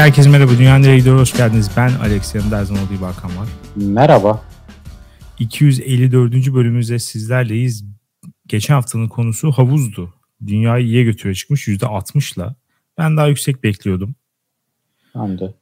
herkese 0.00 0.30
merhaba. 0.30 0.52
Dünya 0.58 0.78
nereye 0.78 0.98
gidiyor? 0.98 1.18
Hoş 1.18 1.36
geldiniz. 1.36 1.70
Ben 1.76 1.90
Alex. 2.02 2.34
Yanımda 2.34 2.58
her 2.58 2.64
zaman 2.64 2.84
olduğu 2.84 2.94
gibi 2.94 3.04
Hakan 3.04 3.36
var. 3.36 3.48
Merhaba. 3.76 4.42
254. 5.38 6.54
bölümümüzde 6.54 6.98
sizlerleyiz. 6.98 7.84
Geçen 8.46 8.74
haftanın 8.74 9.08
konusu 9.08 9.52
havuzdu. 9.52 10.14
Dünyayı 10.46 10.86
iyiye 10.86 11.04
götürüyor 11.04 11.34
çıkmış 11.34 11.68
%60'la. 11.68 12.54
Ben 12.98 13.16
daha 13.16 13.26
yüksek 13.26 13.64
bekliyordum. 13.64 14.14
Ben 15.14 15.38
de. 15.38 15.54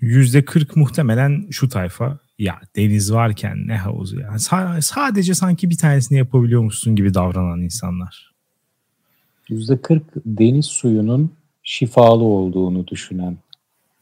%40 0.00 0.78
muhtemelen 0.78 1.46
şu 1.50 1.68
tayfa. 1.68 2.18
Ya 2.38 2.60
deniz 2.76 3.12
varken 3.12 3.68
ne 3.68 3.76
havuzu 3.76 4.20
ya. 4.20 4.28
Sa- 4.28 4.82
sadece 4.82 5.34
sanki 5.34 5.70
bir 5.70 5.78
tanesini 5.78 6.18
yapabiliyormuşsun 6.18 6.96
gibi 6.96 7.14
davranan 7.14 7.60
insanlar. 7.60 8.34
%40 9.48 10.02
deniz 10.26 10.66
suyunun 10.66 11.32
şifalı 11.62 12.24
olduğunu 12.24 12.86
düşünen 12.86 13.36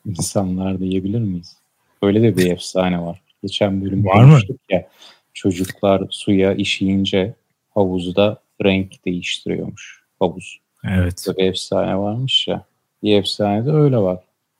insanlar 0.09 0.81
diyebilir 0.81 1.19
miyiz? 1.21 1.57
Öyle 2.03 2.23
de 2.23 2.37
bir 2.37 2.47
efsane 2.51 3.01
var. 3.01 3.21
Geçen 3.43 3.85
bölüm 3.85 4.05
Var 4.07 4.25
mı? 4.25 4.39
ya. 4.71 4.89
Çocuklar 5.35 6.03
suya 6.11 6.55
işeyince 6.55 7.35
havuzda 7.75 8.41
renk 8.65 9.05
değiştiriyormuş 9.05 10.03
havuz. 10.19 10.59
Evet. 10.85 11.25
Böyle 11.29 11.39
bir 11.39 11.45
efsane 11.45 11.99
varmış 11.99 12.49
ya. 12.49 12.65
Bir 13.03 13.15
efsane 13.19 13.67
de 13.67 13.71
öyle 13.71 13.97
var. 13.97 14.19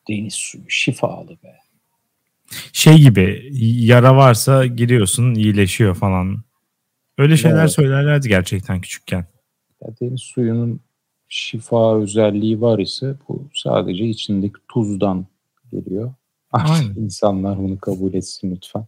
Deniz 0.09 0.35
suyu 0.35 0.65
şifalı 0.69 1.31
be. 1.31 1.57
Şey 2.73 2.97
gibi 2.99 3.49
yara 3.81 4.17
varsa 4.17 4.67
giriyorsun 4.67 5.35
iyileşiyor 5.35 5.95
falan. 5.95 6.43
Öyle 7.19 7.37
şeyler 7.37 7.61
Evet. 7.61 7.73
söylerlerdi 7.73 8.29
gerçekten 8.29 8.81
küçükken. 8.81 9.27
Ya 9.83 9.89
deniz 10.01 10.21
suyunun 10.21 10.81
şifa 11.29 11.97
özelliği 11.99 12.61
var 12.61 12.79
ise 12.79 13.15
bu 13.29 13.49
sadece 13.55 14.05
içindeki 14.05 14.59
tuzdan 14.73 15.27
geliyor. 15.73 16.13
Aynen. 16.53 16.95
İnsanlar 16.95 17.59
bunu 17.59 17.79
kabul 17.79 18.15
etsin 18.15 18.57
lütfen. 18.57 18.87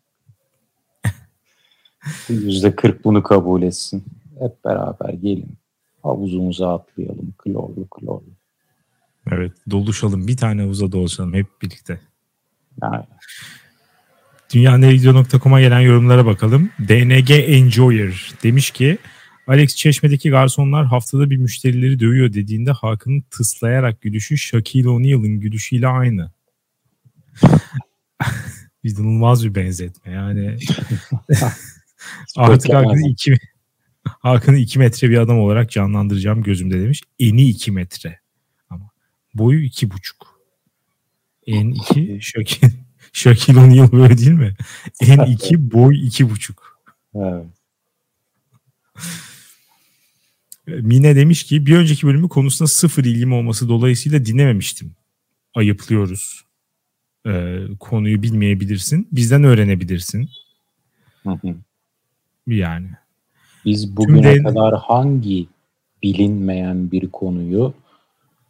Yüzde 2.28 2.76
kırk 2.76 3.04
bunu 3.04 3.22
kabul 3.22 3.62
etsin. 3.62 4.04
Hep 4.38 4.64
beraber 4.64 5.08
gelin. 5.08 5.52
Havuzumuza 6.02 6.74
atlayalım. 6.74 7.34
Klorlu 7.38 7.86
klorlu. 7.90 8.30
Evet 9.30 9.52
doluşalım 9.70 10.26
bir 10.26 10.36
tane 10.36 10.62
havuza 10.62 10.92
doluşalım 10.92 11.34
hep 11.34 11.46
birlikte. 11.62 12.00
Yani 12.82 13.04
Dünyaneregidiyor.com'a 14.54 15.60
gelen 15.60 15.80
yorumlara 15.80 16.26
bakalım. 16.26 16.70
DNG 16.88 17.30
Enjoyer 17.30 18.32
demiş 18.42 18.70
ki 18.70 18.98
Alex 19.46 19.76
Çeşme'deki 19.76 20.30
garsonlar 20.30 20.86
haftada 20.86 21.30
bir 21.30 21.36
müşterileri 21.36 22.00
dövüyor 22.00 22.32
dediğinde 22.32 22.70
Hakan'ın 22.70 23.24
tıslayarak 23.30 24.00
gülüşü 24.00 24.38
Shaquille 24.38 24.88
O'Neal'ın 24.88 25.40
gülüşüyle 25.40 25.86
aynı. 25.86 26.30
İnanılmaz 28.84 29.44
bir 29.44 29.54
benzetme 29.54 30.12
yani. 30.12 30.58
Artık 32.36 32.74
Hakan'ı 32.74 33.08
iki, 33.08 33.36
Hakan'ı 34.04 34.56
iki 34.56 34.78
metre 34.78 35.10
bir 35.10 35.18
adam 35.18 35.38
olarak 35.38 35.70
canlandıracağım 35.70 36.42
gözümde 36.42 36.80
demiş. 36.80 37.02
Eni 37.18 37.42
iki 37.42 37.72
metre. 37.72 38.20
Ama 38.70 38.90
boyu 39.34 39.62
iki 39.64 39.90
buçuk. 39.90 40.40
En 41.46 41.70
iki 41.70 42.18
Shaquille, 42.22 42.72
Shaquille 43.12 43.60
O'Neal 43.60 43.92
böyle 43.92 44.18
değil 44.18 44.30
mi? 44.30 44.56
En 45.00 45.18
iki 45.32 45.72
boy 45.72 46.06
iki 46.06 46.30
buçuk. 46.30 46.80
evet. 47.14 47.46
Mine 50.66 51.16
demiş 51.16 51.44
ki 51.44 51.66
bir 51.66 51.76
önceki 51.76 52.06
bölümü 52.06 52.28
konusunda 52.28 52.66
sıfır 52.66 53.04
ilgim 53.04 53.32
olması 53.32 53.68
dolayısıyla 53.68 54.24
dinlememiştim. 54.24 54.92
Ayıplıyoruz. 55.54 56.44
Ee, 57.26 57.66
konuyu 57.80 58.22
bilmeyebilirsin. 58.22 59.08
Bizden 59.12 59.44
öğrenebilirsin. 59.44 60.30
Hı 61.22 61.30
hı. 61.30 61.54
Yani. 62.46 62.88
Biz 63.64 63.96
bugüne 63.96 64.34
Tüm 64.34 64.44
kadar 64.44 64.74
hangi 64.78 65.46
bilinmeyen 66.02 66.90
bir 66.90 67.10
konuyu 67.10 67.74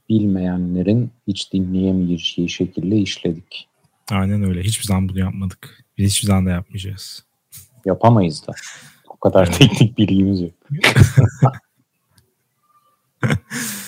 bilmeyenlerin 0.08 1.10
hiç 1.26 1.52
dinleyemeyeceği 1.52 2.48
şekilde 2.48 2.98
işledik. 2.98 3.68
Aynen 4.10 4.42
öyle. 4.42 4.62
Hiçbir 4.62 4.84
zaman 4.84 5.08
bunu 5.08 5.18
yapmadık. 5.18 5.84
Biz 5.98 6.10
hiçbir 6.10 6.26
zaman 6.26 6.46
da 6.46 6.50
yapmayacağız. 6.50 7.24
Yapamayız 7.84 8.46
da. 8.46 8.52
O 9.08 9.16
kadar 9.16 9.52
teknik 9.52 9.98
bilgimiz 9.98 10.40
yok. 10.40 10.52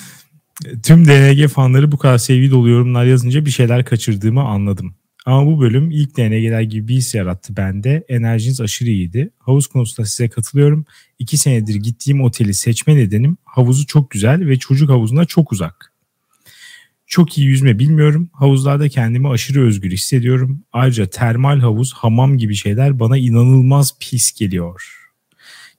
Tüm 0.82 1.04
DNG 1.04 1.48
fanları 1.48 1.92
bu 1.92 1.98
kadar 1.98 2.18
sevgi 2.18 2.50
dolu 2.50 2.68
yorumlar 2.68 3.04
yazınca 3.04 3.46
bir 3.46 3.50
şeyler 3.50 3.84
kaçırdığımı 3.84 4.42
anladım. 4.42 4.94
Ama 5.26 5.46
bu 5.46 5.60
bölüm 5.60 5.90
ilk 5.90 6.16
DNG'ler 6.16 6.60
gibi 6.60 6.88
bir 6.88 6.94
his 6.94 7.14
yarattı 7.14 7.56
bende. 7.56 8.04
Enerjiniz 8.08 8.60
aşırı 8.60 8.90
iyiydi. 8.90 9.30
Havuz 9.38 9.66
konusunda 9.66 10.06
size 10.06 10.28
katılıyorum. 10.28 10.84
İki 11.18 11.38
senedir 11.38 11.74
gittiğim 11.74 12.22
oteli 12.22 12.54
seçme 12.54 12.96
nedenim 12.96 13.36
havuzu 13.44 13.86
çok 13.86 14.10
güzel 14.10 14.46
ve 14.46 14.58
çocuk 14.58 14.90
havuzuna 14.90 15.24
çok 15.24 15.52
uzak. 15.52 15.92
Çok 17.06 17.38
iyi 17.38 17.46
yüzme 17.46 17.78
bilmiyorum. 17.78 18.30
Havuzlarda 18.32 18.88
kendimi 18.88 19.28
aşırı 19.28 19.66
özgür 19.66 19.90
hissediyorum. 19.90 20.64
Ayrıca 20.72 21.06
termal 21.06 21.60
havuz, 21.60 21.92
hamam 21.92 22.38
gibi 22.38 22.54
şeyler 22.54 23.00
bana 23.00 23.18
inanılmaz 23.18 23.98
pis 24.00 24.32
geliyor. 24.32 24.98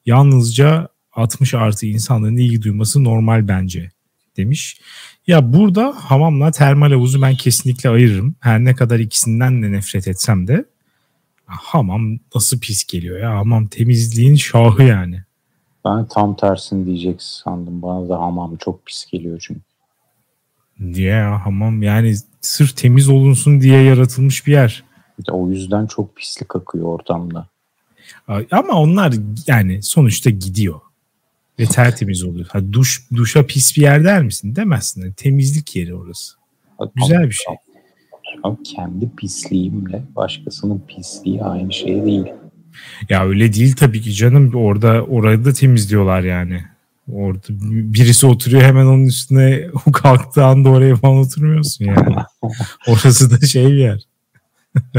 Yalnızca 0.05 0.87
60 1.11 1.53
artı 1.53 1.85
insanların 1.85 2.37
ilgi 2.37 2.61
duyması 2.61 3.03
normal 3.03 3.47
bence 3.47 3.91
demiş. 4.37 4.81
Ya 5.27 5.53
burada 5.53 5.93
hamamla 5.97 6.51
termal 6.51 6.91
havuzu 6.91 7.21
ben 7.21 7.35
kesinlikle 7.35 7.89
ayırırım. 7.89 8.35
Her 8.39 8.59
ne 8.59 8.75
kadar 8.75 8.99
ikisinden 8.99 9.63
de 9.63 9.71
nefret 9.71 10.07
etsem 10.07 10.47
de 10.47 10.65
hamam 11.45 12.19
nasıl 12.35 12.59
pis 12.59 12.85
geliyor 12.85 13.19
ya. 13.19 13.35
Hamam 13.35 13.67
temizliğin 13.67 14.35
şahı 14.35 14.83
yani. 14.83 15.23
Ben 15.85 16.05
tam 16.05 16.35
tersini 16.35 16.85
diyeceksin 16.85 17.43
sandım. 17.43 17.81
Bana 17.81 18.09
da 18.09 18.19
hamam 18.19 18.55
çok 18.55 18.85
pis 18.85 19.05
geliyor 19.11 19.45
çünkü. 19.47 19.61
Diye 20.93 21.11
ya 21.11 21.45
hamam 21.45 21.83
yani 21.83 22.15
sırf 22.41 22.77
temiz 22.77 23.09
olunsun 23.09 23.61
diye 23.61 23.81
yaratılmış 23.81 24.47
bir 24.47 24.51
yer. 24.51 24.83
O 25.31 25.49
yüzden 25.49 25.87
çok 25.87 26.15
pislik 26.15 26.55
akıyor 26.55 26.85
ortamda. 26.85 27.47
Ama 28.51 28.73
onlar 28.73 29.13
yani 29.47 29.83
sonuçta 29.83 30.29
gidiyor. 30.29 30.79
Ve 31.59 31.65
tertemiz 31.65 32.23
oluyor. 32.23 32.47
Ha, 32.49 32.59
duş 32.71 33.07
duşa 33.15 33.45
pis 33.45 33.77
bir 33.77 33.81
yer 33.81 34.03
der 34.03 34.23
misin? 34.23 34.55
Demezsin. 34.55 35.01
Yani 35.01 35.13
temizlik 35.13 35.75
yeri 35.75 35.95
orası. 35.95 36.33
Güzel 36.95 37.23
bir 37.23 37.31
şey. 37.31 37.55
Ama 38.43 38.57
kendi 38.63 39.09
pisliğimle 39.15 40.03
başkasının 40.15 40.83
pisliği 40.87 41.43
aynı 41.43 41.73
şey 41.73 42.05
değil. 42.05 42.25
Ya 43.09 43.25
öyle 43.25 43.53
değil 43.53 43.75
tabii 43.75 44.01
ki 44.01 44.13
canım. 44.13 44.55
Orada 44.55 45.03
orayı 45.03 45.45
da 45.45 45.53
temizliyorlar 45.53 46.21
yani. 46.21 46.63
Orada 47.11 47.43
birisi 47.69 48.27
oturuyor 48.27 48.61
hemen 48.61 48.85
onun 48.85 49.05
üstüne 49.05 49.67
o 49.87 49.91
kalktığı 49.91 50.45
anda 50.45 50.69
oraya 50.69 50.95
falan 50.95 51.17
oturmuyorsun 51.17 51.85
yani. 51.85 52.15
Orası 52.87 53.31
da 53.31 53.45
şey 53.45 53.67
bir 53.67 53.77
yer. 53.77 54.03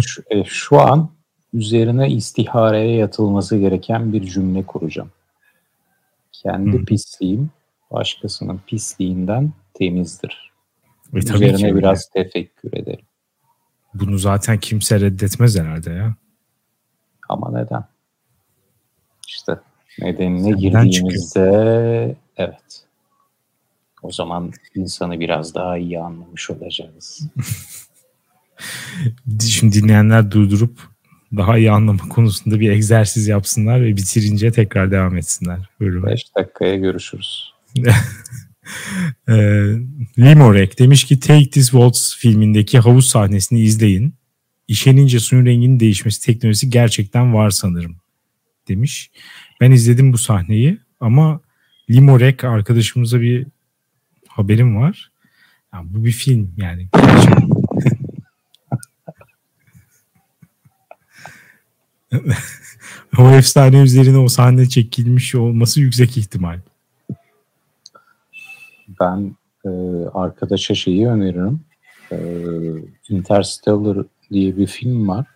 Şu, 0.03 0.23
e, 0.31 0.45
şu 0.45 0.81
an 0.81 1.11
üzerine 1.55 2.11
istihareye 2.11 2.97
yatılması 2.97 3.57
gereken 3.57 4.13
bir 4.13 4.25
cümle 4.25 4.63
kuracağım. 4.63 5.11
Kendi 6.43 6.79
Hı. 6.79 6.85
pisliğim 6.85 7.51
başkasının 7.91 8.61
pisliğinden 8.67 9.53
temizdir. 9.75 10.53
Ve 11.15 11.21
tabii 11.21 11.37
üzerine 11.37 11.57
ki 11.57 11.67
öyle. 11.67 11.77
biraz 11.77 12.09
tefekkür 12.09 12.73
edelim. 12.73 13.07
Bunu 13.95 14.19
zaten 14.19 14.59
kimse 14.61 15.01
reddetmez 15.01 15.59
herhalde 15.59 15.91
ya. 15.91 16.15
Ama 17.29 17.51
neden? 17.51 17.85
İşte 19.29 19.59
nedenine 19.99 20.43
Senden 20.43 20.61
girdiğimizde 20.61 22.17
evet. 22.37 22.87
O 24.03 24.11
zaman 24.11 24.53
insanı 24.75 25.21
biraz 25.21 25.55
daha 25.55 25.79
iyi 25.79 26.01
anlamış 26.01 26.51
olacağız. 26.51 27.29
Şimdi 29.41 29.83
dinleyenler 29.83 30.31
durdurup 30.31 30.94
daha 31.37 31.59
iyi 31.59 31.71
anlama 31.71 32.09
konusunda 32.09 32.61
bir 32.61 32.71
egzersiz 32.71 33.27
yapsınlar 33.27 33.83
ve 33.83 33.97
bitirince 33.97 34.53
tekrar 34.53 34.91
devam 34.91 35.17
etsinler. 35.17 35.59
Bölüme. 35.81 36.11
5 36.11 36.23
dakikaya 36.37 36.77
görüşürüz. 36.77 37.53
Ee, 39.29 39.33
Limorek 40.19 40.79
demiş 40.79 41.05
ki 41.05 41.21
Take 41.21 41.51
This 41.51 41.71
Waltz 41.71 42.17
filmindeki 42.17 42.79
havuz 42.79 43.07
sahnesini 43.07 43.61
izleyin. 43.61 44.15
İşenince 44.69 45.21
suyun 45.21 45.47
renginin 45.47 45.81
değişmesi 45.81 46.27
teknolojisi 46.27 46.71
gerçekten 46.71 47.35
var 47.35 47.51
sanırım 47.51 47.97
demiş. 48.69 49.11
Ben 49.61 49.71
izledim 49.71 50.13
bu 50.13 50.19
sahneyi 50.19 50.79
ama 51.01 51.41
Limorek 51.91 52.45
arkadaşımıza 52.45 53.21
bir 53.21 53.47
haberim 54.29 54.77
var. 54.77 55.11
Ya 55.75 55.83
bu 55.85 56.05
bir 56.05 56.13
film 56.13 56.55
yani. 56.57 56.89
o 63.19 63.31
efsane 63.31 63.83
üzerine 63.83 64.19
o 64.19 64.29
sahne 64.29 64.69
çekilmiş 64.69 65.35
olması 65.35 65.81
yüksek 65.81 66.17
ihtimal. 66.17 66.61
Ben 69.01 69.37
e, 69.65 69.71
arkadaşa 70.15 70.75
şeyi 70.75 71.09
öneririm. 71.09 71.61
Ee, 72.13 72.17
Interstellar 73.09 74.07
diye 74.31 74.57
bir 74.57 74.67
film 74.67 75.09
var. 75.09 75.27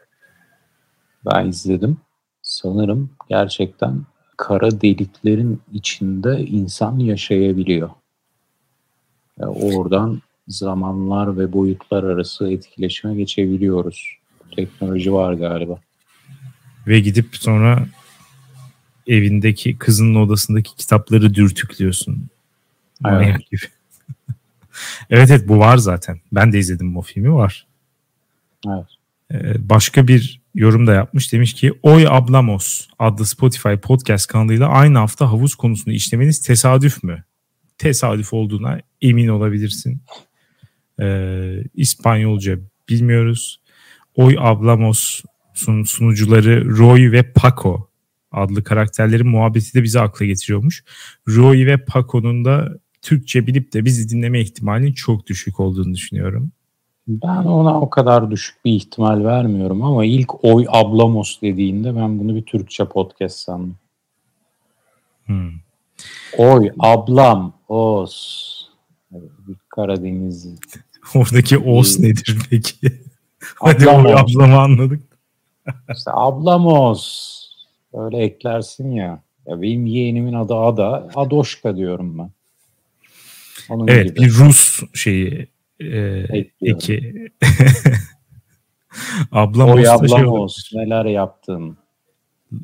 Ben 1.26 1.46
izledim. 1.46 1.96
Sanırım 2.42 3.10
gerçekten 3.28 4.00
kara 4.36 4.80
deliklerin 4.80 5.60
içinde 5.72 6.40
insan 6.40 6.98
yaşayabiliyor. 6.98 7.90
Yani 9.40 9.50
oradan 9.50 10.22
zamanlar 10.48 11.38
ve 11.38 11.52
boyutlar 11.52 12.04
arası 12.04 12.52
etkileşime 12.52 13.14
geçebiliyoruz. 13.14 14.18
Teknoloji 14.56 15.12
var 15.12 15.32
galiba. 15.32 15.80
Ve 16.88 17.00
gidip 17.00 17.36
sonra 17.36 17.86
evindeki 19.06 19.78
kızının 19.78 20.14
odasındaki 20.14 20.76
kitapları 20.76 21.34
dürtüklüyorsun. 21.34 22.28
Manyak 23.00 23.50
gibi. 23.50 23.60
evet 25.10 25.30
evet 25.30 25.48
bu 25.48 25.58
var 25.58 25.76
zaten. 25.76 26.20
Ben 26.32 26.52
de 26.52 26.58
izledim 26.58 26.96
o 26.96 27.02
filmi 27.02 27.34
var. 27.34 27.66
Evet. 28.66 28.86
Ee, 29.32 29.68
başka 29.68 30.08
bir 30.08 30.40
yorum 30.54 30.86
da 30.86 30.94
yapmış. 30.94 31.32
Demiş 31.32 31.54
ki 31.54 31.72
Oy 31.82 32.06
Ablamos 32.08 32.88
adlı 32.98 33.26
Spotify 33.26 33.74
podcast 33.82 34.26
kanalıyla 34.26 34.68
aynı 34.68 34.98
hafta 34.98 35.30
havuz 35.30 35.54
konusunu 35.54 35.94
işlemeniz 35.94 36.40
tesadüf 36.40 37.02
mü? 37.02 37.24
Tesadüf 37.78 38.32
olduğuna 38.32 38.80
emin 39.02 39.28
olabilirsin. 39.28 40.00
Ee, 41.00 41.64
İspanyolca 41.74 42.58
bilmiyoruz. 42.88 43.60
Oy 44.14 44.36
Ablamos'un 45.58 45.82
sunucuları 45.82 46.76
Roy 46.78 47.12
ve 47.12 47.32
Paco 47.32 47.88
adlı 48.32 48.64
karakterlerin 48.64 49.28
muhabbeti 49.28 49.74
de 49.74 49.82
bize 49.82 50.00
akla 50.00 50.24
getiriyormuş. 50.24 50.84
Roy 51.28 51.66
ve 51.66 51.84
Paco'nun 51.84 52.44
da 52.44 52.78
Türkçe 53.02 53.46
bilip 53.46 53.72
de 53.72 53.84
bizi 53.84 54.08
dinleme 54.08 54.40
ihtimalinin 54.40 54.92
çok 54.92 55.26
düşük 55.26 55.60
olduğunu 55.60 55.94
düşünüyorum. 55.94 56.50
Ben 57.08 57.44
ona 57.44 57.80
o 57.80 57.90
kadar 57.90 58.30
düşük 58.30 58.64
bir 58.64 58.72
ihtimal 58.72 59.24
vermiyorum 59.24 59.82
ama 59.82 60.04
ilk 60.04 60.44
Oy 60.44 60.66
Ablamos 60.68 61.42
dediğinde 61.42 61.96
ben 61.96 62.18
bunu 62.18 62.36
bir 62.36 62.42
Türkçe 62.42 62.84
podcast 62.84 63.38
sandım. 63.38 63.76
Hmm. 65.26 65.52
Oy 66.38 66.70
ablam 66.78 67.52
os. 67.68 68.48
Bir 69.10 69.56
Karadeniz. 69.68 70.48
Oradaki 71.14 71.58
os 71.58 71.98
nedir 71.98 72.38
peki? 72.50 72.76
Hadi 73.54 73.88
oy 73.88 74.14
ablamı 74.14 74.60
anladık. 74.60 75.07
İşte 75.96 76.10
ablamos. 76.14 77.38
Öyle 77.94 78.18
eklersin 78.18 78.90
ya. 78.90 79.22
Ya 79.46 79.62
benim 79.62 79.86
yeğenimin 79.86 80.32
adı 80.32 80.54
Ada. 80.54 81.10
Adoşka 81.14 81.76
diyorum 81.76 82.18
ben. 82.18 82.30
Onun 83.68 83.88
evet 83.88 84.08
gibi. 84.08 84.20
bir 84.20 84.30
Rus 84.30 84.80
şeyi 84.94 85.48
e, 85.80 86.24
eki. 86.60 87.28
ablam 89.32 89.70
Oy 89.70 89.88
ablam 89.88 90.48
şey 90.48 90.80
neler 90.80 91.04
yaptın. 91.04 91.76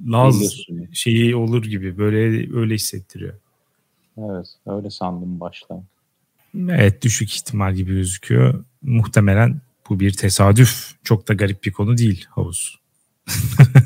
Laz 0.06 0.56
şeyi 0.92 1.36
olur 1.36 1.64
gibi 1.64 1.98
böyle 1.98 2.18
öyle 2.56 2.74
hissettiriyor. 2.74 3.34
Evet 4.18 4.46
öyle 4.66 4.90
sandım 4.90 5.40
başta. 5.40 5.82
Evet 6.68 7.02
düşük 7.02 7.36
ihtimal 7.36 7.74
gibi 7.74 7.94
gözüküyor. 7.94 8.64
Muhtemelen 8.82 9.60
bu 9.88 10.00
bir 10.00 10.12
tesadüf. 10.12 10.94
Çok 11.04 11.28
da 11.28 11.34
garip 11.34 11.64
bir 11.64 11.72
konu 11.72 11.98
değil 11.98 12.26
havuz. 12.30 12.78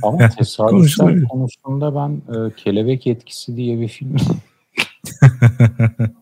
Ama 0.02 0.29
tesadüfler 0.38 1.25
konusunda 1.25 1.94
ben 1.94 2.23
e, 2.35 2.55
Kelebek 2.56 3.06
Etkisi 3.06 3.56
diye 3.56 3.81
bir 3.81 3.88
film 3.88 4.17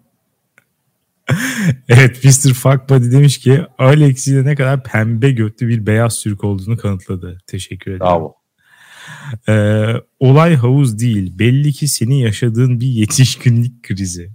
evet 1.88 2.24
Mr. 2.24 2.54
Fuckbody 2.54 3.10
demiş 3.10 3.38
ki 3.38 3.60
Alex 3.78 4.28
ile 4.28 4.44
ne 4.44 4.54
kadar 4.54 4.82
pembe 4.82 5.30
götlü 5.30 5.68
bir 5.68 5.86
beyaz 5.86 6.22
Türk 6.22 6.44
olduğunu 6.44 6.76
kanıtladı. 6.76 7.38
Teşekkür 7.46 7.90
ederim. 7.90 8.00
Bravo. 8.00 8.34
Ee, 9.48 9.92
olay 10.20 10.54
havuz 10.54 10.98
değil. 10.98 11.38
Belli 11.38 11.72
ki 11.72 11.88
senin 11.88 12.14
yaşadığın 12.14 12.80
bir 12.80 12.86
yetişkinlik 12.86 13.82
krizi. 13.82 14.30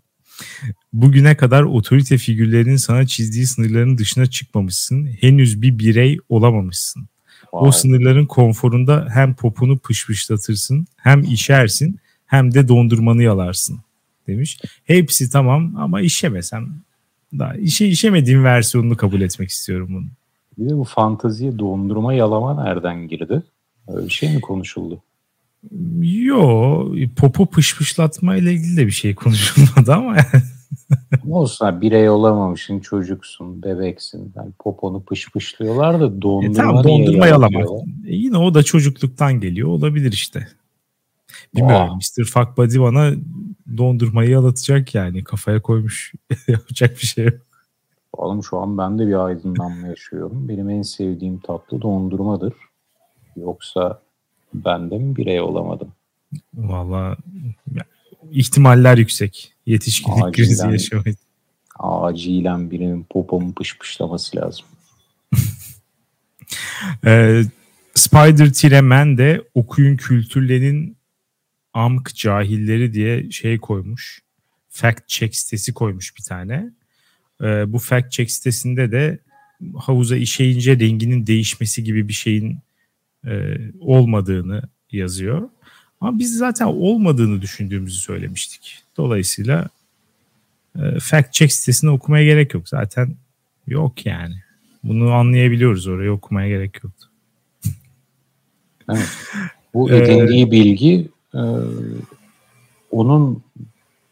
Bugüne 0.93 1.37
kadar 1.37 1.63
otorite 1.63 2.17
figürlerinin 2.17 2.75
sana 2.75 3.07
çizdiği 3.07 3.47
sınırların 3.47 3.97
dışına 3.97 4.25
çıkmamışsın. 4.25 5.05
Henüz 5.21 5.61
bir 5.61 5.79
birey 5.79 6.17
olamamışsın. 6.29 7.10
Wow. 7.51 7.67
O 7.67 7.71
sınırların 7.71 8.25
konforunda 8.25 9.07
hem 9.13 9.33
popunu 9.33 9.77
pışpışlatırsın, 9.77 10.87
hem 10.97 11.23
işersin, 11.23 11.99
hem 12.25 12.53
de 12.53 12.67
dondurmanı 12.67 13.23
yalarsın 13.23 13.79
demiş. 14.27 14.59
Hepsi 14.83 15.29
tamam 15.29 15.75
ama 15.77 16.01
işemesem 16.01 16.69
daha 17.39 17.55
işe 17.55 17.87
işemediğim 17.87 18.43
versiyonunu 18.43 18.97
kabul 18.97 19.21
etmek 19.21 19.49
istiyorum 19.49 19.87
bunu. 19.91 20.05
Bir 20.57 20.69
de 20.69 20.77
bu 20.77 20.83
fantaziye 20.83 21.59
dondurma 21.59 22.13
yalama 22.13 22.63
nereden 22.63 23.07
girdi? 23.07 23.43
Öyle 23.87 24.05
bir 24.05 24.11
şey 24.11 24.35
mi 24.35 24.41
konuşuldu? 24.41 25.01
Yo, 26.01 26.95
popo 27.15 27.45
pışpışlatma 27.45 28.35
ile 28.35 28.53
ilgili 28.53 28.77
de 28.77 28.87
bir 28.87 28.91
şey 28.91 29.15
konuşulmadı 29.15 29.93
ama 29.93 30.15
Ne 30.15 30.23
olsun 31.29 31.81
birey 31.81 32.09
olamamışsın, 32.09 32.79
çocuksun, 32.79 33.63
bebeksin. 33.63 34.33
Yani 34.35 34.51
poponu 34.59 35.03
pışpışlıyorlar 35.03 35.99
da 35.99 36.21
dondurma, 36.21 36.53
e, 36.53 36.53
tamam, 36.53 36.83
dondurma 36.83 37.27
yalamak. 37.27 37.67
E, 38.07 38.15
yine 38.15 38.37
o 38.37 38.53
da 38.53 38.63
çocukluktan 38.63 39.39
geliyor. 39.39 39.69
Olabilir 39.69 40.11
işte. 40.11 40.47
Bilmiyorum. 41.55 41.99
Mr. 42.17 42.23
Fuck 42.23 42.57
Buddy 42.57 42.79
bana 42.79 43.11
dondurmayı 43.77 44.29
yalatacak 44.29 44.95
yani. 44.95 45.23
Kafaya 45.23 45.61
koymuş. 45.61 46.13
Yapacak 46.47 46.91
bir 46.91 47.07
şey 47.07 47.25
yok. 47.25 47.33
Oğlum 48.13 48.43
şu 48.43 48.57
an 48.57 48.77
ben 48.77 48.99
de 48.99 49.07
bir 49.07 49.25
aydınlanma 49.25 49.87
yaşıyorum. 49.87 50.49
Benim 50.49 50.69
en 50.69 50.81
sevdiğim 50.81 51.39
tatlı 51.39 51.81
dondurmadır. 51.81 52.53
Yoksa 53.37 54.01
ben 54.53 54.91
de 54.91 54.97
mi 54.97 55.15
birey 55.15 55.41
olamadım? 55.41 55.91
Valla 56.53 57.17
ihtimaller 58.31 58.97
yüksek. 58.97 59.53
Yetişkinlik 59.71 60.23
acilen, 60.23 60.31
krizi 60.31 60.67
yaşamayı. 60.67 61.15
Acilen 61.79 62.71
birinin 62.71 63.03
popomu 63.09 63.53
pışpışlaması 63.53 64.37
lazım. 64.37 64.65
ee, 67.05 67.41
Spider-Man 67.95 69.17
de 69.17 69.43
okuyun 69.53 69.97
kültürlerinin 69.97 70.97
amk 71.73 72.15
cahilleri 72.15 72.93
diye 72.93 73.31
şey 73.31 73.59
koymuş. 73.59 74.21
Fact 74.69 75.07
check 75.07 75.35
sitesi 75.35 75.73
koymuş 75.73 76.17
bir 76.17 76.23
tane. 76.23 76.69
Ee, 77.41 77.73
bu 77.73 77.79
fact 77.79 78.11
check 78.11 78.31
sitesinde 78.31 78.91
de 78.91 79.19
havuza 79.75 80.15
işeyince 80.15 80.79
renginin 80.79 81.27
değişmesi 81.27 81.83
gibi 81.83 82.07
bir 82.07 82.13
şeyin 82.13 82.59
e, 83.27 83.57
olmadığını 83.79 84.61
yazıyor. 84.91 85.49
Ama 86.01 86.19
biz 86.19 86.37
zaten 86.37 86.65
olmadığını 86.65 87.41
düşündüğümüzü 87.41 87.99
söylemiştik. 87.99 88.83
Dolayısıyla 88.97 89.67
e, 90.75 90.99
fact 90.99 91.33
check 91.33 91.53
sitesini 91.53 91.89
okumaya 91.89 92.25
gerek 92.25 92.53
yok. 92.53 92.69
Zaten 92.69 93.15
yok 93.67 94.05
yani. 94.05 94.35
Bunu 94.83 95.11
anlayabiliyoruz 95.11 95.87
orayı 95.87 96.11
okumaya 96.11 96.47
gerek 96.47 96.83
yoktu. 96.83 97.07
Evet. 98.89 99.09
Bu 99.73 99.91
edindiği 99.91 100.47
ee, 100.47 100.51
bilgi 100.51 101.09
e, 101.33 101.41
onun 102.91 103.43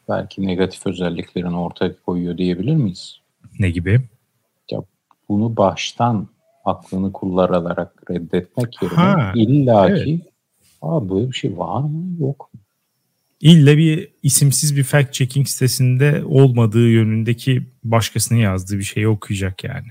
belki 0.10 0.48
negatif 0.48 0.88
özelliklerini 0.88 1.58
ortaya 1.58 1.96
koyuyor 2.06 2.38
diyebilir 2.38 2.76
miyiz? 2.76 3.20
Ne 3.60 3.70
gibi? 3.70 4.02
Ya 4.72 4.84
bunu 5.30 5.58
baştan 5.58 6.28
aklını 6.66 7.14
kullanarak 7.14 8.12
reddetmek 8.12 8.82
yerine 8.82 8.96
ha, 8.96 9.32
illaki 9.36 10.12
evet. 10.12 10.22
Aa, 10.82 11.10
böyle 11.10 11.28
bir 11.28 11.36
şey 11.36 11.58
var 11.58 11.82
mı 11.82 12.22
yok 12.22 12.50
mu? 12.54 12.60
İlle 13.42 13.78
bir 13.78 14.12
isimsiz 14.24 14.78
bir 14.78 14.84
fact 14.84 15.14
checking 15.14 15.48
sitesinde 15.48 16.24
olmadığı 16.26 16.88
yönündeki 16.88 17.64
başkasının 17.84 18.40
yazdığı 18.40 18.78
bir 18.78 18.84
şeyi 18.84 19.08
okuyacak 19.08 19.64
yani. 19.64 19.88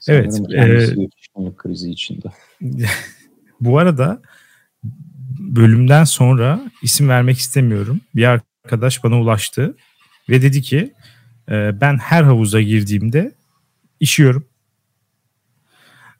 Sanırım 0.00 0.46
evet. 0.50 0.98
E, 1.36 1.56
krizi 1.56 1.90
içinde. 1.90 2.26
bu 3.60 3.78
arada 3.78 4.22
bölümden 5.38 6.04
sonra 6.04 6.70
isim 6.82 7.08
vermek 7.08 7.38
istemiyorum. 7.38 8.00
Bir 8.14 8.24
arkadaş 8.24 9.04
bana 9.04 9.20
ulaştı 9.20 9.76
ve 10.28 10.42
dedi 10.42 10.62
ki 10.62 10.92
e, 11.50 11.80
ben 11.80 11.98
her 11.98 12.22
havuza 12.22 12.60
girdiğimde 12.60 13.34
işiyorum. 14.00 14.46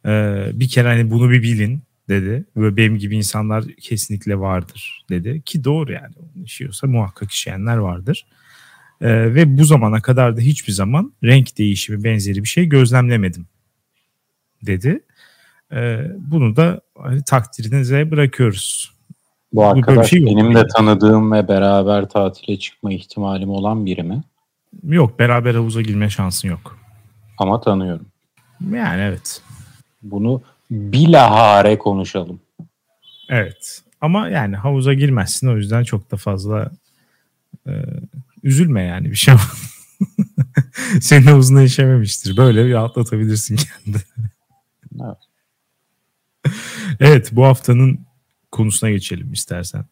E, 0.06 0.10
bir 0.52 0.68
kere 0.68 0.88
hani 0.88 1.10
bunu 1.10 1.30
bir 1.30 1.42
bilin 1.42 1.82
dedi. 2.08 2.44
Ve 2.56 2.76
benim 2.76 2.99
gibi 2.99 3.16
insanlar 3.16 3.64
kesinlikle 3.64 4.38
vardır 4.38 5.06
dedi. 5.11 5.42
Ki 5.44 5.64
doğru 5.64 5.92
yani. 5.92 6.14
işiyorsa 6.44 6.87
muhakkak 6.87 7.30
işleyenler 7.30 7.76
vardır. 7.76 8.26
E, 9.00 9.34
ve 9.34 9.58
bu 9.58 9.64
zamana 9.64 10.02
kadar 10.02 10.37
da 10.37 10.40
hiçbir 10.40 10.73
zaman 10.73 11.12
renk 11.25 11.58
değişimi 11.58 12.04
benzeri 12.04 12.42
bir 12.42 12.49
şey 12.49 12.66
gözlemlemedim 12.66 13.46
dedi. 14.62 15.00
E, 15.73 16.00
bunu 16.18 16.56
da 16.56 16.80
hani, 16.99 17.25
takdirinize 17.25 18.11
bırakıyoruz. 18.11 18.94
Bu 19.52 19.64
arkadaş 19.64 20.11
şey 20.11 20.26
benim 20.26 20.54
de 20.54 20.66
tanıdığım 20.76 21.32
ve 21.32 21.49
beraber 21.49 22.08
tatile 22.08 22.58
çıkma 22.58 22.92
ihtimalim 22.92 23.50
olan 23.50 23.87
biri 23.87 24.02
mi? 24.02 24.23
Yok 24.82 25.18
beraber 25.18 25.54
havuza 25.54 25.82
girme 25.82 26.11
şansın 26.11 26.49
yok. 26.49 26.78
Ama 27.38 27.61
tanıyorum. 27.61 28.06
Yani 28.73 29.00
evet. 29.00 29.42
Bunu 30.02 30.42
bilahare 30.75 31.78
konuşalım. 31.78 32.40
Evet. 33.28 33.83
Ama 34.00 34.28
yani 34.28 34.57
havuza 34.57 34.95
girmezsin 34.95 35.49
o 35.49 35.57
yüzden 35.57 35.85
çok 35.85 36.11
da 36.11 36.16
fazla 36.16 36.71
e, 37.66 37.73
üzülme 38.43 38.83
yani 38.83 39.11
bir 39.11 39.16
şey 39.16 39.35
Senin 41.00 41.26
havuzuna 41.26 41.62
işememiştir. 41.62 42.37
Böyle 42.37 42.66
bir 42.66 42.75
atlatabilirsin 42.75 43.57
kendini. 43.57 44.02
Evet. 45.00 45.16
evet 47.00 47.28
bu 47.33 47.45
haftanın 47.45 48.00
konusuna 48.52 48.90
geçelim 48.90 49.33
istersen. 49.33 49.85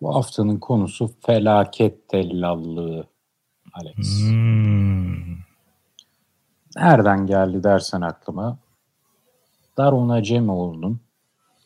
Bu 0.00 0.14
haftanın 0.14 0.58
konusu 0.58 1.10
felaket 1.26 2.08
tellallığı 2.08 3.06
Alex. 3.72 4.20
Hmm. 4.20 5.36
Nereden 6.76 7.26
geldi 7.26 7.64
dersen 7.64 8.00
aklıma. 8.00 8.58
Daron 9.76 10.08
Acemoğlu'nun 10.08 11.00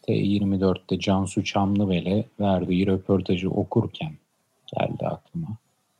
T24'te 0.08 0.98
Cansu 0.98 1.44
Çamlıbel'e 1.44 2.24
verdiği 2.40 2.86
röportajı 2.86 3.50
okurken 3.50 4.12
geldi 4.76 5.06
aklıma. 5.06 5.48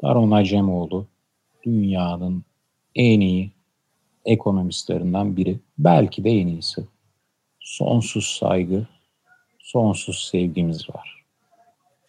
Daron 0.02 0.30
Acemoğlu 0.30 1.06
dünyanın 1.62 2.44
en 2.94 3.20
iyi 3.20 3.50
ekonomistlerinden 4.24 5.36
biri. 5.36 5.58
Belki 5.78 6.24
de 6.24 6.30
en 6.30 6.46
iyisi. 6.46 6.84
Sonsuz 7.60 8.26
saygı, 8.26 8.86
sonsuz 9.58 10.28
sevgimiz 10.30 10.90
var. 10.90 11.24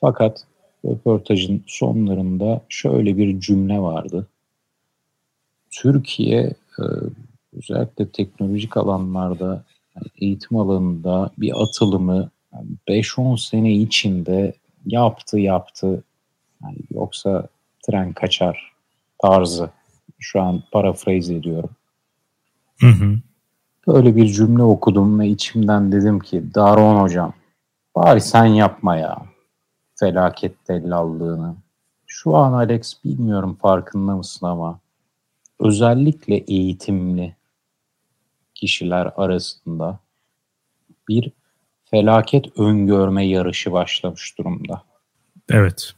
Fakat 0.02 0.46
röportajın 0.86 1.64
sonlarında 1.68 2.62
şöyle 2.70 3.18
bir 3.18 3.40
cümle 3.40 3.80
vardı. 3.80 4.28
Türkiye 5.72 6.40
e, 6.80 6.84
özellikle 7.54 8.10
teknolojik 8.10 8.78
alanlarda 8.78 9.64
eğitim 10.18 10.58
alanında 10.58 11.32
bir 11.38 11.64
atılımı 11.64 12.30
5-10 12.88 13.50
sene 13.50 13.74
içinde 13.74 14.54
yaptı 14.86 15.40
yaptı. 15.40 16.04
Yani 16.64 16.78
yoksa 16.92 17.48
tren 17.86 18.14
kaçar 18.14 18.72
tarzı. 19.22 19.70
Şu 20.20 20.42
an 20.42 20.64
paraphrase 20.72 21.36
ediyorum. 21.36 21.70
Hı 22.80 22.88
hı. 22.88 23.18
Böyle 23.88 24.16
bir 24.16 24.28
cümle 24.28 24.64
okudum 24.64 25.20
ve 25.20 25.28
içimden 25.28 25.92
dedim 25.92 26.20
ki 26.20 26.54
Daron 26.56 27.02
hocam 27.02 27.34
bari 27.96 28.22
sen 28.22 28.46
yapma 28.46 28.98
ya 28.98 29.26
felaket 29.96 30.66
tellallığını. 30.66 31.56
Şu 32.08 32.36
an 32.36 32.54
Alex 32.54 33.04
bilmiyorum 33.04 33.58
farkında 33.62 34.16
mısın 34.16 34.46
ama 34.46 34.80
özellikle 35.60 36.36
eğitimli 36.36 37.36
kişiler 38.62 39.12
arasında 39.18 40.00
bir 41.10 41.32
felaket 41.84 42.60
öngörme 42.60 43.26
yarışı 43.26 43.72
başlamış 43.72 44.38
durumda. 44.38 44.84
Evet. 45.50 45.94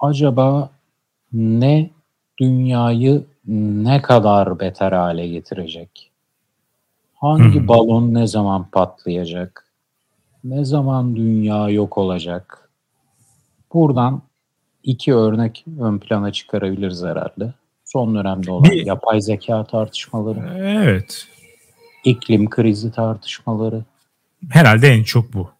Acaba 0.00 0.70
ne 1.32 1.90
dünyayı 2.40 3.24
ne 3.46 4.02
kadar 4.02 4.60
beter 4.60 4.92
hale 4.92 5.28
getirecek? 5.28 6.10
Hangi 7.14 7.60
hmm. 7.60 7.68
balon 7.68 8.14
ne 8.14 8.26
zaman 8.26 8.66
patlayacak? 8.72 9.72
Ne 10.44 10.64
zaman 10.64 11.16
dünya 11.16 11.68
yok 11.68 11.98
olacak? 11.98 12.70
Buradan 13.72 14.22
iki 14.82 15.14
örnek 15.14 15.64
ön 15.80 15.98
plana 15.98 16.32
çıkarabiliriz 16.32 17.02
herhalde. 17.04 17.54
Son 17.84 18.14
dönemde 18.14 18.50
olan 18.50 18.70
bir, 18.70 18.86
yapay 18.86 19.20
zeka 19.20 19.64
tartışmaları. 19.64 20.54
Evet. 20.58 21.28
İklim 22.04 22.50
krizi 22.50 22.92
tartışmaları. 22.92 23.84
Herhalde 24.50 24.88
en 24.88 25.02
çok 25.02 25.34
bu. 25.34 25.50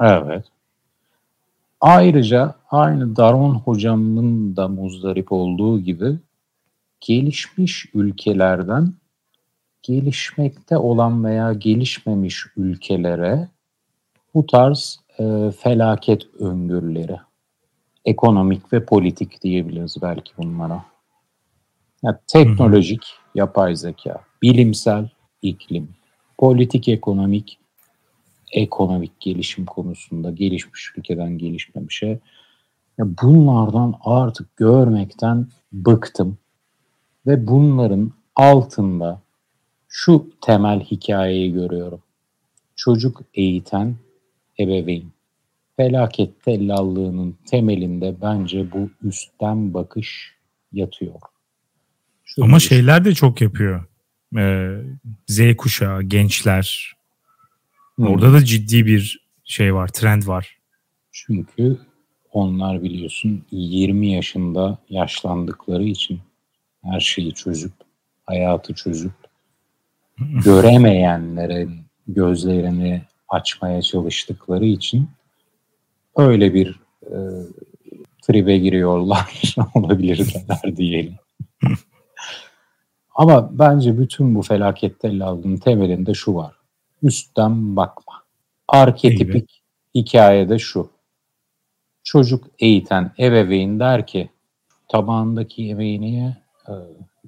Evet. 0.00 0.44
Ayrıca 1.80 2.54
aynı 2.70 3.16
Darwin 3.16 3.54
hocamın 3.54 4.56
da 4.56 4.68
muzdarip 4.68 5.32
olduğu 5.32 5.80
gibi 5.80 6.18
gelişmiş 7.00 7.86
ülkelerden 7.94 8.94
gelişmekte 9.82 10.76
olan 10.76 11.24
veya 11.24 11.52
gelişmemiş 11.52 12.46
ülkelere 12.56 13.48
bu 14.34 14.46
tarz 14.46 15.00
e, 15.18 15.50
felaket 15.58 16.34
öngörüleri, 16.40 17.16
ekonomik 18.04 18.72
ve 18.72 18.84
politik 18.84 19.42
diyebiliriz 19.42 19.96
belki 20.02 20.32
bunlara. 20.38 20.84
Yani 22.02 22.16
teknolojik, 22.26 23.06
yapay 23.34 23.76
zeka, 23.76 24.20
bilimsel, 24.42 25.08
iklim, 25.42 25.88
politik, 26.38 26.88
ekonomik, 26.88 27.58
ekonomik 28.52 29.20
gelişim 29.20 29.64
konusunda 29.64 30.30
gelişmiş 30.30 30.92
ülkeden 30.96 31.38
gelişmemişe 31.38 32.20
ya 32.98 33.06
bunlardan 33.22 33.94
artık 34.00 34.56
görmekten 34.56 35.46
bıktım 35.72 36.38
ve 37.26 37.46
bunların 37.46 38.12
altında 38.36 39.22
şu 39.88 40.30
temel 40.40 40.80
hikayeyi 40.80 41.52
görüyorum. 41.52 42.02
Çocuk 42.76 43.22
eğiten 43.34 43.96
ebeveyn. 44.58 45.04
Felaket 45.76 46.44
tellallığının 46.44 47.36
temelinde 47.46 48.14
bence 48.22 48.72
bu 48.72 48.90
üstten 49.02 49.74
bakış 49.74 50.34
yatıyor. 50.72 51.20
Şu 52.24 52.44
Ama 52.44 52.60
şeyler 52.60 53.04
de 53.04 53.14
çok 53.14 53.40
yapıyor. 53.40 53.84
Ee, 54.36 54.78
Z 55.26 55.56
kuşağı, 55.56 56.02
gençler. 56.02 56.96
Hmm. 57.96 58.06
Orada 58.06 58.32
da 58.32 58.44
ciddi 58.44 58.86
bir 58.86 59.28
şey 59.44 59.74
var, 59.74 59.88
trend 59.88 60.26
var. 60.26 60.58
Çünkü 61.12 61.78
onlar 62.32 62.82
biliyorsun 62.82 63.44
20 63.50 64.12
yaşında 64.12 64.78
yaşlandıkları 64.88 65.84
için 65.84 66.20
her 66.82 67.00
şeyi 67.00 67.34
çözüp, 67.34 67.72
hayatı 68.26 68.74
çözüp 68.74 69.12
göremeyenlerin 70.44 71.80
gözlerini 72.08 73.02
açmaya 73.28 73.82
çalıştıkları 73.82 74.64
için 74.64 75.08
öyle 76.16 76.54
bir 76.54 76.80
e, 77.02 77.16
tribe 78.22 78.58
giriyorlar 78.58 79.54
olabilirler 79.74 80.76
diyelim. 80.76 81.14
Ama 83.14 83.58
bence 83.58 83.98
bütün 83.98 84.34
bu 84.34 84.42
felakette 84.42 85.24
aldığın 85.24 85.56
temelinde 85.56 86.14
şu 86.14 86.34
var. 86.34 86.56
Üstten 87.02 87.76
bakma. 87.76 88.22
Arketipik 88.68 89.62
evet. 89.96 90.06
hikayede 90.06 90.58
şu. 90.58 90.90
Çocuk 92.04 92.44
eğiten 92.58 93.12
ebeveyn 93.18 93.80
der 93.80 94.06
ki 94.06 94.30
tabağındaki 94.88 95.62
yemeği 95.62 96.00
niye 96.00 96.36
e, 96.68 96.72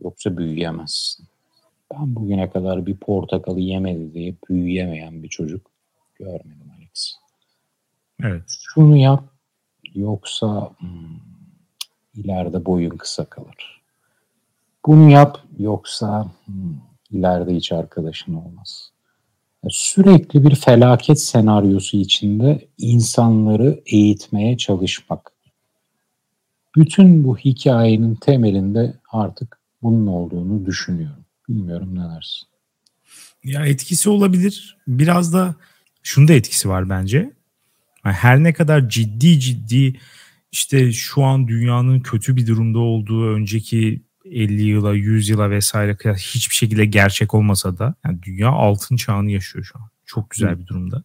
yoksa 0.02 0.36
büyüyemezsin. 0.36 1.26
Ben 1.92 2.16
bugüne 2.16 2.50
kadar 2.50 2.86
bir 2.86 2.96
portakalı 2.96 3.60
yemedi 3.60 4.14
diye 4.14 4.34
büyüyemeyen 4.48 5.22
bir 5.22 5.28
çocuk 5.28 5.70
görmedim 6.14 6.72
Alex. 6.78 7.14
Evet. 8.22 8.42
Şunu 8.48 8.96
yap 8.96 9.24
yoksa 9.94 10.70
hmm, 10.78 11.20
ileride 12.14 12.66
boyun 12.66 12.96
kısa 12.96 13.24
kalır. 13.24 13.83
Bunu 14.86 15.10
yap 15.10 15.38
yoksa 15.58 16.32
hmm, 16.44 16.76
ileride 17.10 17.54
hiç 17.54 17.72
arkadaşın 17.72 18.34
olmaz. 18.34 18.90
Sürekli 19.68 20.44
bir 20.44 20.54
felaket 20.54 21.20
senaryosu 21.20 21.96
içinde 21.96 22.68
insanları 22.78 23.82
eğitmeye 23.86 24.56
çalışmak. 24.56 25.32
Bütün 26.76 27.24
bu 27.24 27.38
hikayenin 27.38 28.14
temelinde 28.14 28.94
artık 29.12 29.58
bunun 29.82 30.06
olduğunu 30.06 30.66
düşünüyorum. 30.66 31.24
Bilmiyorum 31.48 31.94
ne 31.94 32.14
dersin? 32.14 32.48
Ya 33.44 33.66
etkisi 33.66 34.10
olabilir. 34.10 34.76
Biraz 34.88 35.34
da 35.34 35.54
şunda 36.02 36.32
etkisi 36.32 36.68
var 36.68 36.90
bence. 36.90 37.32
Her 38.02 38.42
ne 38.42 38.52
kadar 38.52 38.88
ciddi 38.88 39.40
ciddi 39.40 40.00
işte 40.52 40.92
şu 40.92 41.24
an 41.24 41.48
dünyanın 41.48 42.00
kötü 42.00 42.36
bir 42.36 42.46
durumda 42.46 42.78
olduğu 42.78 43.34
önceki 43.34 44.02
50 44.24 44.62
yıla, 44.62 44.94
100 44.94 45.28
yıla 45.28 45.50
vesaire 45.50 45.96
hiçbir 46.14 46.54
şekilde 46.54 46.84
gerçek 46.84 47.34
olmasa 47.34 47.78
da 47.78 47.94
yani 48.04 48.22
dünya 48.22 48.48
altın 48.48 48.96
çağını 48.96 49.30
yaşıyor 49.30 49.64
şu 49.64 49.78
an. 49.78 49.88
Çok 50.06 50.30
güzel 50.30 50.60
bir 50.60 50.66
durumda. 50.66 51.04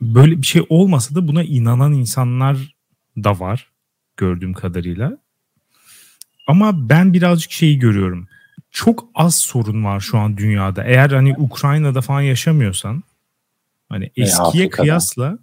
Böyle 0.00 0.42
bir 0.42 0.46
şey 0.46 0.62
olmasa 0.68 1.14
da 1.14 1.28
buna 1.28 1.42
inanan 1.42 1.92
insanlar 1.92 2.74
da 3.16 3.40
var 3.40 3.70
gördüğüm 4.16 4.54
kadarıyla. 4.54 5.18
Ama 6.46 6.88
ben 6.88 7.12
birazcık 7.12 7.52
şeyi 7.52 7.78
görüyorum. 7.78 8.28
Çok 8.70 9.08
az 9.14 9.36
sorun 9.36 9.84
var 9.84 10.00
şu 10.00 10.18
an 10.18 10.36
dünyada. 10.36 10.84
Eğer 10.84 11.10
hani 11.10 11.34
Ukrayna'da 11.38 12.00
falan 12.00 12.20
yaşamıyorsan 12.20 13.02
hani 13.88 14.10
eskiye 14.16 14.64
e, 14.64 14.70
kıyasla 14.70 15.38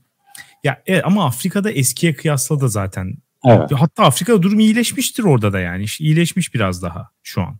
ya 0.63 0.81
evet, 0.86 1.05
ama 1.05 1.25
Afrika'da 1.25 1.72
eskiye 1.72 2.15
kıyasla 2.15 2.62
da 2.62 2.67
zaten 2.67 3.17
Evet. 3.47 3.71
Hatta 3.71 4.03
Afrika'da 4.03 4.41
durum 4.43 4.59
iyileşmiştir 4.59 5.23
orada 5.23 5.53
da 5.53 5.59
yani. 5.59 5.85
İyileşmiş 5.99 6.53
biraz 6.53 6.81
daha 6.81 7.09
şu 7.23 7.41
an. 7.41 7.59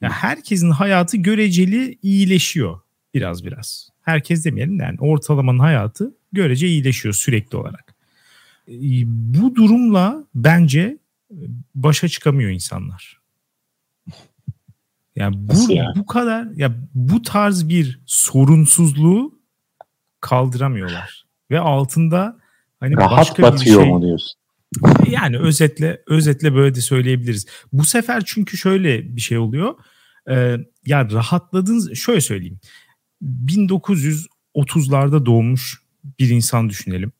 Yani 0.00 0.12
herkesin 0.12 0.70
hayatı 0.70 1.16
göreceli 1.16 1.98
iyileşiyor 2.02 2.80
biraz 3.14 3.44
biraz. 3.44 3.88
Herkes 4.02 4.44
demeyelim 4.44 4.78
de 4.78 4.82
yani 4.82 4.96
ortalamanın 5.00 5.58
hayatı 5.58 6.14
görece 6.32 6.68
iyileşiyor 6.68 7.14
sürekli 7.14 7.56
olarak. 7.56 7.94
Ee, 8.68 8.72
bu 9.06 9.54
durumla 9.54 10.24
bence 10.34 10.98
başa 11.74 12.08
çıkamıyor 12.08 12.50
insanlar. 12.50 13.18
Yani 15.16 15.36
bu, 15.38 15.72
yani? 15.72 15.96
bu 15.96 16.06
kadar 16.06 16.46
ya 16.56 16.74
bu 16.94 17.22
tarz 17.22 17.68
bir 17.68 18.00
sorunsuzluğu 18.06 19.38
kaldıramıyorlar. 20.20 21.24
Ve 21.50 21.60
altında 21.60 22.38
hani 22.80 22.96
Rahat 22.96 23.18
başka 23.18 23.42
batıyor 23.42 23.80
bir 23.80 23.84
şey, 23.84 23.92
mu 23.92 24.02
diyorsun? 24.02 24.37
Yani 25.10 25.38
özetle 25.38 26.02
özetle 26.06 26.54
böyle 26.54 26.74
de 26.74 26.80
söyleyebiliriz. 26.80 27.46
Bu 27.72 27.84
sefer 27.84 28.22
çünkü 28.26 28.56
şöyle 28.56 29.16
bir 29.16 29.20
şey 29.20 29.38
oluyor. 29.38 29.74
Ee, 30.30 30.56
ya 30.86 31.10
rahatladınız 31.10 31.94
şöyle 31.94 32.20
söyleyeyim. 32.20 32.60
1930'larda 33.22 35.26
doğmuş 35.26 35.82
bir 36.18 36.28
insan 36.28 36.68
düşünelim. 36.68 37.12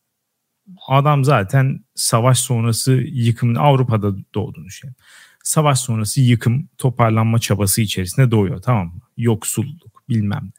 Adam 0.88 1.24
zaten 1.24 1.84
savaş 1.94 2.38
sonrası 2.38 2.92
yıkımın 2.92 3.54
Avrupa'da 3.54 4.16
doğduğunu 4.34 4.64
düşünelim. 4.64 4.96
Savaş 5.44 5.78
sonrası 5.78 6.20
yıkım 6.20 6.68
toparlanma 6.78 7.38
çabası 7.38 7.82
içerisinde 7.82 8.30
doğuyor 8.30 8.62
tamam 8.62 8.86
mı? 8.86 9.00
Yoksulluk 9.16 10.08
bilmem 10.08 10.44
ne. 10.44 10.50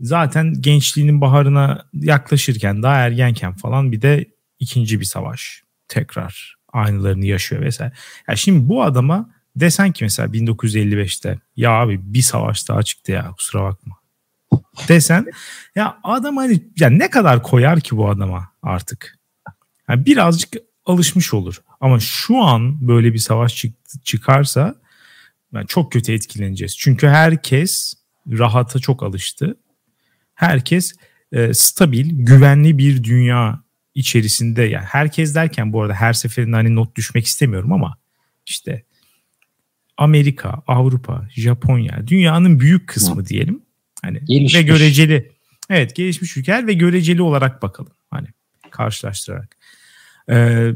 Zaten 0.00 0.60
gençliğinin 0.60 1.20
baharına 1.20 1.88
yaklaşırken 1.92 2.82
daha 2.82 2.96
ergenken 2.96 3.56
falan 3.56 3.92
bir 3.92 4.02
de 4.02 4.24
ikinci 4.58 5.00
bir 5.00 5.04
savaş 5.04 5.62
tekrar 5.90 6.56
aynılarını 6.72 7.26
yaşıyor 7.26 7.62
vesaire. 7.62 7.92
Ya 8.28 8.36
şimdi 8.36 8.68
bu 8.68 8.82
adama 8.82 9.30
desen 9.56 9.92
ki 9.92 10.04
mesela 10.04 10.28
1955'te 10.28 11.38
ya 11.56 11.70
abi 11.70 12.00
bir 12.02 12.22
savaş 12.22 12.68
daha 12.68 12.82
çıktı 12.82 13.12
ya 13.12 13.30
kusura 13.36 13.62
bakma 13.62 14.00
desen 14.88 15.26
ya 15.74 15.98
adam 16.02 16.36
hani 16.36 16.60
ya 16.78 16.90
ne 16.90 17.10
kadar 17.10 17.42
koyar 17.42 17.80
ki 17.80 17.96
bu 17.96 18.08
adama 18.08 18.48
artık? 18.62 19.18
Yani 19.88 20.06
birazcık 20.06 20.54
alışmış 20.84 21.34
olur. 21.34 21.62
Ama 21.80 22.00
şu 22.00 22.38
an 22.38 22.88
böyle 22.88 23.12
bir 23.12 23.18
savaş 23.18 23.56
çıktı, 23.56 23.98
çıkarsa 24.04 24.74
yani 25.54 25.66
çok 25.66 25.92
kötü 25.92 26.12
etkileneceğiz. 26.12 26.76
Çünkü 26.78 27.08
herkes 27.08 27.94
rahata 28.26 28.78
çok 28.78 29.02
alıştı. 29.02 29.56
Herkes 30.34 30.92
e, 31.32 31.54
stabil, 31.54 32.10
güvenli 32.12 32.78
bir 32.78 33.04
dünya 33.04 33.62
içerisinde 34.00 34.62
yani 34.62 34.84
herkes 34.84 35.34
derken 35.34 35.72
bu 35.72 35.82
arada 35.82 35.94
her 35.94 36.12
seferinde 36.12 36.56
hani 36.56 36.74
not 36.74 36.96
düşmek 36.96 37.26
istemiyorum 37.26 37.72
ama 37.72 37.96
işte 38.46 38.84
Amerika, 39.96 40.62
Avrupa, 40.66 41.28
Japonya 41.30 42.06
dünyanın 42.06 42.60
büyük 42.60 42.88
kısmı 42.88 43.26
diyelim. 43.26 43.62
Hani 44.02 44.24
gelişmiş. 44.24 44.54
ve 44.54 44.62
göreceli. 44.62 45.30
Evet, 45.70 45.96
gelişmiş 45.96 46.36
ülkeler 46.36 46.66
ve 46.66 46.72
göreceli 46.72 47.22
olarak 47.22 47.62
bakalım. 47.62 47.92
Hani 48.10 48.26
karşılaştırarak. 48.70 49.56
Ee, 50.30 50.70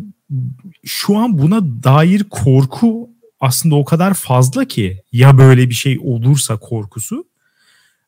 şu 0.84 1.16
an 1.16 1.38
buna 1.38 1.82
dair 1.84 2.24
korku 2.24 3.10
aslında 3.40 3.74
o 3.74 3.84
kadar 3.84 4.14
fazla 4.14 4.64
ki 4.64 5.02
ya 5.12 5.38
böyle 5.38 5.68
bir 5.68 5.74
şey 5.74 5.98
olursa 6.02 6.58
korkusu 6.58 7.24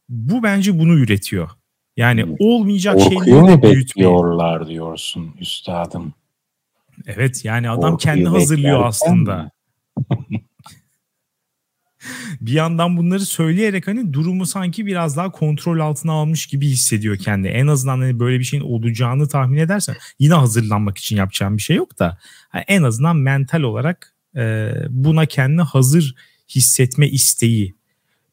bu 0.08 0.42
bence 0.42 0.78
bunu 0.78 0.98
üretiyor. 0.98 1.50
Yani 1.96 2.36
olmayacak 2.38 3.00
şeyleri 3.00 3.48
de 3.48 3.62
bekliyorlar 3.62 4.68
diyorsun 4.68 5.34
üstadım. 5.40 6.14
Evet 7.06 7.44
yani 7.44 7.70
adam 7.70 7.90
Korkuyu 7.90 7.98
kendi 7.98 8.28
hazırlıyor 8.28 8.84
aslında. 8.86 9.50
bir 12.40 12.52
yandan 12.52 12.96
bunları 12.96 13.20
söyleyerek 13.20 13.86
hani 13.86 14.12
durumu 14.12 14.46
sanki 14.46 14.86
biraz 14.86 15.16
daha 15.16 15.30
kontrol 15.30 15.80
altına 15.80 16.12
almış 16.12 16.46
gibi 16.46 16.68
hissediyor 16.68 17.16
kendi. 17.16 17.48
En 17.48 17.66
azından 17.66 17.98
hani 17.98 18.20
böyle 18.20 18.38
bir 18.38 18.44
şeyin 18.44 18.64
olacağını 18.64 19.28
tahmin 19.28 19.58
edersen 19.58 19.96
yine 20.18 20.34
hazırlanmak 20.34 20.98
için 20.98 21.16
yapacağım 21.16 21.56
bir 21.56 21.62
şey 21.62 21.76
yok 21.76 21.98
da 21.98 22.18
hani 22.48 22.64
en 22.68 22.82
azından 22.82 23.16
mental 23.16 23.62
olarak 23.62 24.14
e, 24.36 24.72
buna 24.88 25.26
kendini 25.26 25.62
hazır 25.62 26.14
hissetme 26.48 27.08
isteği 27.08 27.74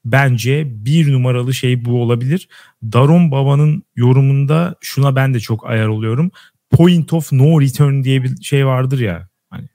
bence 0.05 0.67
bir 0.85 1.13
numaralı 1.13 1.53
şey 1.53 1.85
bu 1.85 2.01
olabilir. 2.01 2.47
Daron 2.83 3.31
Baba'nın 3.31 3.83
yorumunda 3.95 4.75
şuna 4.81 5.15
ben 5.15 5.33
de 5.33 5.39
çok 5.39 5.69
ayar 5.69 5.87
oluyorum. 5.87 6.31
Point 6.71 7.13
of 7.13 7.31
no 7.31 7.61
return 7.61 8.03
diye 8.03 8.23
bir 8.23 8.41
şey 8.41 8.65
vardır 8.65 8.99
ya. 8.99 9.27
Hani 9.49 9.67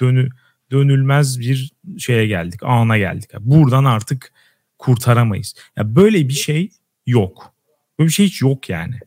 dönü 0.00 0.28
dönülmez 0.70 1.40
bir 1.40 1.72
şeye 1.98 2.26
geldik, 2.26 2.60
ana 2.62 2.98
geldik. 2.98 3.30
Buradan 3.40 3.84
artık 3.84 4.32
kurtaramayız. 4.78 5.54
Ya 5.76 5.96
böyle 5.96 6.28
bir 6.28 6.34
şey 6.34 6.70
yok. 7.06 7.54
Böyle 7.98 8.08
bir 8.08 8.12
şey 8.12 8.26
hiç 8.26 8.42
yok 8.42 8.68
yani. 8.68 8.98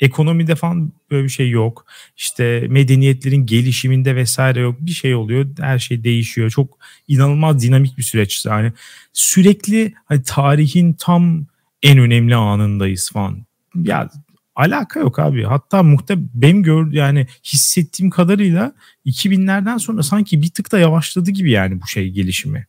Ekonomide 0.00 0.54
falan 0.54 0.92
böyle 1.10 1.24
bir 1.24 1.28
şey 1.28 1.50
yok. 1.50 1.86
İşte 2.16 2.66
medeniyetlerin 2.70 3.46
gelişiminde 3.46 4.16
vesaire 4.16 4.60
yok. 4.60 4.76
Bir 4.80 4.90
şey 4.90 5.14
oluyor. 5.14 5.46
Her 5.60 5.78
şey 5.78 6.04
değişiyor. 6.04 6.50
Çok 6.50 6.78
inanılmaz 7.08 7.62
dinamik 7.62 7.98
bir 7.98 8.02
süreç. 8.02 8.46
Yani 8.46 8.72
sürekli 9.12 9.94
hani 10.04 10.22
tarihin 10.22 10.92
tam 10.92 11.46
en 11.82 11.98
önemli 11.98 12.36
anındayız 12.36 13.10
falan. 13.12 13.46
Ya 13.74 14.10
alaka 14.56 15.00
yok 15.00 15.18
abi. 15.18 15.42
Hatta 15.44 15.82
muhte 15.82 16.14
benim 16.34 16.62
gör 16.62 16.92
yani 16.92 17.26
hissettiğim 17.44 18.10
kadarıyla 18.10 18.72
2000'lerden 19.06 19.78
sonra 19.78 20.02
sanki 20.02 20.42
bir 20.42 20.50
tık 20.50 20.72
da 20.72 20.78
yavaşladı 20.78 21.30
gibi 21.30 21.50
yani 21.50 21.82
bu 21.82 21.86
şey 21.86 22.10
gelişimi. 22.10 22.66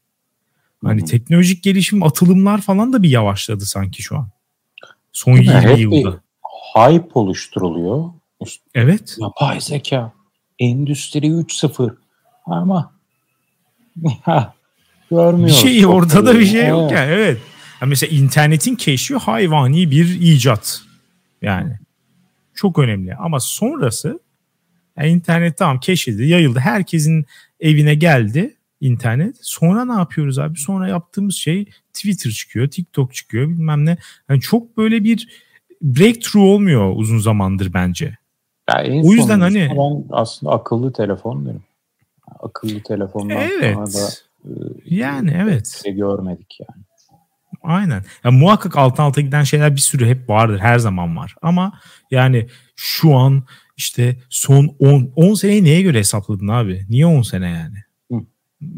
Hani 0.83 1.01
Hı-hı. 1.01 1.09
teknolojik 1.09 1.63
gelişim 1.63 2.03
atılımlar 2.03 2.61
falan 2.61 2.93
da 2.93 3.03
bir 3.03 3.09
yavaşladı 3.09 3.65
sanki 3.65 4.03
şu 4.03 4.17
an. 4.17 4.29
Son 5.13 5.37
Değil 5.37 5.51
20 5.51 5.73
mi? 5.73 5.81
yılda. 5.81 6.21
hype 6.75 7.09
oluşturuluyor. 7.13 8.09
Evet. 8.75 9.17
Yapay 9.19 9.61
zeka. 9.61 10.13
Endüstri 10.59 11.27
3.0. 11.27 11.95
Ama 12.45 12.93
görmüyoruz. 15.11 15.65
Bir 15.65 15.69
şey 15.69 15.85
ortada 15.85 16.39
bir 16.39 16.45
şey 16.45 16.67
yok 16.67 16.91
yani 16.91 17.11
evet. 17.11 17.41
Yani 17.81 17.89
mesela 17.89 18.17
internetin 18.17 18.75
keşfi 18.75 19.15
hayvani 19.15 19.91
bir 19.91 20.21
icat. 20.21 20.81
Yani 21.41 21.79
çok 22.55 22.79
önemli. 22.79 23.15
Ama 23.15 23.39
sonrası 23.39 24.19
yani 24.97 25.09
internet 25.09 25.57
tamam 25.57 25.79
keşfedildi, 25.79 26.27
yayıldı. 26.27 26.59
Herkesin 26.59 27.25
evine 27.59 27.95
geldi 27.95 28.57
internet. 28.81 29.35
Sonra 29.41 29.85
ne 29.85 29.93
yapıyoruz 29.93 30.39
abi? 30.39 30.59
Sonra 30.59 30.87
yaptığımız 30.87 31.35
şey 31.35 31.65
Twitter 31.93 32.31
çıkıyor, 32.31 32.67
TikTok 32.67 33.13
çıkıyor 33.13 33.49
bilmem 33.49 33.85
ne. 33.85 33.97
Yani 34.29 34.41
çok 34.41 34.77
böyle 34.77 35.03
bir 35.03 35.27
breakthrough 35.81 36.45
olmuyor 36.45 36.93
uzun 36.95 37.19
zamandır 37.19 37.73
bence. 37.73 38.17
Yani 38.69 39.01
o 39.05 39.11
yüzden 39.11 39.39
hani 39.39 39.69
ben 39.77 40.05
aslında 40.09 40.53
akıllı 40.53 40.93
telefon 40.93 41.45
derim. 41.45 41.63
Akıllı 42.39 42.83
telefondan 42.83 43.37
evet. 43.37 43.73
sonra 43.75 43.87
da 43.87 44.09
e, 44.45 44.51
yani 44.85 45.37
evet. 45.41 45.81
Şey 45.83 45.93
görmedik 45.93 46.59
yani. 46.59 46.83
Aynen. 47.63 48.03
Ya 48.23 48.31
muhakkak 48.31 48.77
alttan 48.77 49.03
alta 49.03 49.21
giden 49.21 49.43
şeyler 49.43 49.75
bir 49.75 49.81
sürü 49.81 50.05
hep 50.05 50.29
vardır. 50.29 50.59
Her 50.59 50.79
zaman 50.79 51.17
var. 51.17 51.35
Ama 51.41 51.79
yani 52.11 52.47
şu 52.75 53.15
an 53.15 53.43
işte 53.77 54.15
son 54.29 54.75
10 54.79 55.11
10 55.15 55.33
seneyi 55.33 55.63
neye 55.63 55.81
göre 55.81 55.97
hesapladın 55.97 56.47
abi? 56.47 56.85
Niye 56.89 57.05
10 57.05 57.21
sene 57.21 57.49
yani? 57.49 57.77
Hı. 58.11 58.25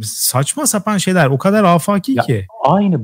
Saçma 0.03 0.67
sapan 0.67 0.97
şeyler. 0.97 1.27
O 1.27 1.37
kadar 1.37 1.63
afaki 1.63 2.11
ya, 2.11 2.23
ki. 2.23 2.47
Aynı 2.63 3.01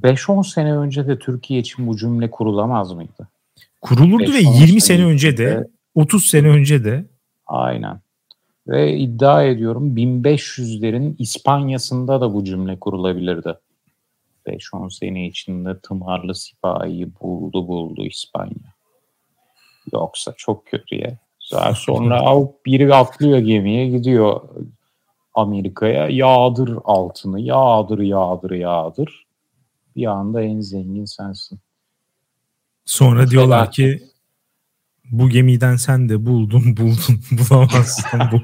5-10 0.00 0.52
sene 0.52 0.76
önce 0.76 1.06
de 1.06 1.18
Türkiye 1.18 1.60
için 1.60 1.86
bu 1.86 1.96
cümle 1.96 2.30
kurulamaz 2.30 2.92
mıydı? 2.92 3.28
Kurulurdu 3.80 4.32
ve 4.32 4.38
20 4.38 4.80
sene 4.80 5.04
önce 5.04 5.36
de 5.36 5.68
30 5.94 6.24
sene 6.24 6.48
önce 6.48 6.84
de. 6.84 7.06
Aynen. 7.46 8.00
Ve 8.68 8.96
iddia 8.96 9.44
ediyorum 9.44 9.96
1500'lerin 9.96 11.16
İspanya'sında 11.18 12.20
da 12.20 12.34
bu 12.34 12.44
cümle 12.44 12.80
kurulabilirdi. 12.80 13.54
5-10 14.46 14.90
sene 14.98 15.26
içinde 15.26 15.80
tımarlı 15.80 16.34
sipahiyi 16.34 17.08
buldu 17.20 17.68
buldu 17.68 18.04
İspanya. 18.04 18.74
Yoksa 19.92 20.34
çok 20.36 20.66
kötü 20.66 20.94
ya. 20.94 21.18
Daha 21.52 21.74
sonra 21.74 22.22
biri 22.66 22.94
atlıyor 22.94 23.38
gemiye 23.38 23.88
gidiyor 23.88 24.40
Amerika'ya 25.34 26.08
yağdır 26.08 26.78
altını 26.84 27.40
yağdır 27.40 27.98
yağdır 27.98 28.50
yağdır. 28.50 29.26
Bir 29.96 30.06
anda 30.06 30.42
en 30.42 30.60
zengin 30.60 31.04
sensin. 31.04 31.58
Sonra 32.84 33.30
diyorlar 33.30 33.70
ki 33.70 34.09
bu 35.10 35.28
gemiden 35.28 35.76
sen 35.76 36.08
de 36.08 36.26
buldun 36.26 36.62
buldun 36.76 37.20
bulamazsın 37.30 38.20
bu 38.32 38.42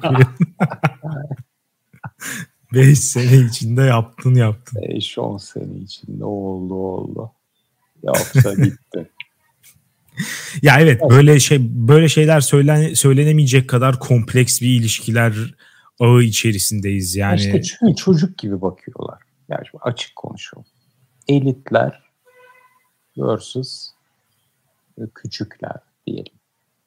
5 2.72 2.98
sene 2.98 3.46
içinde 3.46 3.82
yaptın 3.82 4.34
yaptın. 4.34 4.80
5-10 4.80 5.38
sene 5.38 5.78
içinde 5.78 6.24
oldu 6.24 6.74
oldu. 6.74 7.32
Yoksa 8.02 8.54
gitti. 8.54 9.10
ya 10.62 10.80
evet 10.80 11.00
böyle 11.10 11.40
şey 11.40 11.58
böyle 11.70 12.08
şeyler 12.08 12.40
söylen 12.40 12.94
söylenemeyecek 12.94 13.68
kadar 13.68 13.98
kompleks 13.98 14.60
bir 14.60 14.80
ilişkiler 14.80 15.54
ağı 16.00 16.22
içerisindeyiz 16.22 17.16
yani. 17.16 17.40
İşte 17.40 17.62
çünkü 17.62 17.94
çocuk 17.96 18.38
gibi 18.38 18.60
bakıyorlar. 18.60 19.22
Yani 19.48 19.62
açık 19.80 20.16
konuşalım. 20.16 20.66
elitler 21.28 22.02
versus 23.18 23.88
küçükler 25.14 25.76
diyelim. 26.06 26.32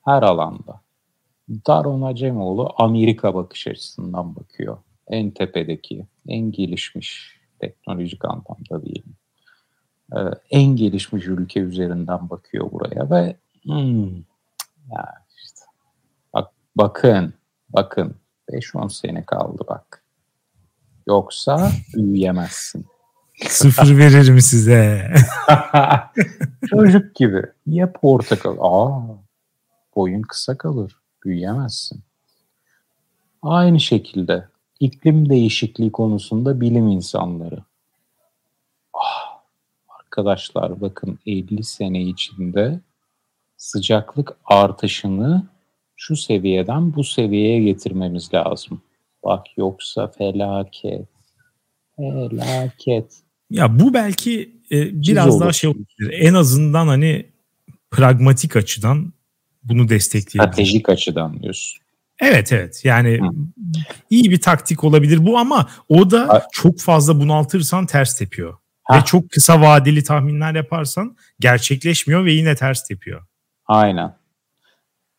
Her 0.09 0.23
alanda. 0.23 0.81
Daron 1.67 2.01
Acemoğlu 2.01 2.73
Amerika 2.77 3.35
bakış 3.35 3.67
açısından 3.67 4.35
bakıyor. 4.35 4.77
En 5.07 5.31
tepedeki, 5.31 6.07
en 6.27 6.51
gelişmiş 6.51 7.39
teknolojik 7.59 8.25
anlamda 8.25 8.85
diyelim. 8.85 9.15
Ee, 10.15 10.19
en 10.51 10.75
gelişmiş 10.75 11.27
ülke 11.27 11.59
üzerinden 11.59 12.29
bakıyor 12.29 12.71
buraya 12.71 13.09
ve 13.09 13.35
hmm, 13.63 14.15
ya 14.91 15.13
işte, 15.37 15.61
bak, 16.33 16.51
bakın, 16.75 17.33
bakın 17.69 18.15
5-10 18.51 18.89
sene 18.89 19.25
kaldı 19.25 19.63
bak. 19.67 20.03
Yoksa 21.07 21.71
büyüyemezsin. 21.93 22.85
Sıfır 23.47 23.97
veririm 23.97 24.41
size. 24.41 25.13
Çocuk 26.69 27.15
gibi. 27.15 27.43
Ye 27.65 27.91
portakal. 27.91 28.57
Aa, 28.59 29.28
boyun 29.99 30.21
kısa 30.21 30.57
kalır. 30.57 30.95
Büyüyemezsin. 31.25 32.01
Aynı 33.41 33.79
şekilde 33.79 34.47
iklim 34.79 35.29
değişikliği 35.29 35.91
konusunda 35.91 36.61
bilim 36.61 36.87
insanları. 36.87 37.63
Ah, 38.93 39.41
arkadaşlar 39.99 40.81
bakın 40.81 41.19
50 41.25 41.63
sene 41.63 42.03
içinde 42.03 42.79
sıcaklık 43.57 44.37
artışını 44.45 45.47
şu 45.95 46.15
seviyeden 46.15 46.95
bu 46.95 47.03
seviyeye 47.03 47.59
getirmemiz 47.59 48.33
lazım. 48.33 48.81
Bak 49.23 49.45
yoksa 49.57 50.07
felaket. 50.07 51.07
Felaket. 51.95 53.13
Ya 53.49 53.79
bu 53.79 53.93
belki 53.93 54.51
e, 54.71 55.01
biraz 55.01 55.39
daha 55.39 55.53
şey 55.53 55.69
olabilir. 55.69 56.19
En 56.19 56.33
azından 56.33 56.87
hani 56.87 57.25
pragmatik 57.91 58.55
açıdan 58.55 59.13
bunu 59.69 59.89
destekleyebilir. 59.89 60.53
Stratejik 60.53 60.89
açıdan 60.89 61.41
diyorsun. 61.41 61.79
Evet 62.21 62.51
evet 62.51 62.81
yani 62.85 63.19
Hı. 63.21 63.29
iyi 64.09 64.31
bir 64.31 64.41
taktik 64.41 64.83
olabilir 64.83 65.25
bu 65.25 65.37
ama 65.37 65.67
o 65.89 66.11
da 66.11 66.47
çok 66.51 66.79
fazla 66.79 67.19
bunaltırsan 67.19 67.85
ters 67.85 68.17
tepiyor. 68.17 68.57
Ha. 68.83 68.97
Ve 68.97 69.05
çok 69.05 69.29
kısa 69.29 69.61
vadeli 69.61 70.03
tahminler 70.03 70.55
yaparsan 70.55 71.17
gerçekleşmiyor 71.39 72.25
ve 72.25 72.31
yine 72.31 72.55
ters 72.55 72.87
tepiyor. 72.87 73.21
Aynen 73.65 74.19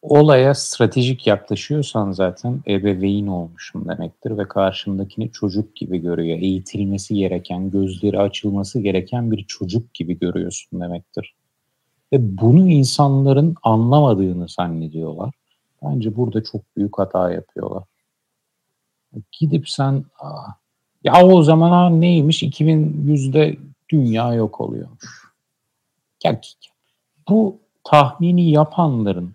olaya 0.02 0.54
stratejik 0.54 1.26
yaklaşıyorsan 1.26 2.12
zaten 2.12 2.60
ebeveyn 2.68 3.26
olmuşum 3.26 3.88
demektir 3.88 4.38
ve 4.38 4.48
karşımdakini 4.48 5.32
çocuk 5.32 5.76
gibi 5.76 5.98
görüyor. 5.98 6.38
Eğitilmesi 6.38 7.14
gereken, 7.14 7.70
gözleri 7.70 8.18
açılması 8.18 8.80
gereken 8.80 9.30
bir 9.30 9.44
çocuk 9.44 9.94
gibi 9.94 10.18
görüyorsun 10.18 10.80
demektir. 10.80 11.34
Ve 12.12 12.38
bunu 12.38 12.68
insanların 12.68 13.54
anlamadığını 13.62 14.48
zannediyorlar. 14.48 15.34
Bence 15.82 16.16
burada 16.16 16.44
çok 16.44 16.76
büyük 16.76 16.98
hata 16.98 17.32
yapıyorlar. 17.32 17.84
Gidip 19.32 19.68
sen 19.68 20.04
ya 21.04 21.24
o 21.24 21.42
zaman 21.42 21.70
ha, 21.70 21.90
neymiş 21.90 22.42
2100'de 22.42 23.56
dünya 23.88 24.34
yok 24.34 24.60
oluyormuş. 24.60 25.30
Ya, 26.24 26.40
bu 27.28 27.58
tahmini 27.84 28.50
yapanların 28.50 29.34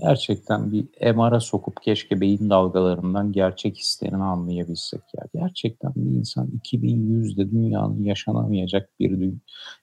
gerçekten 0.00 0.72
bir 0.72 1.14
MR'a 1.14 1.40
sokup 1.40 1.82
keşke 1.82 2.20
beyin 2.20 2.50
dalgalarından 2.50 3.32
gerçek 3.32 3.76
hislerini 3.76 4.22
anlayabilsek 4.22 5.00
ya. 5.16 5.24
Gerçekten 5.34 5.92
bir 5.96 6.18
insan 6.18 6.48
2100'de 6.64 7.50
dünyanın 7.50 8.04
yaşanamayacak 8.04 9.00
bir 9.00 9.32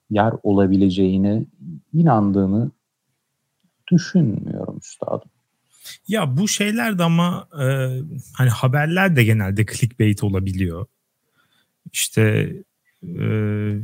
yer 0.10 0.34
olabileceğine 0.44 1.46
inandığını 1.94 2.72
düşünmüyorum 3.92 4.78
üstadım. 4.78 5.30
Ya 6.08 6.38
bu 6.38 6.48
şeyler 6.48 7.00
de 7.00 7.04
ama 7.04 7.48
e, 7.62 7.66
hani 8.34 8.50
haberler 8.50 9.16
de 9.16 9.24
genelde 9.24 9.66
clickbait 9.66 10.24
olabiliyor. 10.24 10.86
İşte 11.94 12.54
e, 13.04 13.24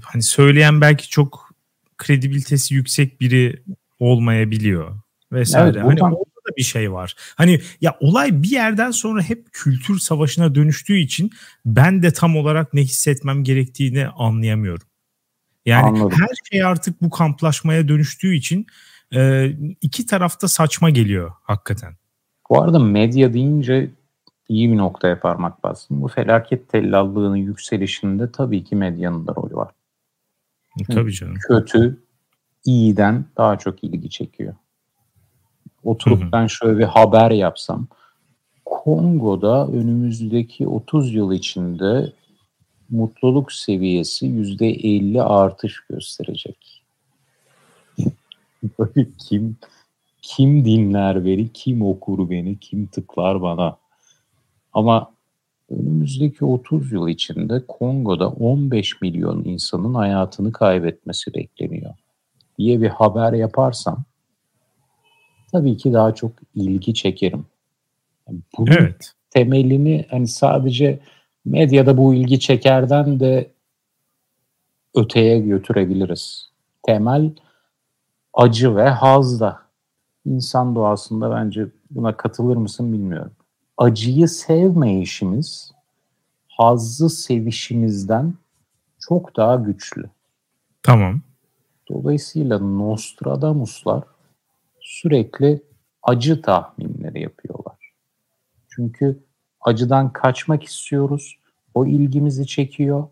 hani 0.03 0.23
söyleyen 0.23 0.81
belki 0.81 1.09
çok 1.09 1.49
kredibilitesi 1.97 2.75
yüksek 2.75 3.21
biri 3.21 3.63
olmayabiliyor 3.99 5.04
vesaire. 5.35 5.79
Evet, 5.79 6.01
hani 6.01 6.03
orada 6.03 6.39
da 6.49 6.55
bir 6.57 6.63
şey 6.63 6.91
var. 6.91 7.15
Hani 7.35 7.61
ya 7.81 7.97
olay 7.99 8.43
bir 8.43 8.51
yerden 8.51 8.91
sonra 8.91 9.21
hep 9.21 9.53
kültür 9.53 9.99
savaşına 9.99 10.55
dönüştüğü 10.55 10.97
için 10.97 11.31
ben 11.65 12.03
de 12.03 12.13
tam 12.13 12.37
olarak 12.37 12.73
ne 12.73 12.81
hissetmem 12.81 13.43
gerektiğini 13.43 14.07
anlayamıyorum. 14.07 14.87
Yani 15.65 15.85
Anladım. 15.85 16.11
her 16.11 16.35
şey 16.51 16.63
artık 16.63 17.01
bu 17.01 17.09
kamplaşmaya 17.09 17.87
dönüştüğü 17.87 18.35
için 18.35 18.67
e, 19.15 19.51
iki 19.81 20.05
tarafta 20.05 20.47
saçma 20.47 20.89
geliyor 20.89 21.31
hakikaten. 21.43 21.93
Bu 22.49 22.61
arada 22.61 22.79
medya 22.79 23.33
deyince 23.33 23.91
iyi 24.49 24.71
bir 24.71 24.77
noktaya 24.77 25.19
parmak 25.19 25.63
bastım. 25.63 26.01
Bu 26.01 26.07
felaket 26.07 26.69
tellallığının 26.69 27.35
yükselişinde 27.35 28.31
tabii 28.31 28.63
ki 28.63 28.75
medyanın 28.75 29.27
da 29.27 29.35
rolü 29.35 29.55
var. 29.55 29.71
Tabii 30.91 31.13
canım. 31.13 31.35
Kötü 31.47 32.03
iyiden 32.65 33.25
daha 33.37 33.59
çok 33.59 33.83
ilgi 33.83 34.09
çekiyor. 34.09 34.55
Oturup 35.85 36.21
hı 36.21 36.25
hı. 36.25 36.31
ben 36.31 36.47
şöyle 36.47 36.77
bir 36.77 36.83
haber 36.83 37.31
yapsam. 37.31 37.87
Kongo'da 38.65 39.67
önümüzdeki 39.67 40.67
30 40.67 41.13
yıl 41.13 41.31
içinde 41.31 42.13
mutluluk 42.89 43.51
seviyesi 43.51 44.25
%50 44.25 45.21
artış 45.21 45.79
gösterecek. 45.89 46.83
Böyle 48.79 49.07
kim 49.17 49.57
kim 50.21 50.65
dinler 50.65 51.25
beni, 51.25 51.53
kim 51.53 51.81
okur 51.81 52.29
beni, 52.29 52.59
kim 52.59 52.87
tıklar 52.87 53.41
bana. 53.41 53.77
Ama 54.73 55.11
önümüzdeki 55.69 56.45
30 56.45 56.91
yıl 56.91 57.07
içinde 57.07 57.65
Kongo'da 57.67 58.29
15 58.29 59.01
milyon 59.01 59.43
insanın 59.43 59.93
hayatını 59.93 60.51
kaybetmesi 60.51 61.33
bekleniyor 61.33 61.93
diye 62.57 62.81
bir 62.81 62.89
haber 62.89 63.33
yaparsam 63.33 64.03
tabii 65.55 65.77
ki 65.77 65.93
daha 65.93 66.15
çok 66.15 66.31
ilgi 66.55 66.93
çekerim. 66.93 67.45
bunun 68.57 68.71
evet. 68.71 69.11
temelini 69.29 70.05
hani 70.09 70.27
sadece 70.27 70.99
medyada 71.45 71.97
bu 71.97 72.13
ilgi 72.13 72.39
çekerden 72.39 73.19
de 73.19 73.51
öteye 74.95 75.39
götürebiliriz. 75.39 76.49
Temel 76.83 77.31
acı 78.33 78.75
ve 78.75 78.89
hazda. 78.89 79.59
İnsan 80.25 80.75
doğasında 80.75 81.31
bence 81.31 81.67
buna 81.91 82.17
katılır 82.17 82.55
mısın 82.55 82.93
bilmiyorum. 82.93 83.31
Acıyı 83.77 84.27
sevmeyişimiz 84.27 85.71
hazzı 86.47 87.09
sevişimizden 87.09 88.33
çok 88.99 89.35
daha 89.37 89.55
güçlü. 89.55 90.09
Tamam. 90.83 91.21
Dolayısıyla 91.89 92.59
Nostradamuslar 92.59 94.14
sürekli 95.01 95.63
acı 96.03 96.41
tahminleri 96.41 97.21
yapıyorlar. 97.21 97.93
Çünkü 98.69 99.23
acıdan 99.61 100.13
kaçmak 100.13 100.63
istiyoruz. 100.63 101.39
O 101.73 101.85
ilgimizi 101.85 102.47
çekiyor 102.47 103.07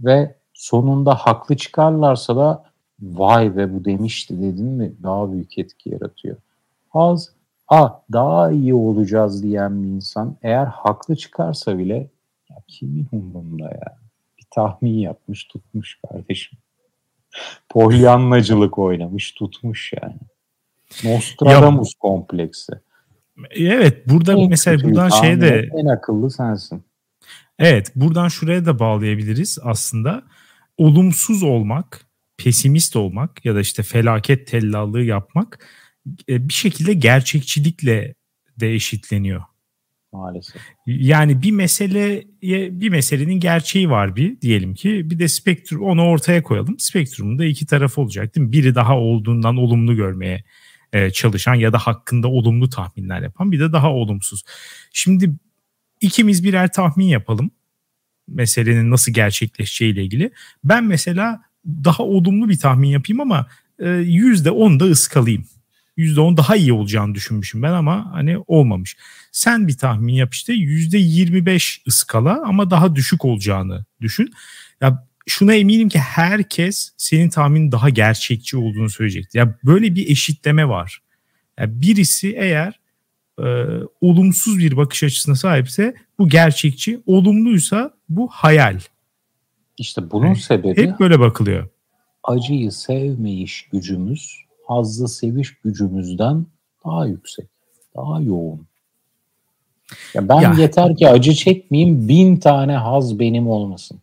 ve 0.00 0.34
sonunda 0.52 1.14
haklı 1.14 1.56
çıkarlarsa 1.56 2.36
da 2.36 2.64
vay 3.00 3.56
be 3.56 3.74
bu 3.74 3.84
demişti 3.84 4.42
dedin 4.42 4.66
mi 4.66 4.92
daha 5.02 5.32
büyük 5.32 5.58
etki 5.58 5.90
yaratıyor. 5.90 6.36
Az 6.92 7.32
a 7.68 7.90
daha 8.12 8.50
iyi 8.50 8.74
olacağız 8.74 9.42
diyen 9.42 9.82
bir 9.82 9.88
insan 9.88 10.36
eğer 10.42 10.66
haklı 10.66 11.16
çıkarsa 11.16 11.78
bile 11.78 12.10
ya 12.50 12.56
kimin 12.68 13.08
umurunda 13.12 13.64
ya 13.64 13.98
bir 14.38 14.46
tahmin 14.50 14.98
yapmış 14.98 15.44
tutmuş 15.44 16.00
kardeşim. 16.08 16.58
Polyanlacılık 17.68 18.78
oynamış 18.78 19.32
tutmuş 19.32 19.92
yani. 20.02 20.29
Nostradamus 21.04 21.88
ya, 21.88 21.98
kompleksi. 21.98 22.72
Evet 23.50 24.08
burada 24.08 24.32
en 24.32 24.48
mesela 24.48 24.84
buradan 24.84 25.08
şey 25.08 25.40
de 25.40 25.68
en 25.78 25.86
akıllı 25.86 26.30
sensin. 26.30 26.82
Evet 27.58 27.92
buradan 27.96 28.28
şuraya 28.28 28.66
da 28.66 28.78
bağlayabiliriz 28.78 29.58
aslında. 29.62 30.22
Olumsuz 30.76 31.42
olmak, 31.42 32.06
pesimist 32.38 32.96
olmak 32.96 33.44
ya 33.44 33.54
da 33.54 33.60
işte 33.60 33.82
felaket 33.82 34.46
tellallığı 34.46 35.02
yapmak 35.02 35.66
e, 36.28 36.48
bir 36.48 36.52
şekilde 36.52 36.92
gerçekçilikle 36.92 38.14
de 38.60 38.74
eşitleniyor. 38.74 39.42
Maalesef. 40.12 40.62
Yani 40.86 41.42
bir 41.42 41.50
meseleye 41.50 42.26
bir 42.80 42.88
meselenin 42.88 43.40
gerçeği 43.40 43.90
var 43.90 44.16
bir 44.16 44.40
diyelim 44.40 44.74
ki 44.74 45.10
bir 45.10 45.18
de 45.18 45.28
spektrum 45.28 45.82
onu 45.82 46.04
ortaya 46.04 46.42
koyalım. 46.42 46.78
Spektrumun 46.78 47.38
da 47.38 47.44
iki 47.44 47.66
tarafı 47.66 48.00
olacak 48.00 48.36
değil 48.36 48.46
mi? 48.46 48.52
Biri 48.52 48.74
daha 48.74 48.98
olduğundan 48.98 49.56
olumlu 49.56 49.96
görmeye 49.96 50.44
e, 50.92 51.10
çalışan 51.10 51.54
ya 51.54 51.72
da 51.72 51.78
hakkında 51.78 52.28
olumlu 52.28 52.70
tahminler 52.70 53.22
yapan 53.22 53.52
bir 53.52 53.60
de 53.60 53.72
daha 53.72 53.92
olumsuz. 53.92 54.42
Şimdi 54.92 55.32
ikimiz 56.00 56.44
birer 56.44 56.72
tahmin 56.72 57.06
yapalım. 57.06 57.50
meselenin 58.28 58.90
nasıl 58.90 59.12
gerçekleşeceği 59.12 59.92
ile 59.92 60.04
ilgili. 60.04 60.30
Ben 60.64 60.84
mesela 60.84 61.42
daha 61.66 62.02
olumlu 62.02 62.48
bir 62.48 62.58
tahmin 62.58 62.88
yapayım 62.88 63.20
ama 63.20 63.46
%10 63.80 64.80
da 64.80 64.84
ıskalayayım. 64.84 65.46
%10 65.96 66.36
daha 66.36 66.56
iyi 66.56 66.72
olacağını 66.72 67.14
düşünmüşüm 67.14 67.62
ben 67.62 67.72
ama 67.72 68.12
hani 68.12 68.38
olmamış. 68.46 68.96
Sen 69.32 69.68
bir 69.68 69.76
tahmin 69.76 70.12
yap 70.14 70.34
işte 70.34 70.52
%25 70.52 71.82
ıskala 71.88 72.42
ama 72.46 72.70
daha 72.70 72.96
düşük 72.96 73.24
olacağını 73.24 73.84
düşün. 74.00 74.32
Ya 74.80 75.06
şuna 75.30 75.54
eminim 75.54 75.88
ki 75.88 75.98
herkes 75.98 76.92
senin 76.96 77.28
tahminin 77.28 77.72
daha 77.72 77.88
gerçekçi 77.90 78.56
olduğunu 78.56 78.90
söyleyecektir. 78.90 79.38
Ya 79.38 79.54
böyle 79.64 79.94
bir 79.94 80.10
eşitleme 80.10 80.68
var. 80.68 81.02
Ya 81.58 81.80
birisi 81.80 82.36
eğer 82.36 82.80
e, 83.38 83.44
olumsuz 84.00 84.58
bir 84.58 84.76
bakış 84.76 85.02
açısına 85.02 85.34
sahipse 85.34 85.94
bu 86.18 86.28
gerçekçi, 86.28 87.00
olumluysa 87.06 87.94
bu 88.08 88.28
hayal. 88.28 88.80
İşte 89.78 90.10
bunun 90.10 90.26
yani 90.26 90.40
sebebi 90.40 90.82
hep 90.82 91.00
böyle 91.00 91.20
bakılıyor. 91.20 91.68
Acıyı 92.24 92.72
sevmeyiş 92.72 93.68
gücümüz 93.72 94.36
hazzı 94.66 95.08
seviş 95.08 95.58
gücümüzden 95.58 96.46
daha 96.84 97.06
yüksek, 97.06 97.46
daha 97.96 98.20
yoğun. 98.20 98.66
Ya 100.14 100.28
ben 100.28 100.40
ya. 100.40 100.54
yeter 100.58 100.96
ki 100.96 101.08
acı 101.08 101.34
çekmeyeyim, 101.34 102.08
bin 102.08 102.36
tane 102.36 102.72
haz 102.72 103.18
benim 103.18 103.48
olmasın. 103.48 104.00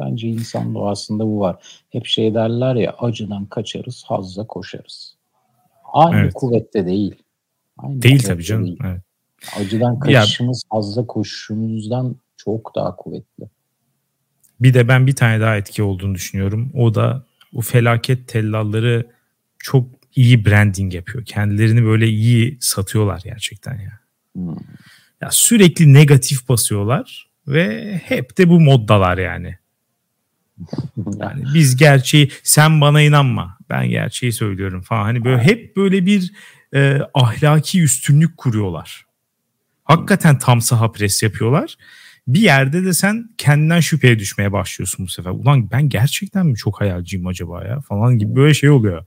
Bence 0.00 0.28
insan 0.28 0.74
doğasında 0.74 1.24
bu 1.24 1.40
var. 1.40 1.56
Hep 1.90 2.06
şey 2.06 2.34
derler 2.34 2.74
ya 2.74 2.94
acıdan 2.98 3.46
kaçarız, 3.46 4.04
hazza 4.06 4.46
koşarız. 4.46 5.16
Aynı 5.92 6.20
evet. 6.20 6.34
kuvvette 6.34 6.86
değil. 6.86 7.14
Aynı 7.78 8.02
değil 8.02 8.22
tabii 8.22 8.44
canım. 8.44 8.66
Değil. 8.66 8.78
Evet. 8.84 9.02
Acıdan 9.56 9.98
kaçışımız 9.98 10.62
ya, 10.64 10.76
hazza 10.76 11.06
koşuşumuzdan 11.06 12.16
çok 12.36 12.74
daha 12.74 12.96
kuvvetli. 12.96 13.44
Bir 14.60 14.74
de 14.74 14.88
ben 14.88 15.06
bir 15.06 15.16
tane 15.16 15.40
daha 15.40 15.56
etki 15.56 15.82
olduğunu 15.82 16.14
düşünüyorum. 16.14 16.70
O 16.74 16.94
da 16.94 17.24
bu 17.52 17.60
felaket 17.60 18.28
tellalları 18.28 19.06
çok 19.58 19.86
iyi 20.16 20.46
branding 20.46 20.94
yapıyor. 20.94 21.24
Kendilerini 21.24 21.84
böyle 21.84 22.08
iyi 22.08 22.58
satıyorlar 22.60 23.20
gerçekten 23.24 23.78
ya. 23.78 23.98
Hmm. 24.32 24.56
Ya 25.20 25.28
sürekli 25.30 25.92
negatif 25.92 26.48
basıyorlar 26.48 27.30
ve 27.46 27.96
hep 28.04 28.38
de 28.38 28.48
bu 28.48 28.60
moddalar 28.60 29.18
yani. 29.18 29.58
Yani 31.20 31.44
biz 31.54 31.76
gerçeği 31.76 32.30
sen 32.42 32.80
bana 32.80 33.02
inanma 33.02 33.58
ben 33.70 33.88
gerçeği 33.88 34.32
söylüyorum 34.32 34.82
falan 34.82 35.02
hani 35.02 35.24
böyle 35.24 35.42
hep 35.42 35.76
böyle 35.76 36.06
bir 36.06 36.32
e, 36.74 37.00
ahlaki 37.14 37.82
üstünlük 37.82 38.36
kuruyorlar. 38.36 39.04
Hakikaten 39.84 40.38
tam 40.38 40.60
saha 40.60 40.92
pres 40.92 41.22
yapıyorlar. 41.22 41.76
Bir 42.26 42.40
yerde 42.40 42.84
de 42.84 42.92
sen 42.92 43.30
kendinden 43.38 43.80
şüpheye 43.80 44.18
düşmeye 44.18 44.52
başlıyorsun 44.52 45.06
bu 45.06 45.10
sefer. 45.10 45.30
Ulan 45.30 45.70
ben 45.70 45.88
gerçekten 45.88 46.46
mi 46.46 46.56
çok 46.56 46.80
hayalciyim 46.80 47.26
acaba 47.26 47.64
ya 47.64 47.80
falan 47.80 48.18
gibi 48.18 48.36
böyle 48.36 48.54
şey 48.54 48.70
oluyor. 48.70 49.04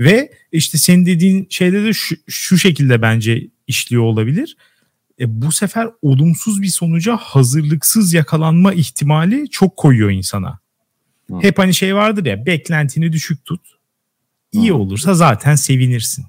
Ve 0.00 0.32
işte 0.52 0.78
senin 0.78 1.06
dediğin 1.06 1.46
şeyde 1.50 1.84
de 1.84 1.92
şu, 1.92 2.16
şu 2.28 2.58
şekilde 2.58 3.02
bence 3.02 3.46
işliyor 3.66 4.02
olabilir. 4.02 4.56
E, 5.20 5.42
bu 5.42 5.52
sefer 5.52 5.88
olumsuz 6.02 6.62
bir 6.62 6.68
sonuca 6.68 7.16
hazırlıksız 7.16 8.12
yakalanma 8.12 8.72
ihtimali 8.72 9.50
çok 9.50 9.76
koyuyor 9.76 10.10
insana. 10.10 10.58
Hı. 11.30 11.38
Hep 11.42 11.58
hani 11.58 11.74
şey 11.74 11.94
vardır 11.94 12.26
ya 12.26 12.46
beklentini 12.46 13.12
düşük 13.12 13.44
tut. 13.44 13.60
İyi 14.52 14.70
Hı. 14.70 14.74
olursa 14.74 15.14
zaten 15.14 15.54
sevinirsin. 15.54 16.24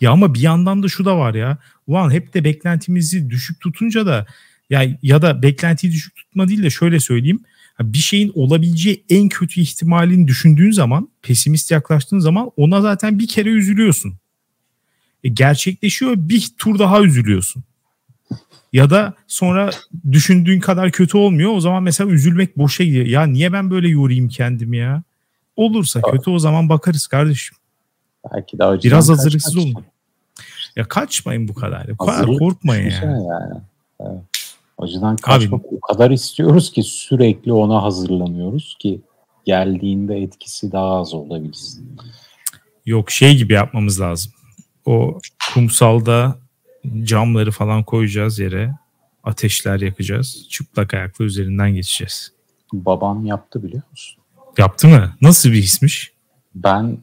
Ya 0.00 0.10
ama 0.10 0.34
bir 0.34 0.40
yandan 0.40 0.82
da 0.82 0.88
şu 0.88 1.04
da 1.04 1.18
var 1.18 1.34
ya. 1.34 1.58
Ulan 1.86 2.10
hep 2.10 2.34
de 2.34 2.44
beklentimizi 2.44 3.30
düşük 3.30 3.60
tutunca 3.60 4.06
da 4.06 4.26
ya 4.70 4.98
ya 5.02 5.22
da 5.22 5.42
beklentiyi 5.42 5.92
düşük 5.92 6.16
tutma 6.16 6.48
değil 6.48 6.62
de 6.62 6.70
şöyle 6.70 7.00
söyleyeyim 7.00 7.44
bir 7.80 7.98
şeyin 7.98 8.32
olabileceği 8.34 9.04
en 9.08 9.28
kötü 9.28 9.60
ihtimalini 9.60 10.28
düşündüğün 10.28 10.70
zaman, 10.70 11.08
pesimist 11.22 11.70
yaklaştığın 11.70 12.18
zaman 12.18 12.50
ona 12.56 12.80
zaten 12.80 13.18
bir 13.18 13.28
kere 13.28 13.48
üzülüyorsun. 13.48 14.14
E, 15.24 15.28
gerçekleşiyor 15.28 16.14
bir 16.16 16.48
tur 16.58 16.78
daha 16.78 17.02
üzülüyorsun. 17.02 17.64
Ya 18.72 18.90
da 18.90 19.14
sonra 19.26 19.70
düşündüğün 20.12 20.60
kadar 20.60 20.90
kötü 20.90 21.18
olmuyor. 21.18 21.52
O 21.54 21.60
zaman 21.60 21.82
mesela 21.82 22.10
üzülmek 22.10 22.58
boşa 22.58 22.84
gidiyor. 22.84 23.06
Ya 23.06 23.26
niye 23.26 23.52
ben 23.52 23.70
böyle 23.70 23.88
yorayım 23.88 24.28
kendimi 24.28 24.76
ya? 24.76 25.02
Olursa 25.56 26.00
evet. 26.04 26.14
kötü 26.14 26.30
o 26.30 26.38
zaman 26.38 26.68
bakarız 26.68 27.06
kardeşim. 27.06 27.56
Belki 28.34 28.58
de 28.58 28.82
Biraz 28.84 29.08
hazırlıksız 29.08 29.56
olun. 29.56 29.84
Ya 30.76 30.84
kaçmayın 30.84 31.48
bu 31.48 31.54
kadar. 31.54 31.88
Bu 31.88 31.96
kadar 31.96 32.26
korkmayın 32.26 32.90
yani. 32.90 33.26
yani. 33.26 33.60
Evet. 34.00 34.22
Acıdan 34.78 35.16
kaçmak 35.16 35.60
Abi, 35.60 35.68
o 35.76 35.80
kadar 35.80 36.10
istiyoruz 36.10 36.72
ki 36.72 36.82
sürekli 36.82 37.52
ona 37.52 37.82
hazırlanıyoruz 37.82 38.76
ki 38.78 39.00
geldiğinde 39.44 40.16
etkisi 40.16 40.72
daha 40.72 41.00
az 41.00 41.14
olabilsin. 41.14 41.96
Yok 42.86 43.10
şey 43.10 43.36
gibi 43.36 43.52
yapmamız 43.52 44.00
lazım. 44.00 44.32
O 44.86 45.20
kumsalda 45.54 46.38
camları 47.02 47.50
falan 47.50 47.82
koyacağız 47.82 48.38
yere. 48.38 48.74
Ateşler 49.24 49.80
yakacağız. 49.80 50.46
Çıplak 50.48 50.94
ayakla 50.94 51.24
üzerinden 51.24 51.74
geçeceğiz. 51.74 52.32
Babam 52.72 53.26
yaptı 53.26 53.62
biliyor 53.62 53.82
musun? 53.90 54.22
Yaptı 54.58 54.88
mı? 54.88 55.12
Nasıl 55.20 55.48
bir 55.48 55.62
hismiş? 55.62 56.12
Ben 56.54 56.98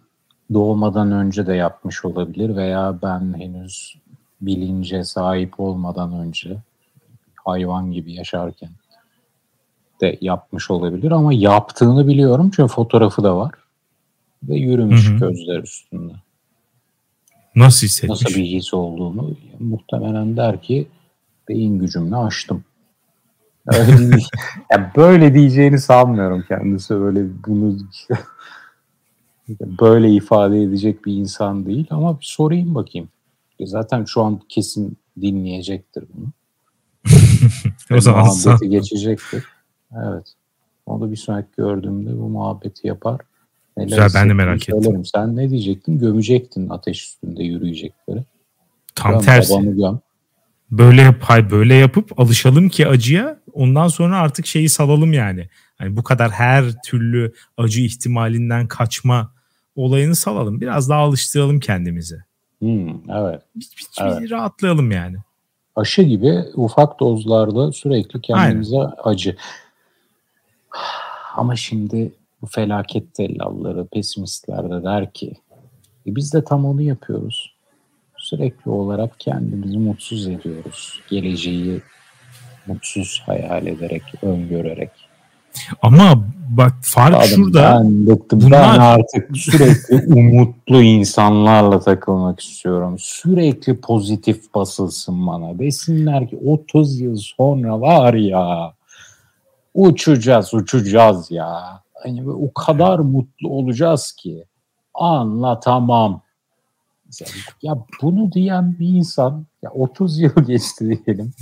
doğmadan 0.54 1.12
önce 1.12 1.48
de 1.48 1.54
yapmış 1.54 2.06
olabilir 2.06 2.56
veya 2.56 3.00
ben 3.04 3.40
henüz 3.40 3.96
bilince 4.42 5.04
sahip 5.04 5.60
olmadan 5.60 6.14
önce 6.14 6.58
hayvan 7.46 7.92
gibi 7.92 8.14
yaşarken 8.14 8.70
de 10.02 10.18
yapmış 10.22 10.72
olabilir 10.72 11.12
ama 11.12 11.34
yaptığını 11.34 12.08
biliyorum 12.08 12.52
çünkü 12.56 12.74
fotoğrafı 12.74 13.24
da 13.24 13.38
var 13.38 13.52
ve 14.44 14.56
yürümüş 14.56 15.10
hı 15.10 15.14
hı. 15.14 15.20
gözler 15.20 15.64
üstünde. 15.64 16.14
Nasıl 17.60 17.88
hissetmiş? 17.88 18.22
Nasıl 18.22 18.40
bir 18.40 18.46
his 18.46 18.74
olduğunu 18.74 19.36
muhtemelen 19.60 20.38
der 20.38 20.62
ki 20.62 20.88
beyin 21.50 21.80
gücümle 21.80 22.16
aştım. 22.16 22.64
Öyle 23.68 24.18
yani 24.72 24.88
böyle 24.96 25.34
diyeceğini 25.34 25.80
sanmıyorum 25.80 26.46
kendisi 26.48 26.94
öyle 26.94 27.26
bunu 27.48 27.78
böyle 29.82 30.12
ifade 30.12 30.64
edecek 30.64 31.06
bir 31.06 31.14
insan 31.14 31.66
değil 31.66 31.88
ama 31.90 32.20
bir 32.20 32.26
sorayım 32.26 32.76
bakayım. 32.76 33.10
Zaten 33.62 34.06
şu 34.06 34.22
an 34.22 34.42
kesin 34.50 34.98
dinleyecektir 35.22 36.04
bunu. 36.14 36.28
o 37.98 38.02
zaman 38.02 38.26
muhabbeti 38.26 38.70
geçecektir. 38.70 39.46
Evet. 39.96 40.34
Onu 40.86 41.12
bir 41.12 41.16
sonraki 41.16 41.50
gördüğümde 41.58 42.20
bu 42.20 42.30
muhabbeti 42.30 42.88
yapar. 42.88 43.22
Neler 43.80 43.88
Güzel 43.88 44.10
ben 44.16 44.30
de 44.30 44.34
merak 44.34 44.64
söylerim. 44.64 44.92
ettim. 44.92 45.06
Sen 45.06 45.36
ne 45.36 45.50
diyecektin? 45.50 46.00
Gömecektin 46.00 46.70
ateş 46.70 47.04
üstünde 47.04 47.44
yürüyecekleri. 47.44 48.24
Tam 48.96 49.12
göm, 49.12 49.22
tersi. 49.22 49.54
Göm. 49.62 50.00
Böyle 50.72 51.02
yap, 51.02 51.30
böyle 51.52 51.76
yapıp 51.76 52.20
alışalım 52.20 52.70
ki 52.70 52.88
acıya. 52.88 53.40
Ondan 53.54 53.88
sonra 53.88 54.18
artık 54.18 54.46
şeyi 54.46 54.70
salalım 54.70 55.14
yani. 55.14 55.50
Hani 55.78 55.98
bu 55.98 56.04
kadar 56.04 56.32
her 56.32 56.66
türlü 56.86 57.34
acı 57.58 57.82
ihtimalinden 57.82 58.68
kaçma 58.68 59.32
olayını 59.76 60.16
salalım. 60.16 60.62
Biraz 60.62 60.90
daha 60.90 61.00
alıştıralım 61.00 61.60
kendimizi. 61.60 62.18
Hmm, 62.60 62.90
evet. 62.90 63.42
Bir, 63.56 63.62
bir, 63.78 64.02
evet. 64.02 64.32
rahatlayalım 64.32 64.92
yani 64.92 65.18
aşı 65.80 66.02
gibi 66.02 66.44
ufak 66.54 67.00
dozlarda 67.00 67.72
sürekli 67.72 68.22
kendimize 68.22 68.78
Aynen. 68.78 68.94
acı. 69.04 69.36
Ama 71.36 71.56
şimdi 71.56 72.12
bu 72.42 72.48
felaket 72.48 73.14
tellalları, 73.14 73.88
pesimistler 73.88 74.70
de 74.70 74.84
der 74.84 75.12
ki 75.12 75.34
e 76.08 76.16
biz 76.16 76.34
de 76.34 76.44
tam 76.44 76.66
onu 76.66 76.82
yapıyoruz. 76.82 77.54
Sürekli 78.18 78.72
olarak 78.72 79.20
kendimizi 79.20 79.78
mutsuz 79.78 80.28
ediyoruz. 80.28 81.02
Geleceği 81.10 81.82
mutsuz 82.68 83.24
hayal 83.26 83.68
ederek, 83.68 84.04
öngörerek. 84.22 84.92
Ama 85.82 86.24
bak 86.50 86.74
fark 86.82 87.16
Adam, 87.16 87.28
şurada. 87.28 87.82
Ben 87.84 88.08
bıktım. 88.08 88.42
Bunlar... 88.42 88.62
Ben 88.62 88.80
artık 88.80 89.38
sürekli 89.38 90.14
umutlu 90.14 90.82
insanlarla 90.82 91.80
takılmak 91.80 92.40
istiyorum. 92.40 92.96
Sürekli 93.00 93.82
pozitif 93.82 94.54
basılsın 94.56 95.28
bana. 95.28 95.60
Desinler 95.60 96.30
ki 96.30 96.40
30 96.46 97.00
yıl 97.00 97.18
sonra 97.18 97.82
var 97.82 98.14
ya 98.14 98.74
uçacağız 99.74 100.54
uçacağız 100.54 101.32
ya. 101.32 101.82
Hani 102.04 102.32
o 102.32 102.54
kadar 102.54 103.00
mutlu 103.00 103.50
olacağız 103.50 104.12
ki 104.12 104.46
anlatamam. 104.94 106.22
Ya 107.62 107.78
bunu 108.02 108.32
diyen 108.32 108.80
bir 108.80 108.88
insan 108.88 109.46
ya 109.62 109.72
30 109.72 110.20
yıl 110.20 110.36
geçti 110.48 111.02
diyelim. 111.06 111.34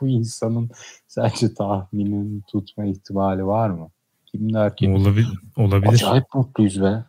bu 0.00 0.08
insanın 0.08 0.70
sence 1.08 1.54
tahminin 1.54 2.44
tutma 2.46 2.84
ihtimali 2.84 3.46
var 3.46 3.70
mı? 3.70 3.88
Kim 4.26 4.54
der 4.54 4.76
ki? 4.76 4.90
Olabilir. 4.90 5.38
olabilir. 5.56 5.92
Acayip 5.92 6.34
mutluyuz 6.34 6.82
be. 6.82 7.04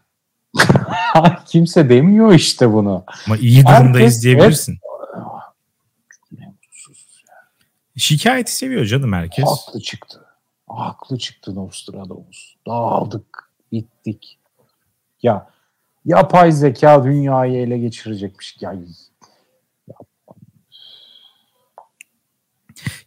Kimse 1.46 1.90
demiyor 1.90 2.34
işte 2.34 2.74
bunu. 2.74 3.04
Ama 3.26 3.38
iyi 3.38 3.66
durumdayız 3.66 3.96
herkes 3.96 4.24
diyebilirsin. 4.24 4.74
Hep... 4.74 4.82
Şikayeti 7.98 8.56
seviyor 8.56 8.86
canım 8.86 9.14
herkes. 9.14 9.46
Haklı 9.46 9.82
çıktı. 9.82 10.27
Haklı 10.68 11.18
çıktı 11.18 11.56
Nostradamus. 11.56 12.56
Dağıldık, 12.68 13.52
bittik. 13.72 14.40
Ya 15.24 15.50
yapay 16.06 16.52
zeka 16.52 17.04
dünyayı 17.04 17.58
ele 17.58 17.78
geçirecekmiş. 17.78 18.58
Ya 18.62 18.76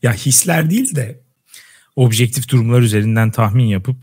ya 0.03 0.12
hisler 0.12 0.70
değil 0.70 0.96
de 0.96 1.20
objektif 1.96 2.49
durumlar 2.51 2.81
üzerinden 2.81 3.31
tahmin 3.31 3.64
yapıp 3.64 3.96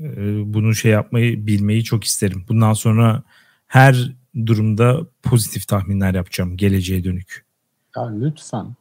e, 0.00 0.06
bunu 0.54 0.74
şey 0.74 0.92
yapmayı 0.92 1.46
bilmeyi 1.46 1.84
çok 1.84 2.04
isterim. 2.04 2.44
Bundan 2.48 2.72
sonra 2.72 3.22
her 3.66 4.12
durumda 4.46 5.06
pozitif 5.22 5.68
tahminler 5.68 6.14
yapacağım 6.14 6.56
geleceğe 6.56 7.04
dönük. 7.04 7.46
Ya 7.96 8.10
lütfen, 8.20 8.74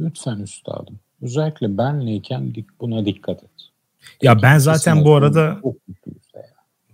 lütfen 0.00 0.38
üstadım. 0.38 1.00
Özellikle 1.22 1.78
benleyken 1.78 2.54
buna 2.80 3.06
dikkat 3.06 3.44
et. 3.44 3.50
Ya 4.22 4.42
ben 4.42 4.58
zaten 4.58 5.04
bu 5.04 5.14
arada 5.14 5.60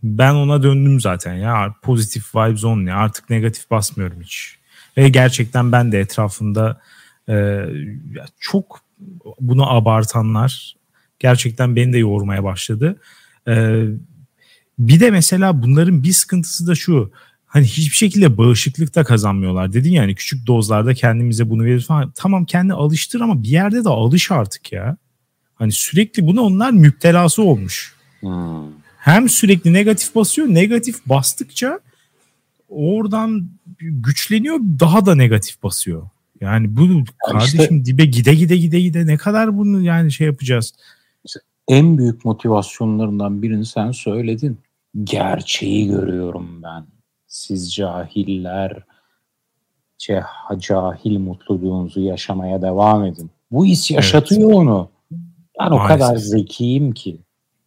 ben 0.02 0.34
ona 0.34 0.62
döndüm 0.62 1.00
zaten 1.00 1.34
ya 1.34 1.74
pozitif 1.82 2.34
vibes 2.34 2.64
on 2.64 2.86
ya 2.86 2.96
artık 2.96 3.30
negatif 3.30 3.70
basmıyorum 3.70 4.20
hiç. 4.20 4.58
Ve 4.96 5.08
gerçekten 5.08 5.72
ben 5.72 5.92
de 5.92 6.00
etrafında 6.00 6.80
e, 7.28 7.64
çok 8.40 8.80
bunu 9.40 9.70
abartanlar 9.70 10.76
gerçekten 11.18 11.76
beni 11.76 11.92
de 11.92 11.98
yormaya 11.98 12.44
başladı. 12.44 12.96
E, 13.48 13.84
bir 14.78 15.00
de 15.00 15.10
mesela 15.10 15.62
bunların 15.62 16.02
bir 16.02 16.12
sıkıntısı 16.12 16.66
da 16.66 16.74
şu 16.74 17.12
hani 17.46 17.64
hiçbir 17.64 17.96
şekilde 17.96 18.38
bağışıklık 18.38 18.94
da 18.94 19.04
kazanmıyorlar. 19.04 19.72
Dedin 19.72 19.92
yani 19.92 20.14
küçük 20.14 20.46
dozlarda 20.46 20.94
kendimize 20.94 21.50
bunu 21.50 21.64
verir 21.64 21.80
falan. 21.80 22.12
Tamam 22.14 22.44
kendi 22.44 22.72
alıştır 22.72 23.20
ama 23.20 23.42
bir 23.42 23.48
yerde 23.48 23.84
de 23.84 23.88
alış 23.88 24.30
artık 24.30 24.72
ya. 24.72 24.96
Hani 25.54 25.72
sürekli 25.72 26.26
bunu 26.26 26.42
onlar 26.42 26.70
müptelası 26.70 27.42
olmuş. 27.42 27.94
Hmm. 28.20 28.84
Hem 28.98 29.28
sürekli 29.28 29.72
negatif 29.72 30.14
basıyor. 30.14 30.48
Negatif 30.48 31.06
bastıkça 31.06 31.80
oradan 32.68 33.48
güçleniyor 33.80 34.58
daha 34.80 35.06
da 35.06 35.14
negatif 35.14 35.62
basıyor. 35.62 36.08
Yani 36.40 36.76
bu 36.76 37.04
kardeşim 37.26 37.60
işte, 37.60 37.84
dibe 37.84 38.04
gide 38.04 38.34
gide 38.34 38.56
gide 38.56 38.80
gide 38.80 39.06
ne 39.06 39.16
kadar 39.16 39.58
bunu 39.58 39.80
yani 39.80 40.12
şey 40.12 40.26
yapacağız. 40.26 40.72
En 41.68 41.98
büyük 41.98 42.24
motivasyonlarından 42.24 43.42
birini 43.42 43.66
sen 43.66 43.90
söyledin. 43.90 44.58
Gerçeği 45.04 45.88
görüyorum 45.88 46.62
ben 46.62 46.86
siz 47.26 47.74
cahiller 47.74 48.82
cahil 50.58 51.18
mutluluğunuzu 51.18 52.00
yaşamaya 52.00 52.62
devam 52.62 53.04
edin. 53.04 53.30
Bu 53.50 53.66
his 53.66 53.90
yaşatıyor 53.90 54.48
evet. 54.48 54.56
onu. 54.56 54.88
Ben 55.60 55.70
Maalesef. 55.70 55.84
o 55.84 55.88
kadar 55.88 56.16
zekiyim 56.16 56.92
ki 56.92 57.18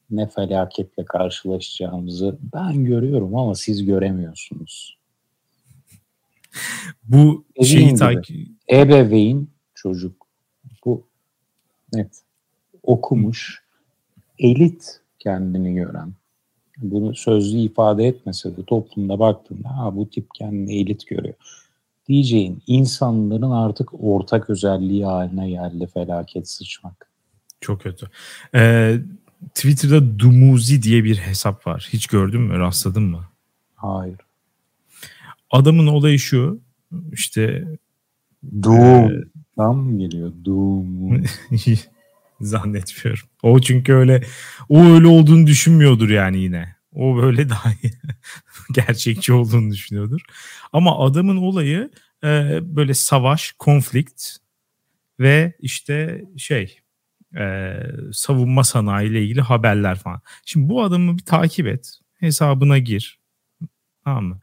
ne 0.10 0.28
felaketle 0.28 1.06
karşılaşacağımızı 1.06 2.38
ben 2.54 2.86
görüyorum 2.86 3.36
ama 3.36 3.56
siz 3.56 3.86
göremiyorsunuz. 3.86 4.98
Bu 7.04 7.46
Dediğim 7.60 7.80
şeyi 7.80 7.96
takip... 7.96 8.48
Ebeveyn 8.72 9.48
çocuk 9.76 10.28
bu 10.86 11.08
net 11.94 12.22
okumuş 12.84 13.64
elit 14.40 15.02
kendini 15.20 15.74
gören 15.74 16.14
bunu 16.78 17.16
sözlü 17.16 17.58
ifade 17.58 18.08
etmese 18.08 18.58
de 18.58 18.64
toplumda 18.64 19.20
baktığında 19.20 19.78
ha 19.78 19.96
bu 19.96 20.10
tip 20.10 20.28
kendini 20.36 20.80
elit 20.80 21.08
görüyor. 21.08 21.36
Diyeceğin 22.08 22.62
insanların 22.68 23.52
artık 23.52 24.04
ortak 24.04 24.50
özelliği 24.50 25.06
haline 25.06 25.50
geldi 25.50 25.88
felaket 25.94 26.50
sıçmak. 26.50 27.07
Çok 27.62 27.82
kötü. 27.82 28.08
Ee, 28.56 29.00
Twitter'da 29.56 30.20
Dumuzi 30.20 30.84
diye 30.84 31.04
bir 31.04 31.18
hesap 31.18 31.68
var. 31.68 31.90
Hiç 31.94 32.08
gördün 32.08 32.42
mü? 32.42 32.60
Rastladın 32.60 33.04
mı? 33.04 33.26
Hayır. 33.76 34.18
Adamın 35.52 35.88
olayı 35.88 36.20
şu. 36.20 36.62
İşte 37.12 37.68
Doom'dan 38.64 39.74
e, 39.74 39.76
mı 39.76 40.00
geliyor? 40.00 40.34
Doom. 40.46 41.24
Zannetmiyorum. 42.42 43.28
O 43.44 43.60
çünkü 43.60 43.94
öyle 43.94 44.24
o 44.70 44.84
öyle 44.84 45.08
olduğunu 45.08 45.48
düşünmüyordur 45.48 46.10
yani 46.10 46.38
yine. 46.38 46.76
O 46.94 47.18
böyle 47.18 47.50
daha 47.50 47.74
gerçekçi 48.74 49.34
olduğunu 49.34 49.72
düşünüyordur. 49.72 50.22
Ama 50.74 51.06
adamın 51.06 51.38
olayı 51.38 51.92
e, 52.24 52.60
böyle 52.64 52.94
savaş, 52.94 53.52
konflikt 53.52 54.38
ve 55.20 55.54
işte 55.60 56.26
şey 56.38 56.80
e, 57.38 57.78
savunma 58.14 58.64
sanayi 58.64 59.10
ile 59.10 59.24
ilgili 59.24 59.42
haberler 59.42 60.00
falan. 60.00 60.22
Şimdi 60.46 60.70
bu 60.70 60.84
adamı 60.84 61.18
bir 61.18 61.26
takip 61.26 61.68
et. 61.68 62.00
Hesabına 62.20 62.78
gir. 62.78 63.20
Tamam 64.04 64.26
mı? 64.26 64.40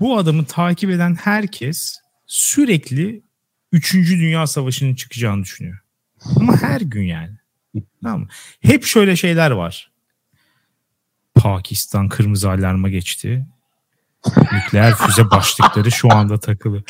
Bu 0.00 0.18
adamı 0.18 0.44
takip 0.44 0.90
eden 0.90 1.14
herkes 1.14 1.98
sürekli 2.26 3.22
3. 3.72 3.94
Dünya 3.94 4.46
Savaşı'nın 4.46 4.94
çıkacağını 4.94 5.42
düşünüyor. 5.42 5.78
Ama 6.36 6.62
her 6.62 6.80
gün 6.80 7.02
yani. 7.02 7.36
Tamam 8.02 8.20
mı? 8.20 8.28
Hep 8.60 8.84
şöyle 8.84 9.16
şeyler 9.16 9.50
var. 9.50 9.90
Pakistan 11.34 12.08
kırmızı 12.08 12.50
alarma 12.50 12.88
geçti. 12.88 13.46
Nükleer 14.52 14.94
füze 14.94 15.30
başlıkları 15.30 15.90
şu 15.90 16.12
anda 16.12 16.40
takılı. 16.40 16.82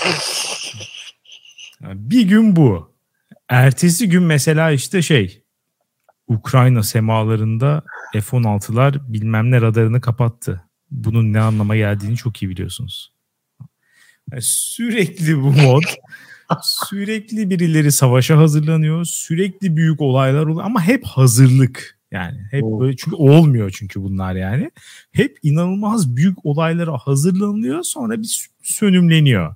Yani 1.82 2.10
bir 2.10 2.22
gün 2.22 2.56
bu. 2.56 2.93
Ertesi 3.48 4.08
gün 4.08 4.22
mesela 4.22 4.70
işte 4.70 5.02
şey 5.02 5.42
Ukrayna 6.28 6.82
semalarında 6.82 7.82
F-16'lar 8.12 9.12
bilmem 9.12 9.50
ne 9.50 9.60
radarını 9.60 10.00
kapattı. 10.00 10.64
Bunun 10.90 11.32
ne 11.32 11.40
anlama 11.40 11.76
geldiğini 11.76 12.16
çok 12.16 12.42
iyi 12.42 12.48
biliyorsunuz. 12.48 13.12
Yani 14.32 14.42
sürekli 14.42 15.42
bu 15.42 15.52
mod 15.52 15.82
sürekli 16.62 17.50
birileri 17.50 17.92
savaşa 17.92 18.38
hazırlanıyor. 18.38 19.04
Sürekli 19.04 19.76
büyük 19.76 20.00
olaylar 20.00 20.46
oluyor 20.46 20.66
ama 20.66 20.82
hep 20.82 21.04
hazırlık. 21.04 21.98
Yani 22.10 22.38
hep 22.50 22.62
böyle 22.62 22.96
çünkü 22.96 23.16
olmuyor 23.16 23.70
çünkü 23.70 24.02
bunlar 24.02 24.34
yani. 24.34 24.70
Hep 25.12 25.38
inanılmaz 25.42 26.16
büyük 26.16 26.46
olaylara 26.46 26.98
hazırlanılıyor 26.98 27.82
sonra 27.82 28.22
bir 28.22 28.48
sönümleniyor. 28.62 29.54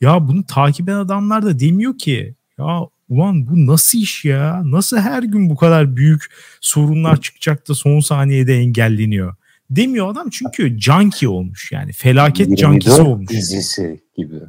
Ya 0.00 0.28
bunu 0.28 0.46
takip 0.46 0.88
eden 0.88 0.96
adamlar 0.96 1.42
da 1.42 1.60
demiyor 1.60 1.98
ki 1.98 2.34
ya 2.58 2.80
ulan 3.08 3.46
bu 3.46 3.66
nasıl 3.66 3.98
iş 3.98 4.24
ya? 4.24 4.62
Nasıl 4.64 4.96
her 4.96 5.22
gün 5.22 5.50
bu 5.50 5.56
kadar 5.56 5.96
büyük 5.96 6.24
sorunlar 6.60 7.20
çıkacak 7.20 7.68
da 7.68 7.74
son 7.74 8.00
saniyede 8.00 8.56
engelleniyor? 8.56 9.34
Demiyor 9.70 10.08
adam 10.08 10.30
çünkü 10.30 10.80
junkie 10.80 11.28
olmuş 11.28 11.72
yani. 11.72 11.92
Felaket 11.92 12.58
junkisi 12.58 13.02
olmuş. 13.02 13.28
dizisi 13.28 14.00
gibi. 14.16 14.40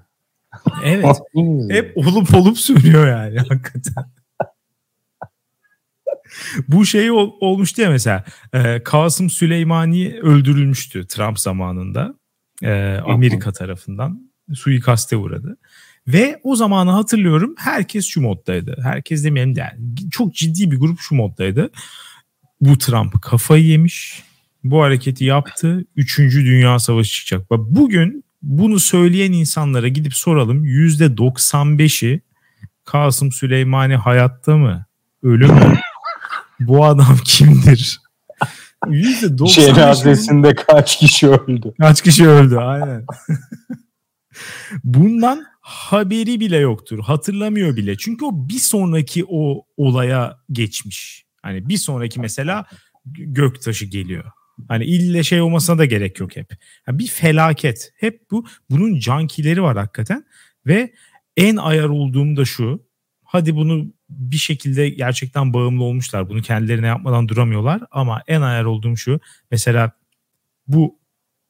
Evet. 0.83 1.05
Hep 1.69 1.97
olup 1.97 2.35
olup 2.35 2.57
sürüyor 2.57 3.07
yani 3.07 3.37
hakikaten. 3.37 4.05
Bu 6.67 6.85
şey 6.85 7.11
ol, 7.11 7.31
olmuştu 7.39 7.81
ya 7.81 7.89
mesela 7.89 8.23
e, 8.53 8.83
Kasım 8.83 9.29
Süleymani 9.29 10.19
öldürülmüştü 10.21 11.07
Trump 11.07 11.39
zamanında 11.39 12.15
e, 12.63 12.99
Amerika 13.05 13.51
tarafından 13.51 14.31
suikaste 14.53 15.17
uğradı. 15.17 15.57
Ve 16.07 16.39
o 16.43 16.55
zamanı 16.55 16.91
hatırlıyorum 16.91 17.55
herkes 17.57 18.05
şu 18.05 18.21
moddaydı. 18.21 18.77
Herkes 18.83 19.23
demeyelim 19.23 19.55
de 19.55 19.59
yani 19.59 20.09
çok 20.11 20.33
ciddi 20.33 20.71
bir 20.71 20.77
grup 20.77 20.99
şu 20.99 21.15
moddaydı. 21.15 21.69
Bu 22.61 22.77
Trump 22.77 23.21
kafayı 23.21 23.65
yemiş. 23.65 24.23
Bu 24.63 24.83
hareketi 24.83 25.25
yaptı. 25.25 25.85
Üçüncü 25.95 26.45
Dünya 26.45 26.79
Savaşı 26.79 27.13
çıkacak. 27.13 27.51
Bugün 27.51 28.23
bunu 28.41 28.79
söyleyen 28.79 29.31
insanlara 29.31 29.87
gidip 29.87 30.13
soralım. 30.13 30.65
Yüzde 30.65 31.05
95'i 31.05 32.21
Kasım 32.83 33.31
Süleymani 33.31 33.95
hayatta 33.95 34.57
mı? 34.57 34.85
Ölü 35.23 35.47
mü? 35.47 35.77
Bu 36.59 36.85
adam 36.85 37.17
kimdir? 37.25 38.01
%95 38.85 39.47
Cenazesinde 39.47 40.55
kaç 40.55 40.99
kişi 40.99 41.27
öldü? 41.27 41.73
Kaç 41.79 42.01
kişi 42.01 42.27
öldü 42.27 42.55
aynen. 42.55 43.05
Bundan 44.83 45.45
haberi 45.61 46.39
bile 46.39 46.57
yoktur. 46.57 46.99
Hatırlamıyor 46.99 47.75
bile. 47.75 47.97
Çünkü 47.97 48.25
o 48.25 48.49
bir 48.49 48.59
sonraki 48.59 49.25
o 49.27 49.65
olaya 49.77 50.37
geçmiş. 50.51 51.25
Hani 51.41 51.69
bir 51.69 51.77
sonraki 51.77 52.19
mesela 52.19 52.65
göktaşı 53.05 53.85
geliyor. 53.85 54.25
Hani 54.67 54.85
ille 54.85 55.23
şey 55.23 55.41
olmasına 55.41 55.77
da 55.77 55.85
gerek 55.85 56.19
yok 56.19 56.35
hep. 56.35 56.51
Yani 56.87 56.99
bir 56.99 57.07
felaket. 57.07 57.93
Hep 57.97 58.31
bu. 58.31 58.45
Bunun 58.69 58.99
cankileri 58.99 59.63
var 59.63 59.77
hakikaten. 59.77 60.25
Ve 60.65 60.93
en 61.37 61.55
ayar 61.55 61.89
olduğum 61.89 62.37
da 62.37 62.45
şu. 62.45 62.85
Hadi 63.23 63.55
bunu 63.55 63.93
bir 64.09 64.37
şekilde 64.37 64.89
gerçekten 64.89 65.53
bağımlı 65.53 65.83
olmuşlar. 65.83 66.29
Bunu 66.29 66.41
kendilerine 66.41 66.87
yapmadan 66.87 67.27
duramıyorlar. 67.27 67.81
Ama 67.91 68.21
en 68.27 68.41
ayar 68.41 68.65
olduğum 68.65 68.97
şu. 68.97 69.19
Mesela 69.51 69.91
bu 70.67 70.99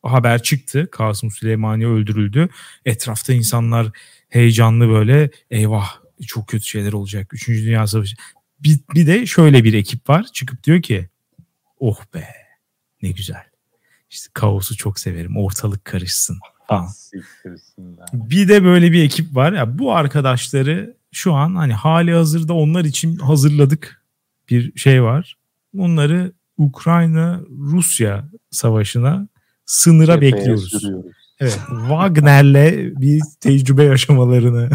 haber 0.06 0.44
çıktı. 0.44 0.88
Kasım 0.92 1.32
Süleymani 1.32 1.88
öldürüldü. 1.88 2.50
Etrafta 2.86 3.34
insanlar 3.34 3.92
heyecanlı 4.30 4.90
böyle 4.90 5.30
eyvah 5.52 6.00
çok 6.28 6.48
kötü 6.48 6.66
şeyler 6.66 6.94
olacak. 6.94 7.34
Üçüncü 7.34 7.66
Dünya 7.66 7.88
Savaşı. 7.88 8.16
bir, 8.60 8.80
bir 8.96 9.08
de 9.08 9.26
şöyle 9.26 9.64
bir 9.64 9.74
ekip 9.74 10.10
var 10.10 10.26
çıkıp 10.34 10.64
diyor 10.64 10.82
ki 10.82 11.10
oh 11.80 12.00
be 12.14 12.28
ne 13.02 13.12
güzel. 13.12 13.44
İşte 14.10 14.30
kaosu 14.34 14.78
çok 14.78 15.00
severim 15.00 15.38
ortalık 15.38 15.86
karışsın 15.86 16.40
falan. 16.68 16.88
Bir 18.14 18.48
de 18.50 18.64
böyle 18.64 18.92
bir 18.92 19.04
ekip 19.04 19.36
var. 19.36 19.54
Ya 19.54 19.80
bu 19.80 19.96
arkadaşları 19.96 20.98
şu 21.12 21.34
an 21.34 21.56
hani 21.56 21.74
hali 21.74 22.14
hazırda 22.14 22.54
onlar 22.54 22.86
için 22.86 23.18
hazırladık 23.18 24.04
bir 24.50 24.78
şey 24.78 25.04
var. 25.04 25.38
Onları 25.78 26.34
Ukrayna 26.58 27.42
Rusya 27.50 28.30
savaşına 28.52 29.28
sınıra 29.66 30.14
Epey 30.14 30.32
bekliyoruz. 30.32 30.70
Sürüyoruz. 30.70 31.12
Evet, 31.40 31.60
Wagner'le 31.68 32.96
bir 33.02 33.22
tecrübe 33.40 33.84
yaşamalarını. 33.84 34.70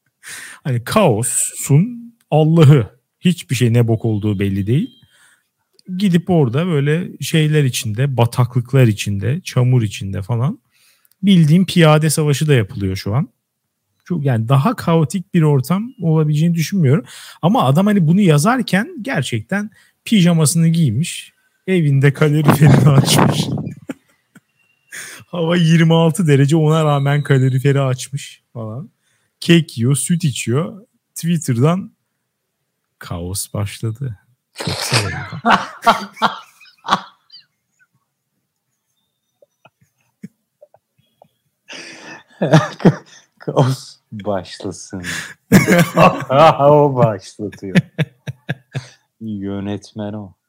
hani 0.64 0.84
kaosun 0.84 2.14
Allah'ı. 2.30 3.00
Hiçbir 3.20 3.54
şey 3.54 3.72
ne 3.72 3.88
bok 3.88 4.04
olduğu 4.04 4.38
belli 4.38 4.66
değil. 4.66 4.90
Gidip 5.96 6.30
orada 6.30 6.66
böyle 6.66 7.08
şeyler 7.20 7.64
içinde, 7.64 8.16
bataklıklar 8.16 8.86
içinde, 8.86 9.40
çamur 9.44 9.82
içinde 9.82 10.22
falan 10.22 10.58
bildiğim 11.22 11.66
piyade 11.66 12.10
savaşı 12.10 12.48
da 12.48 12.54
yapılıyor 12.54 12.96
şu 12.96 13.14
an. 13.14 13.28
Çok 14.04 14.24
yani 14.24 14.48
daha 14.48 14.76
kaotik 14.76 15.34
bir 15.34 15.42
ortam 15.42 15.92
olabileceğini 16.02 16.54
düşünmüyorum. 16.54 17.04
Ama 17.42 17.64
adam 17.64 17.86
hani 17.86 18.06
bunu 18.06 18.20
yazarken 18.20 18.88
gerçekten 19.02 19.70
pijamasını 20.04 20.68
giymiş, 20.68 21.32
evinde 21.66 22.12
kaloriferini 22.12 22.88
açmış. 22.88 23.48
Hava 25.30 25.56
26 25.56 26.26
derece 26.26 26.56
ona 26.56 26.84
rağmen 26.84 27.22
kaloriferi 27.22 27.80
açmış 27.80 28.42
falan. 28.52 28.90
Kek 29.40 29.78
yiyor, 29.78 29.96
süt 29.96 30.24
içiyor. 30.24 30.86
Twitter'dan 31.14 31.92
kaos 32.98 33.54
başladı. 33.54 34.18
Çok 34.54 34.74
kaos 43.38 43.96
başlasın. 44.12 45.02
o 46.60 46.96
başlatıyor. 46.96 47.76
Yönetmen 49.20 50.12
o. 50.12 50.39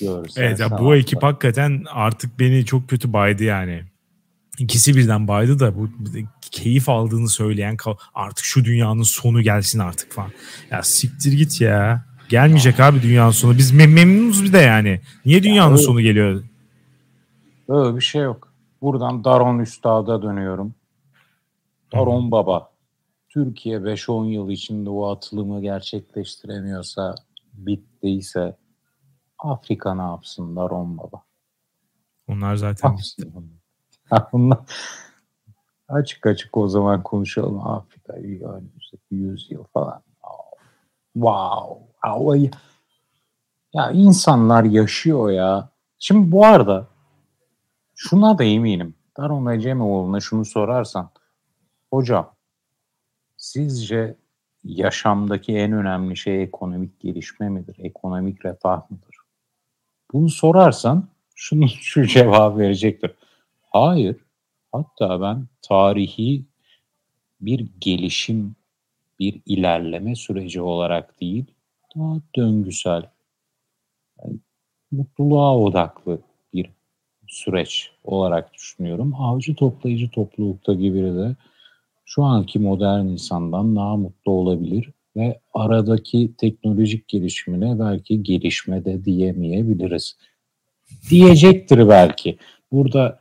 Görsel 0.00 0.42
evet 0.42 0.60
ya 0.60 0.78
bu 0.78 0.96
ekip 0.96 1.22
hakikaten 1.22 1.84
artık 1.88 2.38
beni 2.38 2.64
çok 2.64 2.88
kötü 2.88 3.12
baydı 3.12 3.44
yani. 3.44 3.84
İkisi 4.58 4.96
birden 4.96 5.28
baydı 5.28 5.58
da 5.58 5.76
bu 5.76 5.90
keyif 6.50 6.88
aldığını 6.88 7.28
söyleyen 7.28 7.76
artık 8.14 8.44
şu 8.44 8.64
dünyanın 8.64 9.02
sonu 9.02 9.42
gelsin 9.42 9.78
artık 9.78 10.12
falan. 10.12 10.30
Ya 10.70 10.82
siktir 10.82 11.32
git 11.32 11.60
ya. 11.60 12.04
Gelmeyecek 12.28 12.80
abi 12.80 13.02
dünyanın 13.02 13.30
sonu. 13.30 13.58
Biz 13.58 13.72
mem 13.72 13.92
memnunuz 13.92 14.44
bir 14.44 14.52
de 14.52 14.58
yani. 14.58 15.00
Niye 15.26 15.42
dünyanın 15.42 15.76
ya, 15.76 15.82
sonu 15.82 16.00
geliyor? 16.00 16.42
Öyle 17.68 17.96
bir 17.96 18.00
şey 18.00 18.22
yok. 18.22 18.52
Buradan 18.82 19.24
Daron 19.24 19.58
Üstad'a 19.58 20.22
dönüyorum. 20.22 20.74
Daron 21.92 22.22
hmm. 22.22 22.30
Baba. 22.30 22.70
Türkiye 23.28 23.78
5-10 23.78 24.26
yıl 24.26 24.50
içinde 24.50 24.90
o 24.90 25.10
atılımı 25.10 25.62
gerçekleştiremiyorsa, 25.62 27.14
bittiyse 27.52 28.56
Afrika 29.42 29.94
ne 29.94 30.02
yapsın 30.02 30.56
Daron 30.56 30.98
Baba? 30.98 31.22
Onlar 32.28 32.56
zaten. 32.56 32.98
Bunlar 34.32 34.58
açık 35.88 36.26
açık 36.26 36.56
o 36.56 36.68
zaman 36.68 37.02
konuşalım 37.02 37.68
Afrika'yı 37.68 38.46
önümüzdeki 38.46 39.14
100 39.14 39.50
yıl 39.50 39.64
falan. 39.64 40.02
Wow. 41.14 42.50
Ya 43.72 43.90
insanlar 43.90 44.64
yaşıyor 44.64 45.30
ya. 45.30 45.68
Şimdi 45.98 46.32
bu 46.32 46.46
arada 46.46 46.86
şuna 47.94 48.38
da 48.38 48.44
eminim. 48.44 48.94
Daron 49.16 49.46
Ecemoğlu'na 49.46 50.20
şunu 50.20 50.44
sorarsan. 50.44 51.10
Hocam 51.92 52.34
sizce 53.36 54.16
yaşamdaki 54.64 55.56
en 55.56 55.72
önemli 55.72 56.16
şey 56.16 56.42
ekonomik 56.42 57.00
gelişme 57.00 57.48
midir? 57.48 57.76
Ekonomik 57.78 58.44
refah 58.44 58.90
mıdır? 58.90 59.09
Bunu 60.12 60.28
sorarsan 60.28 61.08
şunu 61.34 61.68
şu 61.80 62.06
cevap 62.06 62.58
verecektir. 62.58 63.10
Hayır. 63.62 64.16
Hatta 64.72 65.20
ben 65.20 65.46
tarihi 65.62 66.44
bir 67.40 67.68
gelişim, 67.80 68.56
bir 69.18 69.40
ilerleme 69.46 70.14
süreci 70.14 70.60
olarak 70.62 71.20
değil, 71.20 71.44
daha 71.96 72.16
döngüsel, 72.36 73.02
yani 74.22 74.38
mutluluğa 74.92 75.58
odaklı 75.58 76.20
bir 76.54 76.70
süreç 77.28 77.92
olarak 78.04 78.54
düşünüyorum. 78.54 79.14
Avcı 79.14 79.54
toplayıcı 79.54 80.10
toplulukta 80.10 80.74
gibi 80.74 81.02
de 81.02 81.36
şu 82.04 82.24
anki 82.24 82.58
modern 82.58 83.06
insandan 83.06 83.76
daha 83.76 83.96
mutlu 83.96 84.32
olabilir 84.32 84.90
ve 85.16 85.40
aradaki 85.54 86.34
teknolojik 86.38 87.08
gelişimine 87.08 87.78
belki 87.78 88.22
gelişme 88.22 88.84
de 88.84 89.04
diyemeyebiliriz. 89.04 90.16
Diyecektir 91.10 91.88
belki. 91.88 92.38
Burada 92.72 93.20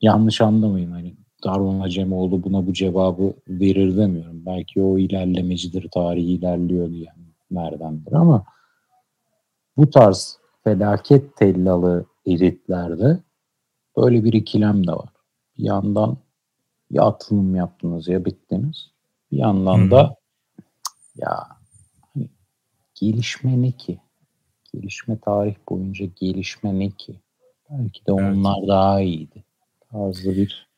yanlış 0.00 0.40
anlamayın 0.40 0.90
hani 0.90 1.14
Darwin 1.44 1.80
Acemoğlu 1.80 2.44
buna 2.44 2.66
bu 2.66 2.72
cevabı 2.72 3.34
verir 3.48 3.96
demiyorum. 3.96 4.46
Belki 4.46 4.82
o 4.82 4.98
ilerlemecidir, 4.98 5.90
tarihi 5.90 6.32
ilerliyor 6.32 6.90
diye 6.90 7.06
neredendir 7.50 8.12
ama 8.12 8.44
bu 9.76 9.90
tarz 9.90 10.38
felaket 10.64 11.36
tellalı 11.36 12.06
elitlerde 12.26 13.18
böyle 13.96 14.24
bir 14.24 14.32
ikilem 14.32 14.86
de 14.86 14.92
var. 14.92 15.08
Bir 15.58 15.64
yandan 15.64 16.16
ya 16.90 17.02
atılım 17.02 17.54
yaptınız 17.54 18.08
ya 18.08 18.24
bittiniz. 18.24 18.90
Bir 19.32 19.38
yandan 19.38 19.90
da 19.90 20.19
ya 21.20 21.46
hani 22.14 22.28
gelişme 22.94 23.62
ne 23.62 23.72
ki? 23.72 24.00
Gelişme 24.72 25.18
tarih 25.18 25.54
boyunca 25.68 26.06
gelişme 26.16 26.78
ne 26.78 26.90
ki? 26.90 27.20
Belki 27.70 28.06
de 28.06 28.12
evet. 28.12 28.36
onlar 28.36 28.68
daha 28.68 29.00
iyiydi. 29.00 29.44
Tarzı 29.90 30.30
bir 30.30 30.68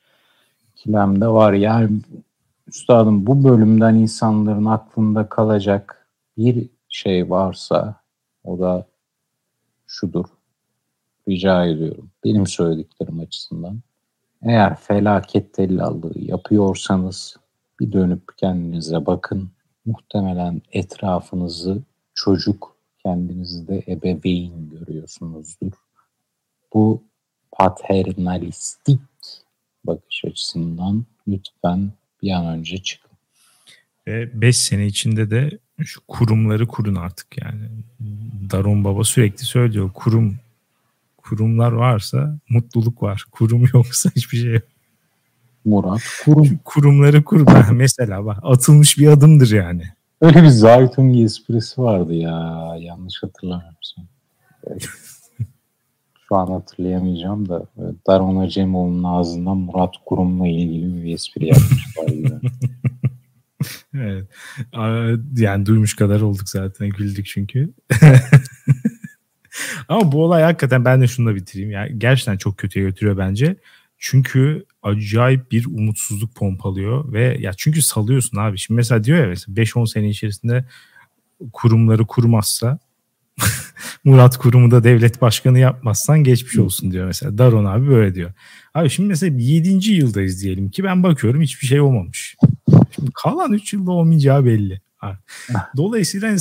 ikilemde 0.73 1.29
var. 1.29 1.53
Yani 1.53 2.01
üstadım 2.67 3.27
bu 3.27 3.45
bölümden 3.45 3.95
insanların 3.95 4.65
aklında 4.65 5.29
kalacak 5.29 6.09
bir 6.37 6.69
şey 6.89 7.31
varsa 7.31 7.97
o 8.45 8.59
da 8.59 8.87
şudur. 9.87 10.25
Rica 11.29 11.67
ediyorum. 11.67 12.11
Benim 12.25 12.47
söylediklerim 12.47 13.21
açısından. 13.21 13.81
Eğer 14.43 14.77
felaket 14.77 15.55
tellallığı 15.55 16.21
yapıyorsanız 16.21 17.37
bir 17.81 17.93
dönüp 17.93 18.39
kendinize 18.39 19.07
bakın 19.07 19.51
muhtemelen 19.87 20.63
etrafınızı 20.73 21.83
çocuk, 22.15 22.77
kendinizi 23.03 23.69
de 23.69 23.83
ebeveyn 23.89 24.71
görüyorsunuzdur. 24.71 25.73
Bu 26.75 27.03
paternalistik 27.53 29.01
bakış 29.85 30.25
açısından 30.25 31.05
lütfen 31.29 31.93
bir 32.23 32.31
an 32.31 32.47
önce 32.47 32.79
çıkın. 32.79 33.11
Ve 34.07 34.41
5 34.41 34.59
sene 34.59 34.87
içinde 34.87 35.31
de 35.31 35.59
şu 35.85 36.01
kurumları 36.09 36.67
kurun 36.67 36.95
artık 36.95 37.43
yani. 37.43 37.69
Daron 38.51 38.85
Baba 38.85 39.05
sürekli 39.05 39.45
söylüyor 39.45 39.91
kurum 39.95 40.39
kurumlar 41.17 41.73
varsa 41.73 42.39
mutluluk 42.49 43.03
var. 43.03 43.25
Kurum 43.31 43.65
yoksa 43.75 44.11
hiçbir 44.17 44.39
şey 44.39 44.53
yok. 44.53 44.63
Murat 45.65 46.01
Kurum. 46.25 46.61
kurumları 46.65 47.25
kur. 47.25 47.47
Mesela 47.73 48.25
bak 48.25 48.39
atılmış 48.43 48.99
bir 48.99 49.09
adımdır 49.09 49.51
yani. 49.51 49.83
Öyle 50.21 50.43
bir 50.43 50.49
Zaytungi 50.49 51.25
esprisi 51.25 51.81
vardı 51.83 52.15
ya. 52.15 52.77
Yanlış 52.81 53.23
hatırlamıyorsam. 53.23 54.05
Şu 56.29 56.37
an 56.37 56.47
hatırlayamayacağım 56.47 57.49
da 57.49 57.67
Daron 58.07 58.37
Acemoğlu'nun 58.37 59.05
ağzından 59.05 59.57
Murat 59.57 59.95
Kurum'la 60.07 60.49
ilgili 60.49 61.05
bir 61.05 61.15
espri 61.15 61.47
yapmışlar. 61.47 62.41
evet. 63.95 64.27
Yani 65.37 65.67
duymuş 65.67 65.97
kadar 65.97 66.21
olduk 66.21 66.49
zaten. 66.49 66.89
Güldük 66.89 67.27
çünkü. 67.27 67.73
Ama 69.89 70.13
bu 70.13 70.25
olay 70.25 70.43
hakikaten 70.43 70.85
ben 70.85 71.01
de 71.01 71.07
şunu 71.07 71.35
bitireyim. 71.35 71.71
Yani 71.71 71.99
gerçekten 71.99 72.37
çok 72.37 72.59
kötüye 72.59 72.85
götürüyor 72.85 73.19
bence. 73.19 73.57
Çünkü 73.99 74.65
acayip 74.83 75.53
bir 75.53 75.67
umutsuzluk 75.67 76.35
pompalıyor 76.35 77.13
ve 77.13 77.37
ya 77.41 77.53
çünkü 77.57 77.83
salıyorsun 77.83 78.39
abi. 78.39 78.59
Şimdi 78.59 78.77
mesela 78.77 79.05
diyor 79.05 79.19
ya 79.19 79.29
mesela 79.29 79.55
5-10 79.55 79.87
sene 79.93 80.09
içerisinde 80.09 80.65
kurumları 81.53 82.07
kurmazsa 82.07 82.79
Murat 84.05 84.37
Kurum'u 84.37 84.71
da 84.71 84.85
devlet 84.85 85.23
başkanı 85.23 85.59
yapmazsan 85.59 86.25
geçmiş 86.25 86.59
olsun 86.59 86.91
diyor 86.91 87.07
mesela. 87.07 87.39
Daron 87.39 87.65
abi 87.65 87.89
böyle 87.89 88.15
diyor. 88.15 88.33
Abi 88.75 88.91
şimdi 88.91 89.09
mesela 89.09 89.37
7. 89.39 89.93
yıldayız 89.93 90.43
diyelim 90.43 90.71
ki 90.71 90.85
ben 90.85 91.03
bakıyorum 91.03 91.43
hiçbir 91.43 91.67
şey 91.67 91.81
olmamış. 91.81 92.37
Şimdi 92.95 93.11
kalan 93.15 93.53
3 93.53 93.73
yılda 93.73 93.91
olmayacağı 93.91 94.45
belli. 94.45 94.81
Dolayısıyla 95.77 96.37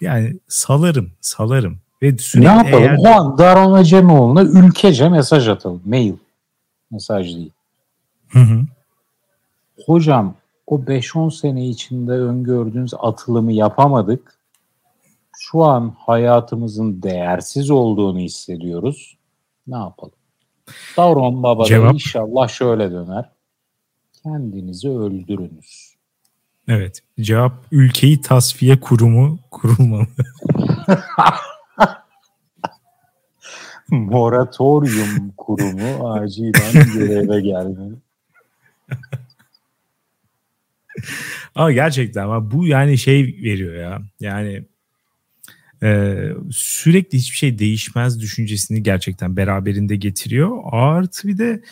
yani 0.00 0.38
salarım, 0.48 1.10
salarım. 1.20 1.78
Ve 2.02 2.18
sürekli 2.18 2.48
ne 2.48 2.52
yapalım? 2.52 2.82
Eğer... 2.82 2.96
O 2.98 3.08
an 3.08 3.38
Daron 3.38 3.72
Acemoğlu'na 3.72 4.42
ülkece 4.42 5.08
mesaj 5.08 5.48
atalım. 5.48 5.82
Mail. 5.84 6.14
Mesaj 6.90 7.26
değil. 7.26 7.50
Hı 8.34 8.38
hı. 8.38 8.60
Hocam 9.86 10.34
o 10.66 10.78
5-10 10.78 11.30
sene 11.30 11.68
içinde 11.68 12.12
öngördüğünüz 12.12 12.94
atılımı 12.98 13.52
yapamadık. 13.52 14.38
Şu 15.38 15.62
an 15.64 15.94
hayatımızın 15.98 17.02
değersiz 17.02 17.70
olduğunu 17.70 18.18
hissediyoruz. 18.18 19.16
Ne 19.66 19.76
yapalım? 19.76 20.14
Davron 20.96 21.42
Baba 21.42 21.64
Cevap. 21.64 21.90
da 21.90 21.94
inşallah 21.94 22.48
şöyle 22.48 22.90
döner. 22.90 23.30
Kendinizi 24.22 24.88
öldürünüz. 24.88 25.94
Evet. 26.68 27.00
Cevap 27.20 27.52
ülkeyi 27.72 28.20
tasfiye 28.20 28.80
kurumu 28.80 29.38
kurulmalı. 29.50 30.06
Moratorium 33.90 35.32
kurumu 35.36 36.12
acilen 36.12 36.92
göreve 36.94 37.40
gelmeli. 37.40 37.94
Ama 41.54 41.72
gerçekten 41.72 42.22
ama 42.22 42.50
bu 42.50 42.66
yani 42.66 42.98
şey 42.98 43.22
veriyor 43.42 43.74
ya. 43.74 44.02
Yani 44.20 44.64
e, 45.82 46.18
sürekli 46.50 47.18
hiçbir 47.18 47.36
şey 47.36 47.58
değişmez 47.58 48.20
düşüncesini 48.20 48.82
gerçekten 48.82 49.36
beraberinde 49.36 49.96
getiriyor. 49.96 50.58
Artı 50.72 51.28
bir 51.28 51.38
de 51.38 51.62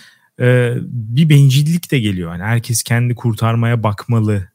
e, 0.40 0.74
bir 0.84 1.28
bencillik 1.28 1.90
de 1.90 2.00
geliyor. 2.00 2.32
Yani 2.32 2.42
herkes 2.42 2.82
kendi 2.82 3.14
kurtarmaya 3.14 3.82
bakmalı 3.82 4.48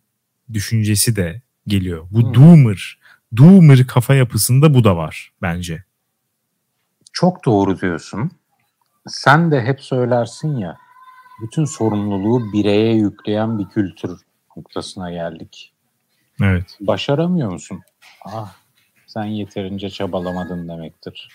düşüncesi 0.53 1.15
de 1.15 1.41
geliyor. 1.67 2.07
Bu 2.11 2.21
hmm. 2.21 2.33
doomer, 2.33 2.99
doomer 3.37 3.87
kafa 3.87 4.15
yapısında 4.15 4.73
bu 4.73 4.83
da 4.83 4.97
var 4.97 5.31
bence. 5.41 5.83
Çok 7.13 7.45
doğru 7.45 7.81
diyorsun. 7.81 8.31
Sen 9.07 9.51
de 9.51 9.61
hep 9.61 9.81
söylersin 9.81 10.57
ya, 10.57 10.77
bütün 11.41 11.65
sorumluluğu 11.65 12.53
bireye 12.53 12.93
yükleyen 12.93 13.59
bir 13.59 13.65
kültür 13.65 14.21
noktasına 14.57 15.11
geldik. 15.11 15.73
Evet. 16.41 16.77
Başaramıyor 16.79 17.51
musun? 17.51 17.81
Ah, 18.25 18.55
sen 19.07 19.25
yeterince 19.25 19.89
çabalamadın 19.89 20.67
demektir. 20.67 21.29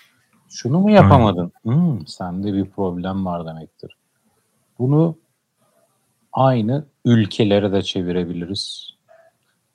Şunu 0.49 0.79
mu 0.79 0.91
yapamadın? 0.91 1.51
Hmm, 1.63 2.07
sende 2.07 2.53
bir 2.53 2.69
problem 2.69 3.25
var 3.25 3.45
demektir. 3.45 3.97
Bunu 4.79 5.17
aynı 6.33 6.85
ülkelere 7.05 7.71
de 7.71 7.81
çevirebiliriz. 7.81 8.89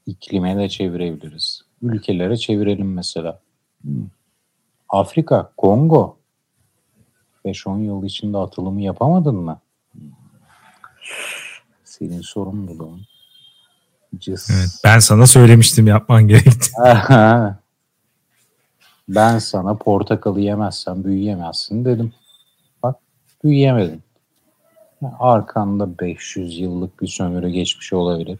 İklime 0.06 0.56
de 0.56 0.68
çevirebiliriz. 0.68 1.62
Ülkelere 1.82 2.36
çevirelim 2.36 2.92
mesela. 2.92 3.40
Hmm. 3.82 4.06
Afrika, 4.88 5.52
Kongo. 5.56 6.18
5-10 7.44 7.82
yıl 7.82 8.04
içinde 8.04 8.38
atılımı 8.38 8.82
yapamadın 8.82 9.36
mı? 9.36 9.60
Senin 11.84 12.20
sorumluluğun. 12.20 13.00
Cız. 14.18 14.50
Evet, 14.50 14.80
ben 14.84 14.98
sana 14.98 15.26
söylemiştim 15.26 15.86
yapman 15.86 16.28
gerekti. 16.28 16.70
ben 19.08 19.38
sana 19.38 19.74
portakalı 19.74 20.40
yemezsen 20.40 21.04
büyüyemezsin 21.04 21.84
dedim. 21.84 22.12
Bak 22.82 22.96
büyüyemedin. 23.44 24.02
Arkanda 25.18 25.98
500 25.98 26.58
yıllık 26.58 27.02
bir 27.02 27.06
sömürü 27.06 27.48
geçmiş 27.48 27.92
olabilir. 27.92 28.38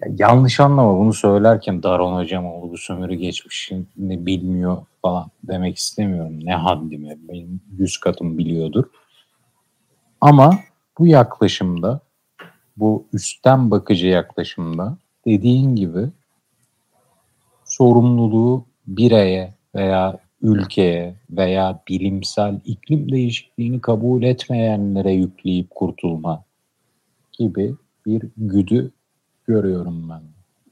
Ya 0.00 0.08
yanlış 0.18 0.60
anlama 0.60 0.98
bunu 0.98 1.12
söylerken 1.14 1.82
Daron 1.82 2.16
hocam 2.16 2.46
oldu 2.46 2.72
bu 2.72 2.78
sömürü 2.78 3.14
geçmişini 3.14 4.26
bilmiyor 4.26 4.76
falan 5.02 5.30
demek 5.42 5.76
istemiyorum. 5.76 6.38
Ne 6.42 6.54
haddime 6.54 7.16
benim 7.28 7.60
yüz 7.78 7.98
katım 7.98 8.38
biliyordur. 8.38 8.84
Ama 10.20 10.58
bu 10.98 11.06
yaklaşımda 11.06 12.00
bu 12.76 13.06
üstten 13.12 13.70
bakıcı 13.70 14.06
yaklaşımda 14.06 14.98
dediğin 15.26 15.76
gibi 15.76 16.08
sorumluluğu 17.64 18.66
bireye 18.86 19.54
veya 19.74 20.18
ülkeye 20.42 21.14
veya 21.30 21.82
bilimsel 21.88 22.60
iklim 22.64 23.12
değişikliğini 23.12 23.80
kabul 23.80 24.22
etmeyenlere 24.22 25.12
yükleyip 25.12 25.70
kurtulma 25.70 26.44
gibi 27.32 27.74
bir 28.06 28.22
güdü 28.36 28.90
görüyorum 29.46 30.10
ben. 30.10 30.22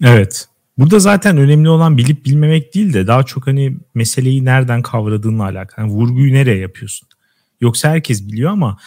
Evet. 0.08 0.48
Burada 0.78 0.98
zaten 0.98 1.36
önemli 1.36 1.68
olan 1.68 1.96
bilip 1.96 2.24
bilmemek 2.24 2.74
değil 2.74 2.92
de 2.92 3.06
daha 3.06 3.22
çok 3.22 3.46
hani 3.46 3.76
meseleyi 3.94 4.44
nereden 4.44 4.82
kavradığınla 4.82 5.44
alakalı. 5.44 5.86
Yani 5.86 5.96
vurguyu 5.96 6.32
nereye 6.32 6.58
yapıyorsun? 6.58 7.08
Yoksa 7.60 7.90
herkes 7.90 8.28
biliyor 8.28 8.50
ama 8.50 8.78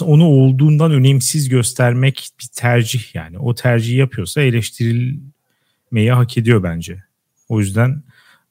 onu 0.00 0.24
olduğundan 0.24 0.92
önemsiz 0.92 1.48
göstermek 1.48 2.30
bir 2.40 2.48
tercih 2.54 3.14
yani. 3.14 3.38
O 3.38 3.54
tercihi 3.54 3.96
yapıyorsa 3.96 4.40
eleştirilmeyi 4.40 6.12
hak 6.12 6.38
ediyor 6.38 6.62
bence. 6.62 7.04
O 7.48 7.60
yüzden 7.60 8.02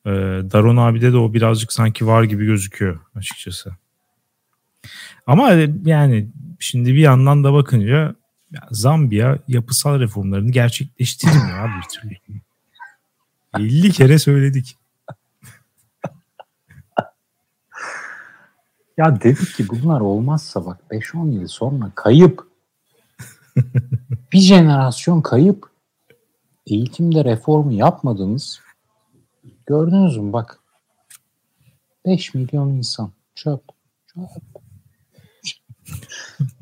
e, 0.06 0.10
Daron 0.52 0.78
abide 0.78 1.14
de 1.14 1.18
o 1.18 1.34
birazcık 1.34 1.74
sanki 1.74 2.08
var 2.08 2.24
gibi 2.24 2.45
gözüküyor 2.45 3.00
açıkçası. 3.16 3.76
Ama 5.28 5.52
yani 5.86 6.28
şimdi 6.60 6.93
bir 6.93 7.00
yandan 7.00 7.43
da 7.43 7.54
bakınca 7.54 8.16
ya 8.52 8.68
Zambiya 8.72 9.39
yapısal 9.48 10.00
reformlarını 10.00 10.52
gerçekleştirmiyor 10.52 11.60
abi 11.60 11.72
bir 11.84 12.00
türlü. 12.02 12.39
50 13.60 13.91
kere 13.91 14.20
söyledik. 14.20 14.77
Ya 18.98 19.22
dedik 19.22 19.56
ki 19.56 19.68
bunlar 19.70 20.02
olmazsa 20.02 20.66
bak 20.66 20.80
5-10 20.91 21.32
yıl 21.32 21.48
sonra 21.48 21.91
kayıp. 21.95 22.48
bir 24.34 24.39
jenerasyon 24.39 25.22
kayıp. 25.22 25.70
Eğitimde 26.68 27.26
reformu 27.26 27.74
yapmadınız. 27.74 28.60
Gördünüz 29.66 30.18
mü 30.18 30.34
bak. 30.34 30.60
5 32.06 32.34
milyon 32.34 32.70
insan 32.70 33.12
çöp. 33.36 33.62
Çöp. 34.08 34.24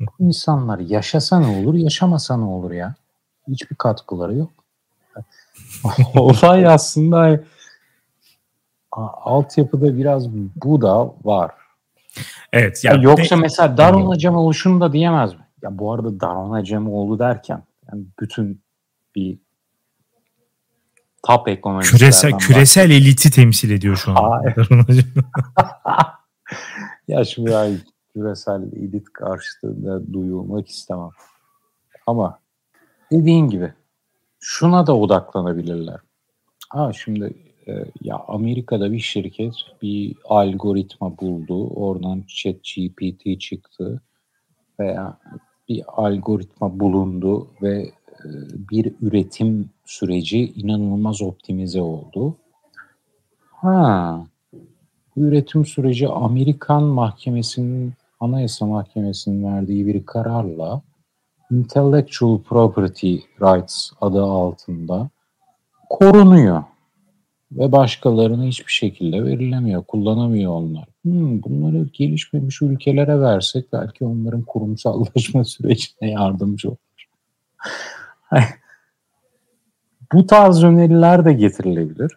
Bu 0.00 0.24
insanlar 0.24 0.78
yaşasa 0.78 1.40
ne 1.40 1.46
olur, 1.46 1.74
yaşamasa 1.74 2.36
ne 2.36 2.44
olur 2.44 2.70
ya? 2.70 2.94
Hiçbir 3.48 3.76
katkıları 3.76 4.36
yok. 4.36 4.50
Olay 6.14 6.66
aslında 6.66 7.40
altyapıda 8.92 9.98
biraz 9.98 10.28
bu 10.32 10.82
da 10.82 11.14
var. 11.24 11.65
Evet. 12.52 12.84
Ya, 12.84 12.92
yoksa 12.92 13.36
de, 13.36 13.40
mesela 13.40 13.76
Daron 13.76 14.10
Acemoğlu 14.10 14.54
şunu 14.54 14.80
da 14.80 14.92
diyemez 14.92 15.34
mi? 15.34 15.40
Ya 15.62 15.78
bu 15.78 15.92
arada 15.92 16.20
Daron 16.20 16.52
Acemoğlu 16.52 17.18
derken 17.18 17.62
yani 17.92 18.04
bütün 18.20 18.62
bir 19.14 19.38
top 21.26 21.48
ekonomistlerden 21.48 21.98
küresel 21.98 22.38
küresel 22.38 22.90
eliti 22.90 23.30
temsil 23.30 23.70
ediyor 23.70 23.96
şu 23.96 24.12
an. 24.18 24.42
ya 27.08 27.24
şimdi 27.24 27.50
yani 27.50 27.78
küresel 28.14 28.62
elit 28.62 29.12
karşısında 29.12 30.12
duyulmak 30.12 30.68
istemem. 30.68 31.10
Ama 32.06 32.38
dediğin 33.12 33.48
gibi 33.48 33.72
şuna 34.40 34.86
da 34.86 34.96
odaklanabilirler. 34.96 36.00
Ha 36.70 36.92
şimdi 36.92 37.34
e, 37.68 37.84
ya 38.02 38.24
Amerika'da 38.28 38.92
bir 38.92 38.98
şirket 38.98 39.54
bir 39.82 40.16
algoritma 40.24 41.18
buldu. 41.18 41.68
Oradan 41.68 42.24
chat 42.28 42.56
GPT 42.64 43.40
çıktı. 43.40 44.02
Veya 44.80 45.18
bir 45.68 45.82
algoritma 45.88 46.80
bulundu 46.80 47.48
ve 47.62 47.82
e, 47.82 48.28
bir 48.70 48.94
üretim 49.00 49.70
süreci 49.84 50.52
inanılmaz 50.52 51.22
optimize 51.22 51.80
oldu. 51.80 52.36
Ha, 53.50 54.24
bu 55.16 55.20
üretim 55.20 55.64
süreci 55.64 56.08
Amerikan 56.08 56.82
mahkemesinin 56.82 57.92
Anayasa 58.20 58.66
Mahkemesi'nin 58.66 59.44
verdiği 59.44 59.86
bir 59.86 60.06
kararla 60.06 60.82
Intellectual 61.50 62.38
Property 62.38 63.16
Rights 63.40 63.90
adı 64.00 64.22
altında 64.22 65.10
korunuyor 65.90 66.62
ve 67.52 67.72
başkalarına 67.72 68.44
hiçbir 68.44 68.72
şekilde 68.72 69.24
verilemiyor, 69.24 69.84
kullanamıyor 69.84 70.52
onlar. 70.52 70.84
Hmm, 71.02 71.42
bunları 71.42 71.88
gelişmemiş 71.92 72.62
ülkelere 72.62 73.20
versek 73.20 73.72
belki 73.72 74.04
onların 74.04 74.42
kurumsallaşma 74.42 75.44
sürecine 75.44 76.10
yardımcı 76.10 76.68
olur. 76.68 77.08
Bu 80.12 80.26
tarz 80.26 80.64
öneriler 80.64 81.24
de 81.24 81.32
getirilebilir. 81.32 82.12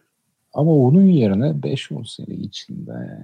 Ama 0.53 0.71
onun 0.71 1.05
yerine 1.05 1.45
5-10 1.45 2.15
sene 2.15 2.35
içinde 2.35 3.23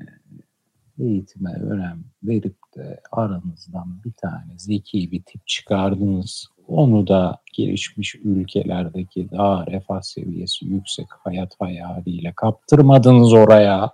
eğitime 0.99 1.53
önem 1.53 2.03
verip 2.23 2.55
de 2.77 3.01
aranızdan 3.11 4.03
bir 4.05 4.11
tane 4.11 4.57
zeki 4.57 5.11
bir 5.11 5.23
tip 5.23 5.47
çıkardınız. 5.47 6.47
Onu 6.67 7.07
da 7.07 7.37
gelişmiş 7.53 8.15
ülkelerdeki 8.15 9.31
daha 9.31 9.65
refah 9.67 10.01
seviyesi 10.01 10.65
yüksek 10.65 11.07
hayat 11.23 11.55
hayaliyle 11.59 12.33
kaptırmadınız 12.35 13.33
oraya. 13.33 13.91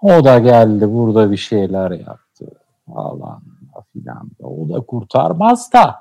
O 0.00 0.24
da 0.24 0.38
geldi 0.38 0.92
burada 0.92 1.30
bir 1.30 1.36
şeyler 1.36 1.90
yaptı 1.90 2.46
falan 2.86 3.42
filan. 3.92 4.30
O 4.42 4.68
da 4.68 4.80
kurtarmaz 4.80 5.72
da. 5.72 5.94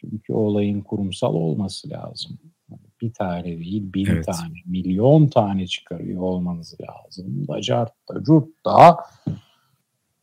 Çünkü 0.00 0.32
olayın 0.32 0.80
kurumsal 0.80 1.34
olması 1.34 1.90
lazım. 1.90 2.38
Bir 3.00 3.12
tane 3.12 3.44
değil, 3.44 3.92
bin 3.94 4.06
evet. 4.06 4.26
tane, 4.26 4.54
milyon 4.66 5.26
tane 5.26 5.66
çıkarıyor 5.66 6.22
olmanız 6.22 6.76
lazım. 6.80 7.48
Da 7.48 7.60
cart 7.60 7.92
da 8.08 8.24
curt 8.24 8.48
da. 8.66 8.96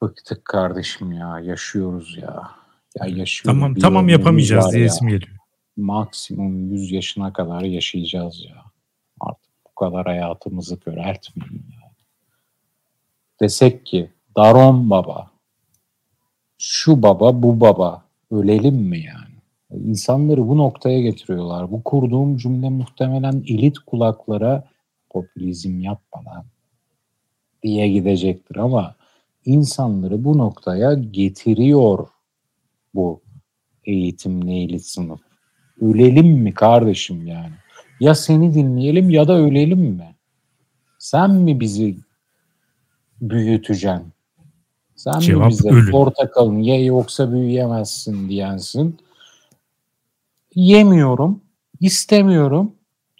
Bıktık 0.01 0.45
kardeşim 0.45 1.11
ya, 1.11 1.39
yaşıyoruz 1.39 2.17
ya. 2.17 2.49
Ya 2.99 3.07
yaşıyoruz. 3.07 3.59
Tamam, 3.59 3.75
tamam 3.75 4.09
yapamayacağız 4.09 4.73
diye 4.73 4.85
isim 4.85 5.07
geliyor. 5.07 5.37
Maksimum 5.77 6.73
100 6.73 6.91
yaşına 6.91 7.33
kadar 7.33 7.61
yaşayacağız 7.61 8.45
ya. 8.45 8.63
Artık 9.19 9.51
bu 9.65 9.75
kadar 9.75 10.05
hayatımızı 10.05 10.79
köreltmeyin 10.79 11.65
ya. 11.73 11.91
Desek 13.41 13.85
ki 13.85 14.11
Daron 14.35 14.89
baba, 14.89 15.31
şu 16.57 17.03
baba, 17.03 17.43
bu 17.43 17.61
baba 17.61 18.03
ölelim 18.31 18.75
mi 18.75 18.99
yani? 18.99 19.37
İnsanları 19.89 20.47
bu 20.47 20.57
noktaya 20.57 21.01
getiriyorlar. 21.01 21.71
Bu 21.71 21.83
kurduğum 21.83 22.37
cümle 22.37 22.69
muhtemelen 22.69 23.43
elit 23.47 23.79
kulaklara 23.79 24.63
popülizm 25.09 25.79
yapmadan 25.79 26.45
diye 27.63 27.87
gidecektir 27.89 28.55
ama 28.55 28.95
insanları 29.45 30.23
bu 30.23 30.37
noktaya 30.37 30.93
getiriyor 30.93 32.07
bu 32.97 33.21
eğitimli 33.85 34.63
elit 34.63 34.85
sınıf. 34.85 35.19
Ölelim 35.81 36.27
mi 36.27 36.53
kardeşim 36.53 37.27
yani? 37.27 37.53
Ya 37.99 38.15
seni 38.15 38.53
dinleyelim 38.53 39.09
ya 39.09 39.27
da 39.27 39.33
ölelim 39.33 39.79
mi? 39.79 40.15
Sen 40.99 41.31
mi 41.31 41.59
bizi 41.59 41.97
büyüteceksin? 43.21 44.13
Sen 44.95 45.19
Cevap 45.19 45.45
mi 45.45 45.49
bize 45.49 45.69
ölüm. 45.69 45.91
portakalını 45.91 46.61
ye 46.61 46.83
yoksa 46.83 47.31
büyüyemezsin 47.31 48.29
diyensin? 48.29 48.97
Yemiyorum, 50.55 51.41
istemiyorum. 51.79 52.71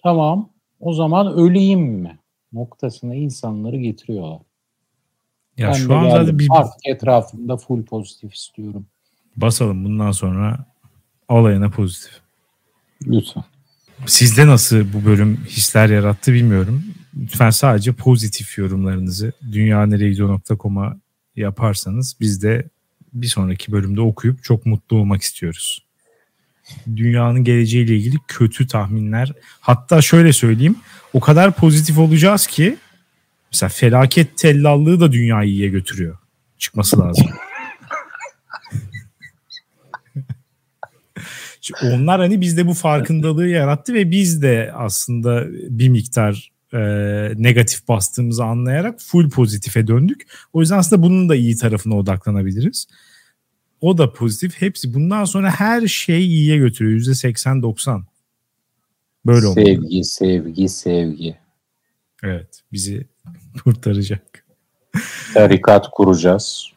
Tamam, 0.02 0.50
o 0.80 0.92
zaman 0.92 1.32
öleyim 1.32 1.80
mi? 1.80 2.18
Noktasına 2.52 3.14
insanları 3.14 3.76
getiriyorlar. 3.76 4.40
Ya 5.56 5.68
ben 5.68 5.72
şu 5.72 5.94
an 5.96 6.10
zaten 6.10 6.38
bir... 6.38 6.48
Artık 6.50 6.86
etrafımda 6.86 7.56
full 7.56 7.84
pozitif 7.84 8.34
istiyorum. 8.34 8.86
Basalım 9.40 9.84
bundan 9.84 10.12
sonra 10.12 10.64
olayına 11.28 11.70
pozitif. 11.70 12.12
Lütfen. 13.06 13.44
Sizde 14.06 14.46
nasıl 14.46 14.92
bu 14.92 15.04
bölüm 15.04 15.36
hisler 15.48 15.88
yarattı 15.88 16.32
bilmiyorum. 16.32 16.84
Lütfen 17.16 17.50
sadece 17.50 17.92
pozitif 17.92 18.58
yorumlarınızı 18.58 19.32
dünyaneregidiyor.com'a 19.52 20.96
yaparsanız 21.36 22.16
biz 22.20 22.42
de 22.42 22.68
bir 23.12 23.26
sonraki 23.26 23.72
bölümde 23.72 24.00
okuyup 24.00 24.44
çok 24.44 24.66
mutlu 24.66 24.96
olmak 24.96 25.22
istiyoruz. 25.22 25.84
Dünyanın 26.96 27.44
geleceğiyle 27.44 27.96
ilgili 27.96 28.16
kötü 28.28 28.66
tahminler. 28.66 29.32
Hatta 29.60 30.02
şöyle 30.02 30.32
söyleyeyim. 30.32 30.76
O 31.12 31.20
kadar 31.20 31.52
pozitif 31.52 31.98
olacağız 31.98 32.46
ki 32.46 32.76
mesela 33.52 33.68
felaket 33.68 34.38
tellallığı 34.38 35.00
da 35.00 35.12
dünyayı 35.12 35.50
iyiye 35.50 35.68
götürüyor. 35.68 36.18
Çıkması 36.58 37.00
lazım. 37.00 37.26
Onlar 41.82 42.20
hani 42.20 42.40
bizde 42.40 42.66
bu 42.66 42.74
farkındalığı 42.74 43.48
yarattı 43.48 43.94
ve 43.94 44.10
biz 44.10 44.42
de 44.42 44.72
aslında 44.74 45.46
bir 45.50 45.88
miktar 45.88 46.52
e, 46.72 46.78
negatif 47.36 47.88
bastığımızı 47.88 48.44
anlayarak 48.44 49.00
full 49.00 49.30
pozitife 49.30 49.86
döndük. 49.86 50.28
O 50.52 50.60
yüzden 50.60 50.78
aslında 50.78 51.02
bunun 51.02 51.28
da 51.28 51.34
iyi 51.34 51.56
tarafına 51.56 51.96
odaklanabiliriz. 51.96 52.86
O 53.80 53.98
da 53.98 54.12
pozitif. 54.12 54.60
Hepsi 54.60 54.94
bundan 54.94 55.24
sonra 55.24 55.50
her 55.50 55.86
şey 55.86 56.26
iyiye 56.26 56.56
götürüyor. 56.56 57.00
%80-90. 57.00 58.02
Böyle 59.26 59.46
olmalı. 59.46 59.64
Sevgi, 59.64 60.04
sevgi, 60.04 60.68
sevgi. 60.68 61.36
Evet. 62.22 62.62
Bizi 62.72 63.06
kurtaracak. 63.64 64.44
Tarikat 65.34 65.90
kuracağız. 65.90 66.72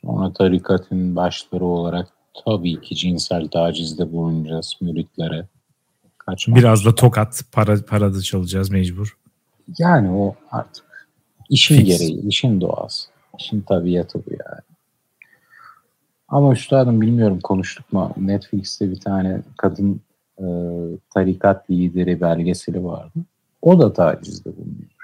Sonra 0.00 0.32
tarikatın 0.32 1.16
başları 1.16 1.64
olarak 1.64 2.17
tabii 2.44 2.80
ki 2.80 2.96
cinsel 2.96 3.48
tacizde 3.48 4.12
bulunacağız 4.12 4.76
müritlere. 4.80 5.46
Kaçmak. 6.18 6.58
Biraz 6.58 6.84
da 6.84 6.94
tokat 6.94 7.42
para 7.52 7.84
para 7.84 8.14
da 8.14 8.20
çalacağız 8.20 8.70
mecbur. 8.70 9.18
Yani 9.78 10.10
o 10.10 10.34
artık 10.50 11.08
işin 11.48 11.76
Fix. 11.76 11.86
gereği, 11.86 12.26
işin 12.26 12.60
doğası. 12.60 13.08
işin 13.38 13.60
tabiatı 13.60 14.18
bu 14.18 14.30
yani. 14.30 14.60
Ama 16.28 16.52
üstadım 16.52 17.00
bilmiyorum 17.00 17.40
konuştuk 17.40 17.92
mu? 17.92 18.12
Netflix'te 18.16 18.90
bir 18.90 19.00
tane 19.00 19.42
kadın 19.56 20.00
e, 20.38 20.44
tarikat 21.14 21.70
lideri 21.70 22.20
belgeseli 22.20 22.84
vardı. 22.84 23.18
O 23.62 23.80
da 23.80 23.92
tacizde 23.92 24.56
bulunuyor. 24.56 24.98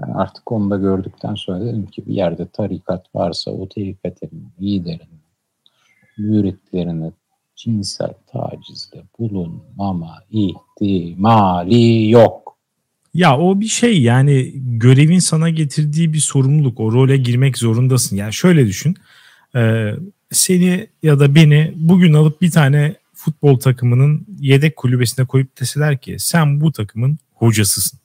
Yani 0.00 0.14
artık 0.14 0.52
onu 0.52 0.70
da 0.70 0.76
gördükten 0.76 1.34
sonra 1.34 1.60
dedim 1.60 1.86
ki 1.86 2.06
bir 2.06 2.14
yerde 2.14 2.46
tarikat 2.46 3.14
varsa 3.14 3.50
o 3.50 3.68
tarikatın 3.68 4.30
liderinin 4.60 5.19
müritlerine 6.20 7.12
cinsel 7.56 8.14
tacizde 8.32 9.02
bulunmama 9.18 10.18
ihtimali 10.30 12.10
yok. 12.10 12.56
Ya 13.14 13.38
o 13.38 13.60
bir 13.60 13.66
şey 13.66 14.02
yani 14.02 14.52
görevin 14.54 15.18
sana 15.18 15.50
getirdiği 15.50 16.12
bir 16.12 16.18
sorumluluk. 16.18 16.80
O 16.80 16.92
role 16.92 17.16
girmek 17.16 17.58
zorundasın. 17.58 18.16
Yani 18.16 18.32
şöyle 18.32 18.66
düşün. 18.66 18.96
E, 19.56 19.92
seni 20.30 20.86
ya 21.02 21.20
da 21.20 21.34
beni 21.34 21.72
bugün 21.76 22.14
alıp 22.14 22.40
bir 22.40 22.50
tane 22.50 22.96
futbol 23.14 23.58
takımının 23.58 24.26
yedek 24.40 24.76
kulübesine 24.76 25.26
koyup 25.26 25.60
deseler 25.60 25.98
ki 25.98 26.16
sen 26.18 26.60
bu 26.60 26.72
takımın 26.72 27.18
hocasısın. 27.34 27.99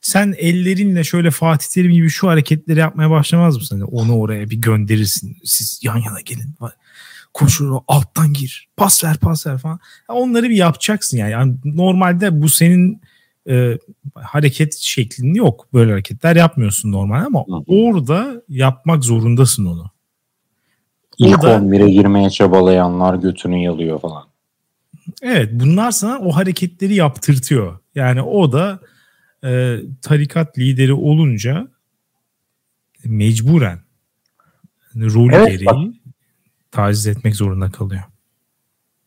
Sen 0.00 0.34
ellerinle 0.38 1.04
şöyle 1.04 1.30
Fatih 1.30 1.66
Terim 1.66 1.92
gibi 1.92 2.08
şu 2.08 2.28
hareketleri 2.28 2.78
yapmaya 2.78 3.10
başlamaz 3.10 3.56
mısın? 3.56 3.80
Onu 3.80 4.18
oraya 4.18 4.50
bir 4.50 4.56
gönderirsin. 4.56 5.36
Siz 5.44 5.80
yan 5.82 5.96
yana 5.96 6.20
gelin 6.20 6.54
koşur 7.34 7.76
alttan 7.88 8.32
gir 8.32 8.68
pas 8.76 9.04
ver 9.04 9.16
pas 9.16 9.46
ver 9.46 9.58
falan. 9.58 9.78
Onları 10.08 10.48
bir 10.48 10.56
yapacaksın 10.56 11.18
yani. 11.18 11.30
yani 11.30 11.54
normalde 11.64 12.42
bu 12.42 12.48
senin 12.48 13.00
e, 13.48 13.78
hareket 14.14 14.74
şeklin 14.74 15.34
yok. 15.34 15.66
Böyle 15.74 15.90
hareketler 15.90 16.36
yapmıyorsun 16.36 16.92
normal 16.92 17.24
ama 17.24 17.44
orada 17.66 18.42
yapmak 18.48 19.04
zorundasın 19.04 19.66
onu. 19.66 19.90
İlk 21.18 21.44
orada, 21.44 21.56
11'e 21.56 21.90
girmeye 21.90 22.30
çabalayanlar 22.30 23.14
götünü 23.14 23.62
yalıyor 23.62 24.00
falan. 24.00 24.24
Evet 25.22 25.48
bunlar 25.52 25.90
sana 25.90 26.18
o 26.18 26.30
hareketleri 26.36 26.94
yaptırtıyor. 26.94 27.78
Yani 27.94 28.22
o 28.22 28.52
da 28.52 28.80
e, 29.44 29.80
tarikat 30.02 30.58
lideri 30.58 30.92
olunca 30.92 31.68
mecburen 33.04 33.78
rol 34.96 35.32
evet, 35.32 35.48
gereği 35.48 35.66
bak, 35.66 35.78
taciz 36.70 37.06
etmek 37.06 37.36
zorunda 37.36 37.70
kalıyor. 37.70 38.02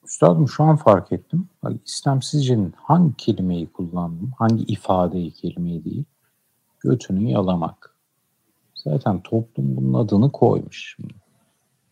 Üstadım 0.05 0.49
şu 0.49 0.63
an 0.63 0.75
fark 0.75 1.11
ettim. 1.11 1.49
Bak, 1.63 1.73
istemsizcenin 1.85 2.73
hangi 2.77 3.15
kelimeyi 3.17 3.67
kullandım, 3.67 4.31
hangi 4.37 4.63
ifadeyi 4.63 5.31
kelimeyi 5.31 5.85
değil, 5.85 6.03
götünü 6.79 7.29
yalamak. 7.29 7.95
Zaten 8.75 9.21
toplum 9.21 9.75
bunun 9.75 9.93
adını 9.93 10.31
koymuş. 10.31 10.97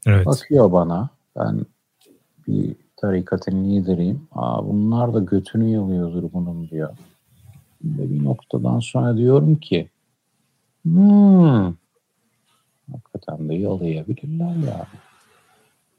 Evet. 0.06 0.26
Bakıyor 0.26 0.72
bana, 0.72 1.10
ben 1.36 1.66
bir 2.48 2.76
tarikatın 2.98 3.64
lideriyim. 3.64 4.28
Aa, 4.32 4.68
bunlar 4.68 5.14
da 5.14 5.20
götünü 5.20 5.70
yalıyordur 5.70 6.34
bunun 6.34 6.70
diyor. 6.70 6.98
Ve 7.84 8.10
bir 8.10 8.24
noktadan 8.24 8.80
sonra 8.80 9.18
diyorum 9.18 9.56
ki 9.56 9.90
hmm, 10.84 11.74
hakikaten 12.92 13.50
de 13.50 13.56
yalayabilirler 13.56 14.56
yani 14.56 14.86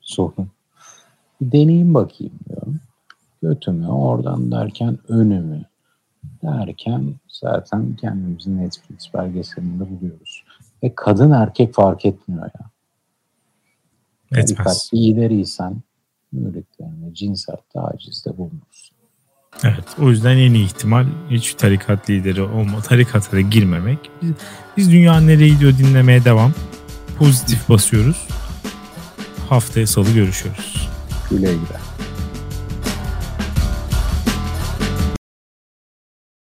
sorun. 0.01 0.49
Deneyim 1.41 1.95
bakayım 1.95 2.35
diyorum. 2.49 2.81
Götümü 3.43 3.87
oradan 3.87 4.53
derken 4.53 4.99
önümü 5.09 5.65
derken 6.43 7.15
zaten 7.29 7.97
kendimizi 7.97 8.57
Netflix 8.57 9.15
belgeselinde 9.15 9.85
buluyoruz. 9.91 10.45
Ve 10.83 10.95
kadın 10.95 11.31
erkek 11.31 11.75
fark 11.75 12.05
etmiyor 12.05 12.43
ya. 12.45 12.71
Etmez. 14.41 14.91
lideriysen 14.95 15.77
müritlerine 16.33 17.15
cinsel 17.15 17.57
tacizde 17.73 18.39
bulunursun. 18.39 18.92
Evet 19.65 19.85
o 19.99 20.11
yüzden 20.11 20.37
en 20.37 20.55
iyi 20.55 20.65
ihtimal 20.65 21.07
hiç 21.31 21.55
tarikat 21.55 22.11
lideri 22.11 22.43
olma, 22.43 22.81
tarikata 22.81 23.33
da 23.33 23.41
girmemek. 23.41 23.99
Biz, 24.23 24.31
biz 24.77 24.93
dünya 24.93 25.21
nereye 25.21 25.49
gidiyor 25.49 25.79
dinlemeye 25.79 26.25
devam. 26.25 26.53
Pozitif 27.19 27.69
basıyoruz 27.69 28.27
haftaya 29.53 29.87
salı 29.87 30.11
görüşürüz. 30.13 30.89
Güle 31.31 31.47
güle. 31.47 31.92